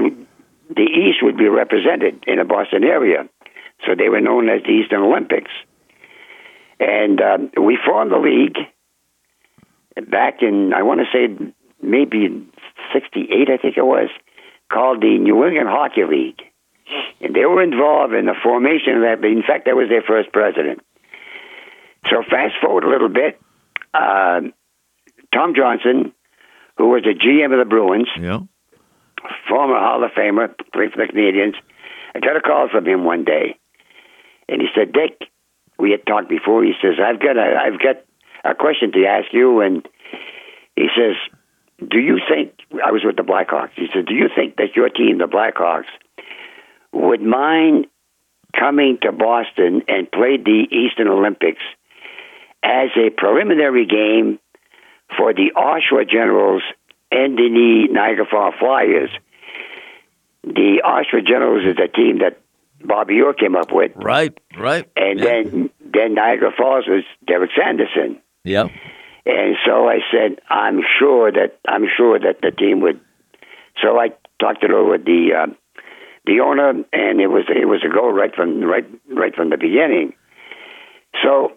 the 0.69 0.81
East 0.81 1.19
would 1.21 1.37
be 1.37 1.47
represented 1.47 2.23
in 2.27 2.37
the 2.37 2.43
Boston 2.45 2.83
area. 2.83 3.29
So 3.85 3.93
they 3.95 4.09
were 4.09 4.21
known 4.21 4.49
as 4.49 4.63
the 4.63 4.71
Eastern 4.71 5.01
Olympics. 5.01 5.51
And 6.79 7.21
um, 7.21 7.51
we 7.61 7.77
formed 7.85 8.11
the 8.11 8.17
league 8.17 8.57
back 10.09 10.41
in 10.41 10.73
I 10.73 10.83
want 10.83 11.01
to 11.01 11.05
say 11.13 11.53
maybe 11.81 12.47
'68, 12.95 13.49
I 13.49 13.57
think 13.57 13.77
it 13.77 13.85
was, 13.85 14.09
called 14.71 15.01
the 15.01 15.17
New 15.17 15.45
England 15.45 15.67
Hockey 15.69 16.05
League, 16.05 16.41
and 17.21 17.35
they 17.35 17.45
were 17.45 17.61
involved 17.61 18.13
in 18.13 18.25
the 18.25 18.35
formation 18.41 18.95
of 18.95 19.01
that. 19.01 19.21
But 19.21 19.29
in 19.31 19.43
fact, 19.43 19.65
that 19.65 19.75
was 19.75 19.89
their 19.89 20.01
first 20.01 20.31
president. 20.31 20.81
So 22.09 22.23
fast 22.29 22.55
forward 22.61 22.83
a 22.83 22.89
little 22.89 23.09
bit, 23.09 23.39
uh, 23.93 24.41
Tom 25.33 25.53
Johnson, 25.55 26.13
who 26.77 26.89
was 26.89 27.03
the 27.03 27.13
GM 27.13 27.51
of 27.51 27.59
the 27.59 27.65
Bruins, 27.65 28.07
Yeah. 28.17 28.39
former 29.49 29.77
Hall 29.79 30.03
of 30.03 30.11
Famer, 30.11 30.53
played 30.71 30.91
for 30.93 31.05
the 31.05 31.11
Canadiens. 31.11 31.55
I 32.13 32.19
got 32.19 32.37
a 32.37 32.41
call 32.41 32.69
from 32.69 32.85
him 32.85 33.03
one 33.03 33.23
day, 33.25 33.57
and 34.47 34.61
he 34.61 34.67
said, 34.75 34.93
"Dick, 34.93 35.27
we 35.77 35.91
had 35.91 36.05
talked 36.05 36.29
before." 36.29 36.63
He 36.63 36.73
says, 36.81 36.99
"I've 36.99 37.19
got 37.19 37.35
a, 37.37 37.59
I've 37.59 37.79
got 37.79 37.97
a 38.43 38.55
question 38.55 38.91
to 38.93 39.05
ask 39.05 39.33
you," 39.33 39.61
and 39.61 39.85
he 40.75 40.87
says, 40.95 41.15
"Do 41.79 41.99
you 41.99 42.19
think 42.29 42.53
I 42.83 42.91
was 42.91 43.03
with 43.03 43.15
the 43.15 43.23
Blackhawks?" 43.23 43.71
He 43.75 43.87
said, 43.93 44.05
"Do 44.05 44.13
you 44.13 44.29
think 44.33 44.57
that 44.57 44.75
your 44.75 44.89
team, 44.89 45.17
the 45.17 45.25
Blackhawks, 45.27 45.85
would 46.91 47.21
mind 47.21 47.87
coming 48.57 48.97
to 49.01 49.11
Boston 49.11 49.83
and 49.87 50.09
play 50.11 50.37
the 50.37 50.67
Eastern 50.71 51.07
Olympics 51.07 51.61
as 52.63 52.89
a 52.95 53.09
preliminary 53.09 53.85
game 53.85 54.39
for 55.17 55.33
the 55.33 55.51
Oshawa 55.55 56.09
Generals 56.09 56.63
and 57.11 57.37
the 57.37 57.87
Niagara 57.91 58.25
Falls 58.25 58.55
Flyers?" 58.59 59.09
The 60.43 60.81
Oshawa 60.85 61.25
Generals 61.25 61.65
is 61.65 61.77
a 61.83 61.87
team 61.87 62.19
that 62.19 62.37
Bobby 62.83 63.19
Orr 63.21 63.33
came 63.33 63.55
up 63.55 63.71
with, 63.71 63.93
Right. 63.95 64.37
Right. 64.57 64.85
and 64.95 65.19
yeah. 65.19 65.25
then 65.25 65.69
then 65.81 66.13
Niagara 66.13 66.51
Falls 66.55 66.85
was 66.87 67.03
Derek 67.25 67.49
Sanderson. 67.57 68.21
Yeah. 68.43 68.67
And 69.25 69.55
so 69.65 69.87
I 69.87 69.99
said, 70.11 70.39
I'm 70.49 70.81
sure 70.99 71.31
that 71.31 71.59
I'm 71.67 71.85
sure 71.97 72.19
that 72.19 72.41
the 72.41 72.51
team 72.51 72.81
would. 72.81 72.99
So 73.81 73.99
I 73.99 74.09
talked 74.39 74.63
it 74.63 74.71
over 74.71 74.91
with 74.91 75.05
the 75.05 75.29
uh, 75.35 75.53
the 76.25 76.41
owner, 76.41 76.69
and 76.69 77.21
it 77.21 77.27
was 77.27 77.45
it 77.49 77.67
was 77.67 77.83
a 77.83 77.93
go 77.93 78.09
right 78.09 78.33
from 78.35 78.61
right 78.63 78.85
right 79.07 79.33
from 79.35 79.49
the 79.49 79.57
beginning. 79.57 80.13
So 81.23 81.53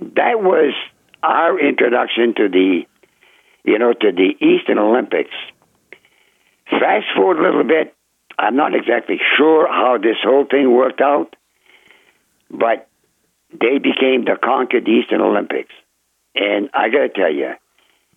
that 0.00 0.40
was 0.40 0.74
our 1.22 1.58
introduction 1.58 2.34
to 2.36 2.48
the, 2.48 2.82
you 3.64 3.78
know, 3.78 3.92
to 3.92 4.12
the 4.12 4.34
Eastern 4.44 4.78
Olympics. 4.78 5.34
Fast 6.70 7.06
forward 7.16 7.38
a 7.38 7.42
little 7.42 7.64
bit, 7.64 7.94
I'm 8.38 8.56
not 8.56 8.74
exactly 8.74 9.18
sure 9.36 9.66
how 9.66 9.98
this 9.98 10.16
whole 10.22 10.46
thing 10.48 10.72
worked 10.72 11.00
out, 11.00 11.34
but 12.50 12.88
they 13.50 13.78
became 13.78 14.24
the 14.24 14.36
Concord 14.42 14.86
Eastern 14.86 15.20
Olympics. 15.20 15.72
And 16.34 16.70
I 16.74 16.88
got 16.88 16.98
to 16.98 17.08
tell 17.08 17.32
you, 17.32 17.52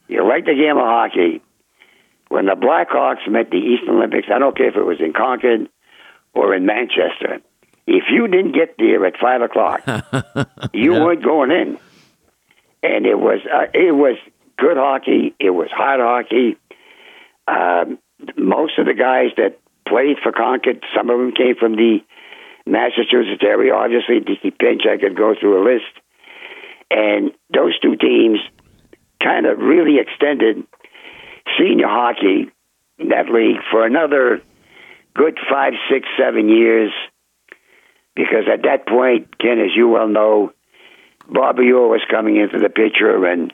you 0.08 0.28
like 0.28 0.46
the 0.46 0.54
game 0.56 0.78
of 0.78 0.84
hockey. 0.84 1.42
When 2.30 2.46
the 2.46 2.54
Blackhawks 2.56 3.30
met 3.30 3.50
the 3.52 3.58
Eastern 3.58 3.96
Olympics, 3.98 4.28
I 4.34 4.40
don't 4.40 4.56
care 4.56 4.70
if 4.70 4.76
it 4.76 4.84
was 4.86 5.02
in 5.02 5.12
Concord 5.14 5.68
or 6.34 6.56
in 6.56 6.66
Manchester. 6.66 7.40
If 7.88 8.06
you 8.10 8.28
didn't 8.28 8.54
get 8.54 8.76
there 8.78 9.06
at 9.06 9.18
five 9.20 9.42
o'clock, 9.42 9.82
you 10.74 10.94
Yeah. 10.94 11.04
weren't 11.04 11.24
going 11.24 11.52
in. 11.52 11.78
And 12.84 13.06
it 13.06 13.20
was 13.20 13.40
uh, 13.52 13.66
it 13.74 13.94
was 13.94 14.18
good 14.58 14.78
hockey. 14.78 15.36
It 15.40 15.50
was 15.50 15.68
hard 15.72 16.00
hockey. 16.00 16.58
Um, 17.48 18.00
most 18.38 18.78
of 18.80 18.86
the 18.86 18.94
guys 18.94 19.32
that 19.38 19.60
played 19.88 20.18
for 20.24 20.32
Concord, 20.32 20.84
some 20.96 21.10
of 21.10 21.18
them 21.20 21.34
came 21.34 21.56
from 21.56 21.76
the 21.76 22.00
Massachusetts 22.66 23.44
area. 23.44 23.74
Obviously, 23.74 24.20
Dickie 24.20 24.52
Pinch, 24.52 24.84
I 24.90 24.98
could 24.98 25.18
go 25.18 25.36
through 25.40 25.62
a 25.62 25.64
list. 25.66 25.92
And 26.92 27.32
those 27.54 27.80
two 27.80 27.96
teams 27.96 28.40
kind 29.24 29.46
of 29.46 29.60
really 29.60 29.98
extended 30.00 30.64
senior 31.58 31.88
hockey 31.88 32.52
in 32.98 33.10
that 33.10 33.30
league 33.30 33.58
for 33.72 33.86
another 33.86 34.42
good 35.16 35.38
five, 35.50 35.74
six, 35.90 36.08
seven 36.20 36.50
years. 36.50 36.92
Because 38.14 38.44
at 38.52 38.64
that 38.64 38.86
point, 38.86 39.38
Ken, 39.40 39.60
as 39.60 39.72
you 39.74 39.88
well 39.88 40.10
know, 40.10 40.52
Bobby 41.30 41.72
Orr 41.72 41.88
was 41.88 42.02
coming 42.10 42.36
into 42.36 42.60
the 42.60 42.70
picture, 42.70 43.26
and 43.26 43.54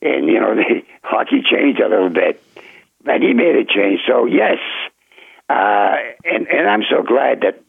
and 0.00 0.26
you 0.26 0.38
know 0.38 0.54
the 0.54 0.82
hockey 1.02 1.42
changed 1.42 1.80
a 1.80 1.88
little 1.88 2.10
bit, 2.10 2.40
and 3.04 3.22
he 3.22 3.34
made 3.34 3.56
a 3.56 3.64
change. 3.64 4.00
So 4.06 4.26
yes, 4.26 4.58
uh, 5.48 5.96
and 6.24 6.46
and 6.46 6.68
I'm 6.68 6.84
so 6.88 7.02
glad 7.02 7.40
that 7.40 7.60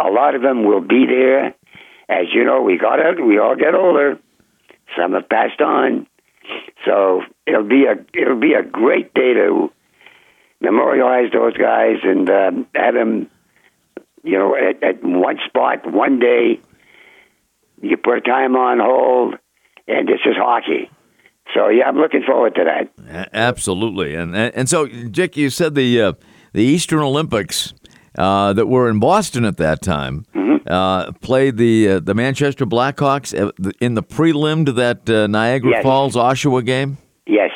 a 0.00 0.10
lot 0.10 0.34
of 0.34 0.42
them 0.42 0.64
will 0.64 0.80
be 0.80 1.06
there. 1.06 1.54
As 2.08 2.26
you 2.32 2.44
know, 2.44 2.62
we 2.62 2.78
got 2.78 3.00
it. 3.00 3.24
We 3.24 3.38
all 3.38 3.56
get 3.56 3.74
older. 3.74 4.18
Some 4.96 5.12
have 5.14 5.28
passed 5.28 5.60
on, 5.60 6.06
so 6.84 7.22
it'll 7.46 7.64
be 7.64 7.86
a 7.86 7.96
it'll 8.18 8.38
be 8.38 8.54
a 8.54 8.62
great 8.62 9.12
day 9.12 9.34
to 9.34 9.72
memorialize 10.60 11.32
those 11.32 11.56
guys 11.56 11.96
and 12.04 12.30
um, 12.30 12.66
have 12.74 12.94
them, 12.94 13.28
you 14.22 14.38
know, 14.38 14.54
at, 14.54 14.82
at 14.82 15.02
one 15.02 15.38
spot, 15.46 15.90
one 15.90 16.20
day. 16.20 16.60
You 17.82 17.96
put 17.96 18.24
time 18.24 18.54
on 18.54 18.78
hold, 18.80 19.34
and 19.88 20.08
this 20.08 20.20
is 20.24 20.36
hockey. 20.36 20.88
So 21.54 21.68
yeah, 21.68 21.88
I'm 21.88 21.96
looking 21.96 22.22
forward 22.22 22.54
to 22.54 22.64
that. 22.64 23.28
Absolutely, 23.32 24.14
and 24.14 24.34
and 24.36 24.54
and 24.54 24.68
so 24.68 24.86
Dick, 24.86 25.36
you 25.36 25.50
said 25.50 25.74
the 25.74 26.00
uh, 26.00 26.12
the 26.52 26.62
Eastern 26.62 27.00
Olympics 27.00 27.74
uh, 28.16 28.52
that 28.52 28.66
were 28.66 28.88
in 28.90 28.98
Boston 28.98 29.44
at 29.44 29.56
that 29.58 29.82
time 29.82 30.24
Mm-hmm. 30.34 30.72
uh, 30.72 31.12
played 31.20 31.56
the 31.58 31.88
uh, 31.88 32.00
the 32.00 32.14
Manchester 32.14 32.66
Blackhawks 32.66 33.32
uh, 33.38 33.52
in 33.80 33.94
the 33.94 34.02
prelim 34.02 34.64
to 34.66 34.72
that 34.72 35.08
uh, 35.08 35.26
Niagara 35.26 35.70
Yes. 35.72 35.82
Falls 35.82 36.14
Oshawa 36.16 36.64
game. 36.64 36.98
Yes, 37.26 37.50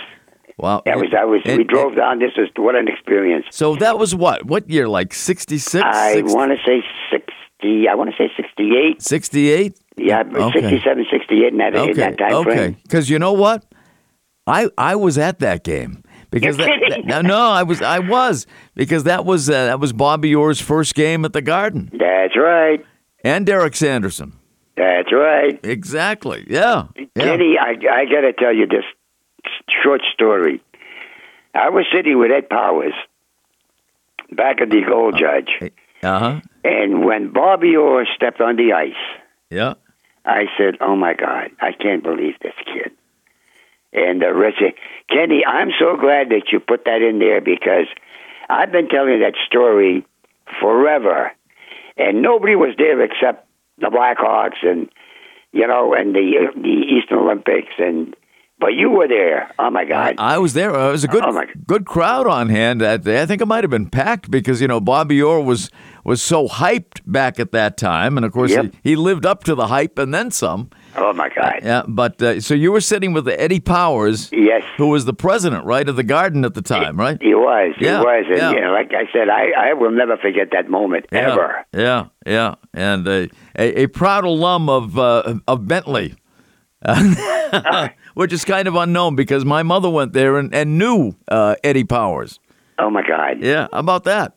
Wow, 0.58 0.82
that 0.84 0.96
was 0.98 1.08
that 1.12 1.26
was. 1.28 1.40
we 1.46 1.52
And- 1.52 1.66
drove 1.68 1.96
down. 1.96 2.18
This 2.18 2.32
was 2.36 2.48
what 2.56 2.74
an 2.76 2.86
experience. 2.88 3.46
So 3.50 3.76
that 3.76 3.98
was 3.98 4.14
what? 4.14 4.44
What 4.46 4.68
year? 4.68 4.88
Like 4.88 5.14
66? 5.14 5.82
I 5.84 6.20
want 6.24 6.50
to 6.52 6.58
say 6.66 6.82
sixty. 7.11 7.88
I 7.88 7.94
want 7.94 8.11
to 8.11 8.16
say 8.16 8.30
sixty-eight. 8.36 9.00
68? 9.02 9.78
Yeah, 9.96 10.22
Okay. 10.26 10.61
67, 10.61 11.06
68 11.11 11.52
in 11.52 11.58
that, 11.58 11.74
in 11.74 11.80
Okay. 11.80 11.92
that 11.94 12.18
time 12.18 12.32
okay. 12.34 12.76
Because 12.82 13.08
you 13.11 13.18
know 13.18 13.32
what? 13.32 13.64
I 14.46 14.68
I 14.78 14.96
was 14.96 15.18
at 15.18 15.38
that 15.40 15.62
game. 15.64 16.02
Because 16.30 16.56
that, 16.58 17.04
that- 17.06 17.24
no, 17.24 17.36
I 17.50 17.62
was 17.64 17.82
I 17.82 17.98
was 17.98 18.46
because 18.74 19.04
that 19.04 19.24
was 19.24 19.48
uh, 19.50 19.66
that 19.66 19.80
was 19.80 19.92
Bobby 19.92 20.34
Orr's 20.34 20.60
first 20.60 20.94
game 20.94 21.24
at 21.24 21.32
the 21.32 21.42
Garden 21.42 21.90
That's 21.92 22.36
right. 22.36 22.84
and 23.24 23.44
Derek 23.46 23.74
Sanderson. 23.76 24.34
That's 24.76 25.12
right. 25.12 25.58
Exactly. 25.64 26.46
Yeah. 26.48 26.86
yeah. 26.96 27.04
Kenny, 27.18 27.56
I, 27.58 27.70
I 27.70 28.04
got 28.06 28.20
to 28.22 28.32
tell 28.32 28.54
you 28.54 28.66
this 28.66 28.84
short 29.82 30.00
story. 30.14 30.62
I 31.54 31.68
was 31.70 31.84
sitting 31.94 32.18
with 32.18 32.30
Ed 32.30 32.48
Powers 32.48 32.94
back 34.32 34.60
at 34.60 34.70
the 34.70 34.82
Gold 34.86 35.18
Judge, 35.18 35.50
Uh 36.02 36.18
huh. 36.18 36.40
and 36.64 37.04
when 37.04 37.32
Bobby 37.32 37.74
Orr 37.76 38.06
stepped 38.14 38.40
on 38.40 38.56
the 38.56 38.72
ice, 38.72 38.92
Yeah. 39.50 39.74
I 40.24 40.44
said, 40.56 40.76
"Oh 40.80 40.94
my 40.96 41.14
God, 41.14 41.50
I 41.60 41.72
can't 41.72 42.02
believe 42.02 42.34
this 42.42 42.54
kid." 42.66 42.92
And 43.93 44.22
uh, 44.22 44.28
Rich 44.28 44.57
"Kenny, 45.09 45.45
I'm 45.45 45.70
so 45.78 45.97
glad 45.97 46.28
that 46.30 46.45
you 46.53 46.61
put 46.61 46.84
that 46.84 47.03
in 47.03 47.18
there 47.18 47.41
because 47.41 47.86
I've 48.49 48.70
been 48.70 48.88
telling 48.88 49.20
that 49.20 49.34
story 49.47 50.07
forever, 50.61 51.32
and 51.97 52.22
nobody 52.22 52.55
was 52.55 52.74
there 52.78 53.01
except 53.03 53.47
the 53.78 53.88
Blackhawks 53.88 54.62
and 54.62 54.88
you 55.53 55.66
know 55.66 55.95
and 55.95 56.14
the 56.14 56.49
uh, 56.49 56.53
the 56.61 56.68
Eastern 56.99 57.18
Olympics 57.18 57.72
and." 57.78 58.14
But 58.62 58.74
you 58.74 58.91
were 58.91 59.09
there. 59.09 59.51
Oh 59.59 59.70
my 59.70 59.86
God! 59.86 60.16
I 60.18 60.36
was 60.36 60.53
there. 60.53 60.68
It 60.68 60.93
was 60.93 61.03
a 61.03 61.09
good 61.09 61.24
Oh, 61.24 61.43
good 61.66 61.86
crowd 61.86 62.26
on 62.26 62.51
hand 62.51 62.82
that 62.82 63.03
day. 63.05 63.22
I 63.22 63.24
think 63.24 63.41
it 63.41 63.47
might 63.47 63.64
have 63.64 63.70
been 63.70 63.88
packed 63.88 64.30
because 64.30 64.61
you 64.61 64.68
know 64.68 64.80
Bobby 64.80 65.22
Orr 65.22 65.41
was 65.43 65.70
was 66.05 66.22
so 66.22 66.48
hyped 66.48 67.01
back 67.07 67.38
at 67.40 67.53
that 67.53 67.76
time, 67.76 68.16
and 68.16 68.24
of 68.26 68.32
course 68.32 68.51
Yep. 68.51 68.64
he, 68.82 68.90
he 68.90 68.96
lived 68.96 69.26
up 69.26 69.44
to 69.44 69.55
the 69.55 69.66
hype 69.68 69.98
and 69.98 70.12
then 70.14 70.30
some. 70.30 70.70
oh 70.96 71.12
my 71.12 71.28
God! 71.28 71.61
Yeah, 71.62 71.82
but 71.86 72.20
uh, 72.22 72.40
so 72.40 72.55
you 72.55 72.72
were 72.72 72.80
sitting 72.80 73.12
with 73.12 73.28
Eddie 73.28 73.61
Powers, 73.61 74.28
Yes. 74.32 74.62
who 74.76 74.88
was 74.88 75.05
the 75.05 75.12
president, 75.14 75.64
right, 75.64 75.88
of 75.88 75.96
the 75.96 76.03
Garden 76.03 76.44
at 76.44 76.55
the 76.55 76.62
time, 76.62 76.98
right? 76.98 77.18
He 77.20 77.34
was. 77.34 77.74
He 77.78 77.84
Yeah, 77.84 78.01
was. 78.01 78.24
And 78.28 78.38
yeah. 78.38 78.51
you 78.53 78.61
know, 78.61 78.72
like 78.72 78.90
I 78.92 79.05
said, 79.12 79.28
I, 79.28 79.70
I 79.70 79.72
will 79.74 79.90
never 79.92 80.16
forget 80.16 80.48
that 80.53 80.68
moment 80.70 81.07
Yeah, 81.12 81.32
ever. 81.32 81.66
Yeah, 81.72 82.07
yeah, 82.26 82.55
and 82.74 83.07
uh, 83.07 83.26
a, 83.59 83.82
a 83.82 83.86
proud 83.88 84.24
alum 84.24 84.68
of 84.68 84.98
uh, 84.98 85.34
of 85.46 85.68
Bentley, 85.68 86.14
which 88.14 88.32
is 88.32 88.44
kind 88.44 88.66
of 88.68 88.74
unknown 88.74 89.16
because 89.16 89.44
my 89.44 89.62
mother 89.62 89.90
went 89.90 90.12
there 90.12 90.38
and, 90.38 90.55
and 90.55 90.78
knew 90.78 91.14
uh, 91.28 91.57
Eddie 91.62 91.84
Powers. 91.84 92.38
Oh 92.78 92.90
my 92.90 93.07
God! 93.07 93.36
Yeah, 93.40 93.68
how 93.72 93.78
about 93.80 94.05
that? 94.05 94.34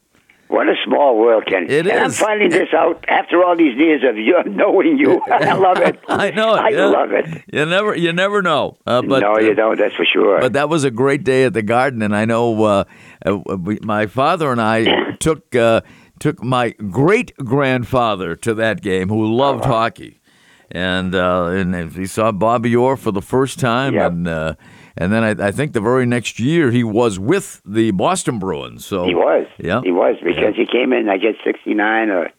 What 0.53 0.69
a 0.69 0.75
small 0.85 1.17
world, 1.17 1.45
Ken. 1.47 1.65
It 1.67 1.87
and 1.87 1.99
I'm 1.99 2.11
finding 2.11 2.51
this 2.51 2.69
out 2.77 3.05
after 3.07 3.43
all 3.43 3.55
these 3.57 3.75
years 3.75 4.03
of 4.07 4.17
you 4.19 4.37
knowing 4.45 4.99
you. 4.99 5.19
I 5.31 5.53
love 5.53 5.77
it. 5.77 5.99
I 6.07 6.29
know 6.29 6.53
it. 6.53 6.59
I 6.59 6.69
yeah. 6.69 6.85
love 6.85 7.11
it. 7.11 7.43
You 7.51 7.65
never, 7.65 7.95
you 7.95 8.13
never 8.13 8.43
know. 8.43 8.77
Uh, 8.85 9.01
but 9.01 9.21
no, 9.21 9.33
uh, 9.33 9.39
you 9.39 9.55
don't. 9.55 9.79
That's 9.79 9.95
for 9.95 10.05
sure. 10.05 10.39
But 10.41 10.53
that 10.53 10.69
was 10.69 10.83
a 10.83 10.91
great 10.91 11.23
day 11.23 11.45
at 11.45 11.53
the 11.53 11.63
Garden, 11.63 12.03
and 12.03 12.15
I 12.15 12.25
know 12.25 12.63
uh, 12.65 12.83
uh, 13.25 13.39
my 13.81 14.05
father 14.05 14.51
and 14.51 14.61
I 14.61 15.15
took 15.19 15.55
uh, 15.55 15.81
took 16.19 16.43
my 16.43 16.69
great 16.91 17.35
grandfather 17.37 18.35
to 18.35 18.53
that 18.53 18.83
game, 18.83 19.09
who 19.09 19.25
loved 19.33 19.65
hockey, 19.65 20.21
and 20.69 21.15
uh, 21.15 21.45
and 21.47 21.91
we 21.95 22.05
saw 22.05 22.31
Bobby 22.31 22.75
Orr 22.75 22.95
for 22.95 23.11
the 23.11 23.23
first 23.23 23.57
time, 23.57 23.95
Yep. 23.95 24.11
and 24.11 24.27
uh, 24.27 24.53
and 24.97 25.11
then 25.11 25.23
I, 25.23 25.47
I 25.47 25.51
think 25.51 25.73
the 25.73 25.81
very 25.81 26.05
next 26.05 26.39
year 26.39 26.71
he 26.71 26.83
was 26.83 27.19
with 27.19 27.61
the 27.65 27.91
Boston 27.91 28.39
Bruins. 28.39 28.85
So 28.85 29.05
he 29.05 29.15
was. 29.15 29.47
Yeah. 29.57 29.81
He 29.83 29.91
was 29.91 30.15
because 30.23 30.55
he 30.55 30.65
came 30.65 30.93
in, 30.93 31.09
I 31.09 31.17
guess, 31.17 31.35
69 31.43 32.09
or 32.09 32.29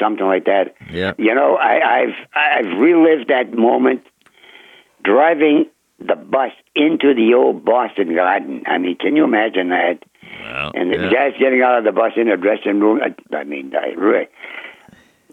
something 0.00 0.26
like 0.26 0.44
that. 0.44 0.74
Yeah. 0.90 1.12
You 1.18 1.34
know, 1.34 1.56
I, 1.56 2.02
I've 2.02 2.16
I've 2.34 2.78
relived 2.78 3.28
that 3.28 3.52
moment 3.52 4.02
driving 5.04 5.66
the 5.98 6.14
bus 6.14 6.52
into 6.76 7.14
the 7.14 7.34
old 7.34 7.64
Boston 7.64 8.14
Garden. 8.14 8.62
I 8.66 8.78
mean, 8.78 8.96
can 8.96 9.16
you 9.16 9.24
imagine 9.24 9.70
that? 9.70 9.98
Well, 10.42 10.72
And 10.74 10.92
the 10.92 10.98
yeah. 10.98 11.10
guys 11.12 11.32
getting 11.38 11.62
out 11.62 11.78
of 11.78 11.84
the 11.84 11.92
bus 11.92 12.12
in 12.16 12.28
the 12.28 12.36
dressing 12.36 12.78
room. 12.80 13.00
I, 13.02 13.36
I 13.36 13.44
mean, 13.44 13.72
I 13.74 13.94
really, 13.98 14.28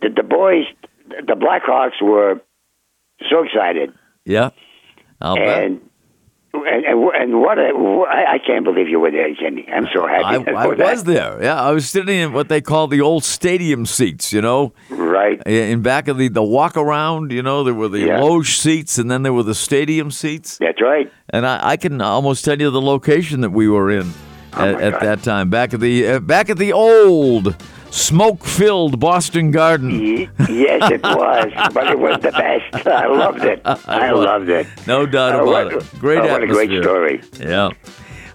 the, 0.01 0.09
the 0.09 0.23
boys, 0.23 0.65
the 1.07 1.33
Blackhawks 1.33 2.01
were 2.01 2.41
so 3.29 3.43
excited, 3.43 3.93
yeah, 4.25 4.49
I'll 5.21 5.37
and 5.37 5.81
and 6.67 6.85
and, 6.85 7.09
and 7.15 7.41
what 7.41 7.57
I 7.59 8.37
can't 8.45 8.63
believe 8.63 8.87
you 8.87 8.99
were 8.99 9.11
there, 9.11 9.33
Kenny. 9.35 9.67
I'm 9.71 9.87
so 9.93 10.07
happy. 10.07 10.23
I, 10.23 10.35
I 10.63 10.67
that. 10.75 10.77
was 10.77 11.03
there. 11.03 11.41
Yeah, 11.43 11.61
I 11.61 11.71
was 11.71 11.89
sitting 11.89 12.15
in 12.17 12.33
what 12.33 12.49
they 12.49 12.61
call 12.61 12.87
the 12.87 13.01
old 13.01 13.23
stadium 13.23 13.85
seats. 13.85 14.31
You 14.31 14.41
know, 14.41 14.73
right. 14.89 15.41
in 15.45 15.81
back 15.81 16.07
of 16.07 16.17
the 16.17 16.27
the 16.27 16.43
walk 16.43 16.77
around. 16.77 17.31
You 17.31 17.41
know, 17.41 17.63
there 17.63 17.73
were 17.73 17.89
the 17.89 17.99
Yeah. 17.99 18.21
loge 18.21 18.57
seats, 18.57 18.97
and 18.97 19.09
then 19.09 19.23
there 19.23 19.33
were 19.33 19.43
the 19.43 19.55
stadium 19.55 20.11
seats. 20.11 20.57
That's 20.59 20.81
right. 20.81 21.11
And 21.29 21.45
I, 21.45 21.71
I 21.71 21.77
can 21.77 22.01
almost 22.01 22.45
tell 22.45 22.59
you 22.59 22.69
the 22.69 22.81
location 22.81 23.41
that 23.41 23.49
we 23.51 23.67
were 23.67 23.89
in 23.91 24.13
Oh, 24.57 24.63
at, 24.63 24.93
at 24.93 24.99
that 25.01 25.23
time. 25.23 25.49
Back 25.49 25.73
at 25.73 25.79
the 25.81 26.07
uh, 26.07 26.19
back 26.19 26.49
at 26.49 26.57
the 26.57 26.71
old 26.71 27.55
smoke-filled 27.95 28.99
Boston 28.99 29.51
Garden. 29.51 29.99
Yes, 30.49 30.91
it 30.91 31.01
was, 31.01 31.51
but 31.73 31.87
it 31.87 31.97
was 31.99 32.19
the 32.21 32.31
best. 32.31 32.87
I 32.87 33.07
loved 33.07 33.43
it. 33.43 33.61
I 33.87 34.11
loved 34.11 34.49
it. 34.49 34.67
No 34.85 35.05
doubt 35.05 35.35
Oh, 35.35 35.49
about 35.49 35.73
it. 35.73 35.99
Great 35.99 36.19
oh, 36.19 36.27
what 36.27 36.43
a 36.43 36.47
great 36.47 36.81
story. 36.83 37.21
Yeah. 37.39 37.69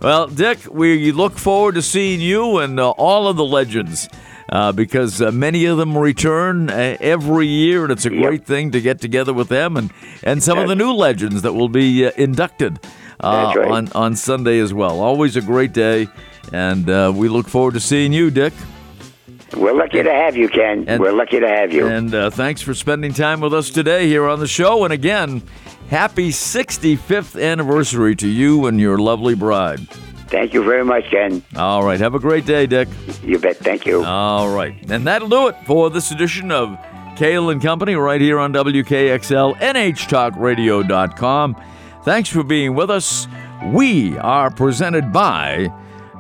Well, 0.01 0.29
Dick, 0.29 0.59
we 0.73 1.13
look 1.13 1.37
forward 1.39 1.75
to 1.75 1.83
seeing 1.83 2.21
you 2.21 2.59
and 2.59 2.81
uh, 2.81 2.91
all 2.91 3.29
of 3.29 3.37
the 3.37 3.45
legends. 3.45 4.09
Uh, 4.53 4.73
because 4.73 5.23
uh, 5.23 5.31
many 5.31 5.65
of 5.67 5.79
them 5.79 5.97
return 5.97 6.69
uh, 6.71 6.97
every 7.01 7.47
year, 7.47 7.85
and 7.85 7.93
it's 7.93 8.05
a 8.05 8.13
Yep. 8.13 8.23
great 8.25 8.45
thing 8.45 8.73
to 8.73 8.81
get 8.81 9.01
together 9.01 9.33
with 9.33 9.47
them 9.49 9.77
and, 9.77 9.93
and 10.25 10.43
some 10.43 10.59
of 10.59 10.67
the 10.67 10.75
new 10.75 10.93
legends 10.93 11.43
that 11.43 11.53
will 11.53 11.69
be 11.69 12.05
uh, 12.05 12.11
inducted 12.17 12.81
uh, 13.21 13.53
right. 13.55 13.71
on, 13.71 13.89
on 13.93 14.17
Sunday 14.17 14.59
as 14.59 14.75
well. 14.75 14.99
Always 14.99 15.37
a 15.37 15.41
great 15.41 15.73
day, 15.73 16.09
and 16.53 16.91
uh, 16.91 17.13
we 17.15 17.29
look 17.29 17.47
forward 17.47 17.75
to 17.75 17.81
seeing 17.81 18.13
you, 18.13 18.29
Dick. 18.33 18.53
We're 19.57 19.73
lucky 19.75 20.03
to 20.03 20.11
have 20.13 20.37
you, 20.37 20.49
Ken. 20.49 20.85
And- 20.87 21.01
We're 21.01 21.13
lucky 21.13 21.41
to 21.41 21.49
have 21.49 21.73
you. 21.73 21.87
And 21.87 22.15
uh, 22.15 22.31
thanks 22.31 22.63
for 22.63 22.73
spending 22.75 23.13
time 23.13 23.41
with 23.41 23.53
us 23.55 23.71
today 23.71 24.07
here 24.07 24.27
on 24.27 24.39
the 24.41 24.47
show. 24.47 24.85
And 24.85 24.93
again, 24.93 25.43
happy 25.89 26.31
65th 26.31 27.41
anniversary 27.43 28.15
to 28.17 28.29
you 28.29 28.67
and 28.67 28.79
your 28.81 28.99
lovely 28.99 29.35
bride. 29.35 29.81
Thank 30.29 30.55
you 30.55 30.63
very 30.63 30.85
much, 30.85 31.11
Ken. 31.11 31.43
All 31.57 31.83
right. 31.85 31.99
Have 31.99 32.15
a 32.15 32.21
great 32.21 32.47
day, 32.47 32.67
Dick. 32.67 32.89
You 33.25 33.39
bet. 33.41 33.57
Thank 33.57 33.85
you. 33.87 34.05
All 34.05 34.55
right. 34.55 34.75
And 34.89 35.05
that'll 35.07 35.29
do 35.29 35.49
it 35.49 35.57
for 35.67 35.91
this 35.91 36.13
edition 36.13 36.53
of 36.53 36.79
Cail 37.17 37.51
and 37.51 37.61
Company 37.61 37.97
right 37.97 38.21
here 38.21 38.39
on 38.39 38.53
WKXL, 38.53 39.57
NHTalkRadio.com. 39.59 41.57
Thanks 42.05 42.29
for 42.31 42.43
being 42.45 42.75
with 42.75 42.91
us. 42.91 43.27
We 43.73 44.17
are 44.19 44.51
presented 44.51 45.13
by 45.13 45.69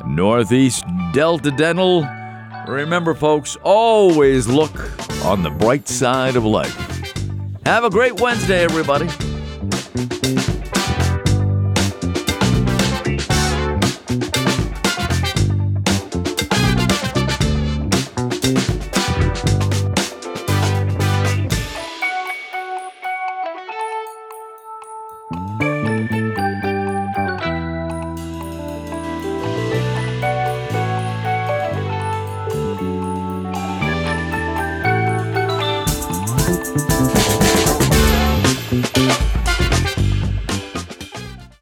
Northeast 0.05 0.85
Delta 1.12 1.51
Dental. 1.53 2.03
Remember, 2.71 3.14
folks, 3.14 3.57
always 3.64 4.47
look 4.47 4.73
on 5.25 5.43
the 5.43 5.51
bright 5.51 5.89
side 5.89 6.37
of 6.37 6.45
life. 6.45 6.75
Have 7.66 7.85
a 7.85 7.91
great 7.91 8.21
Wednesday, 8.21 8.62
everybody. 8.62 9.09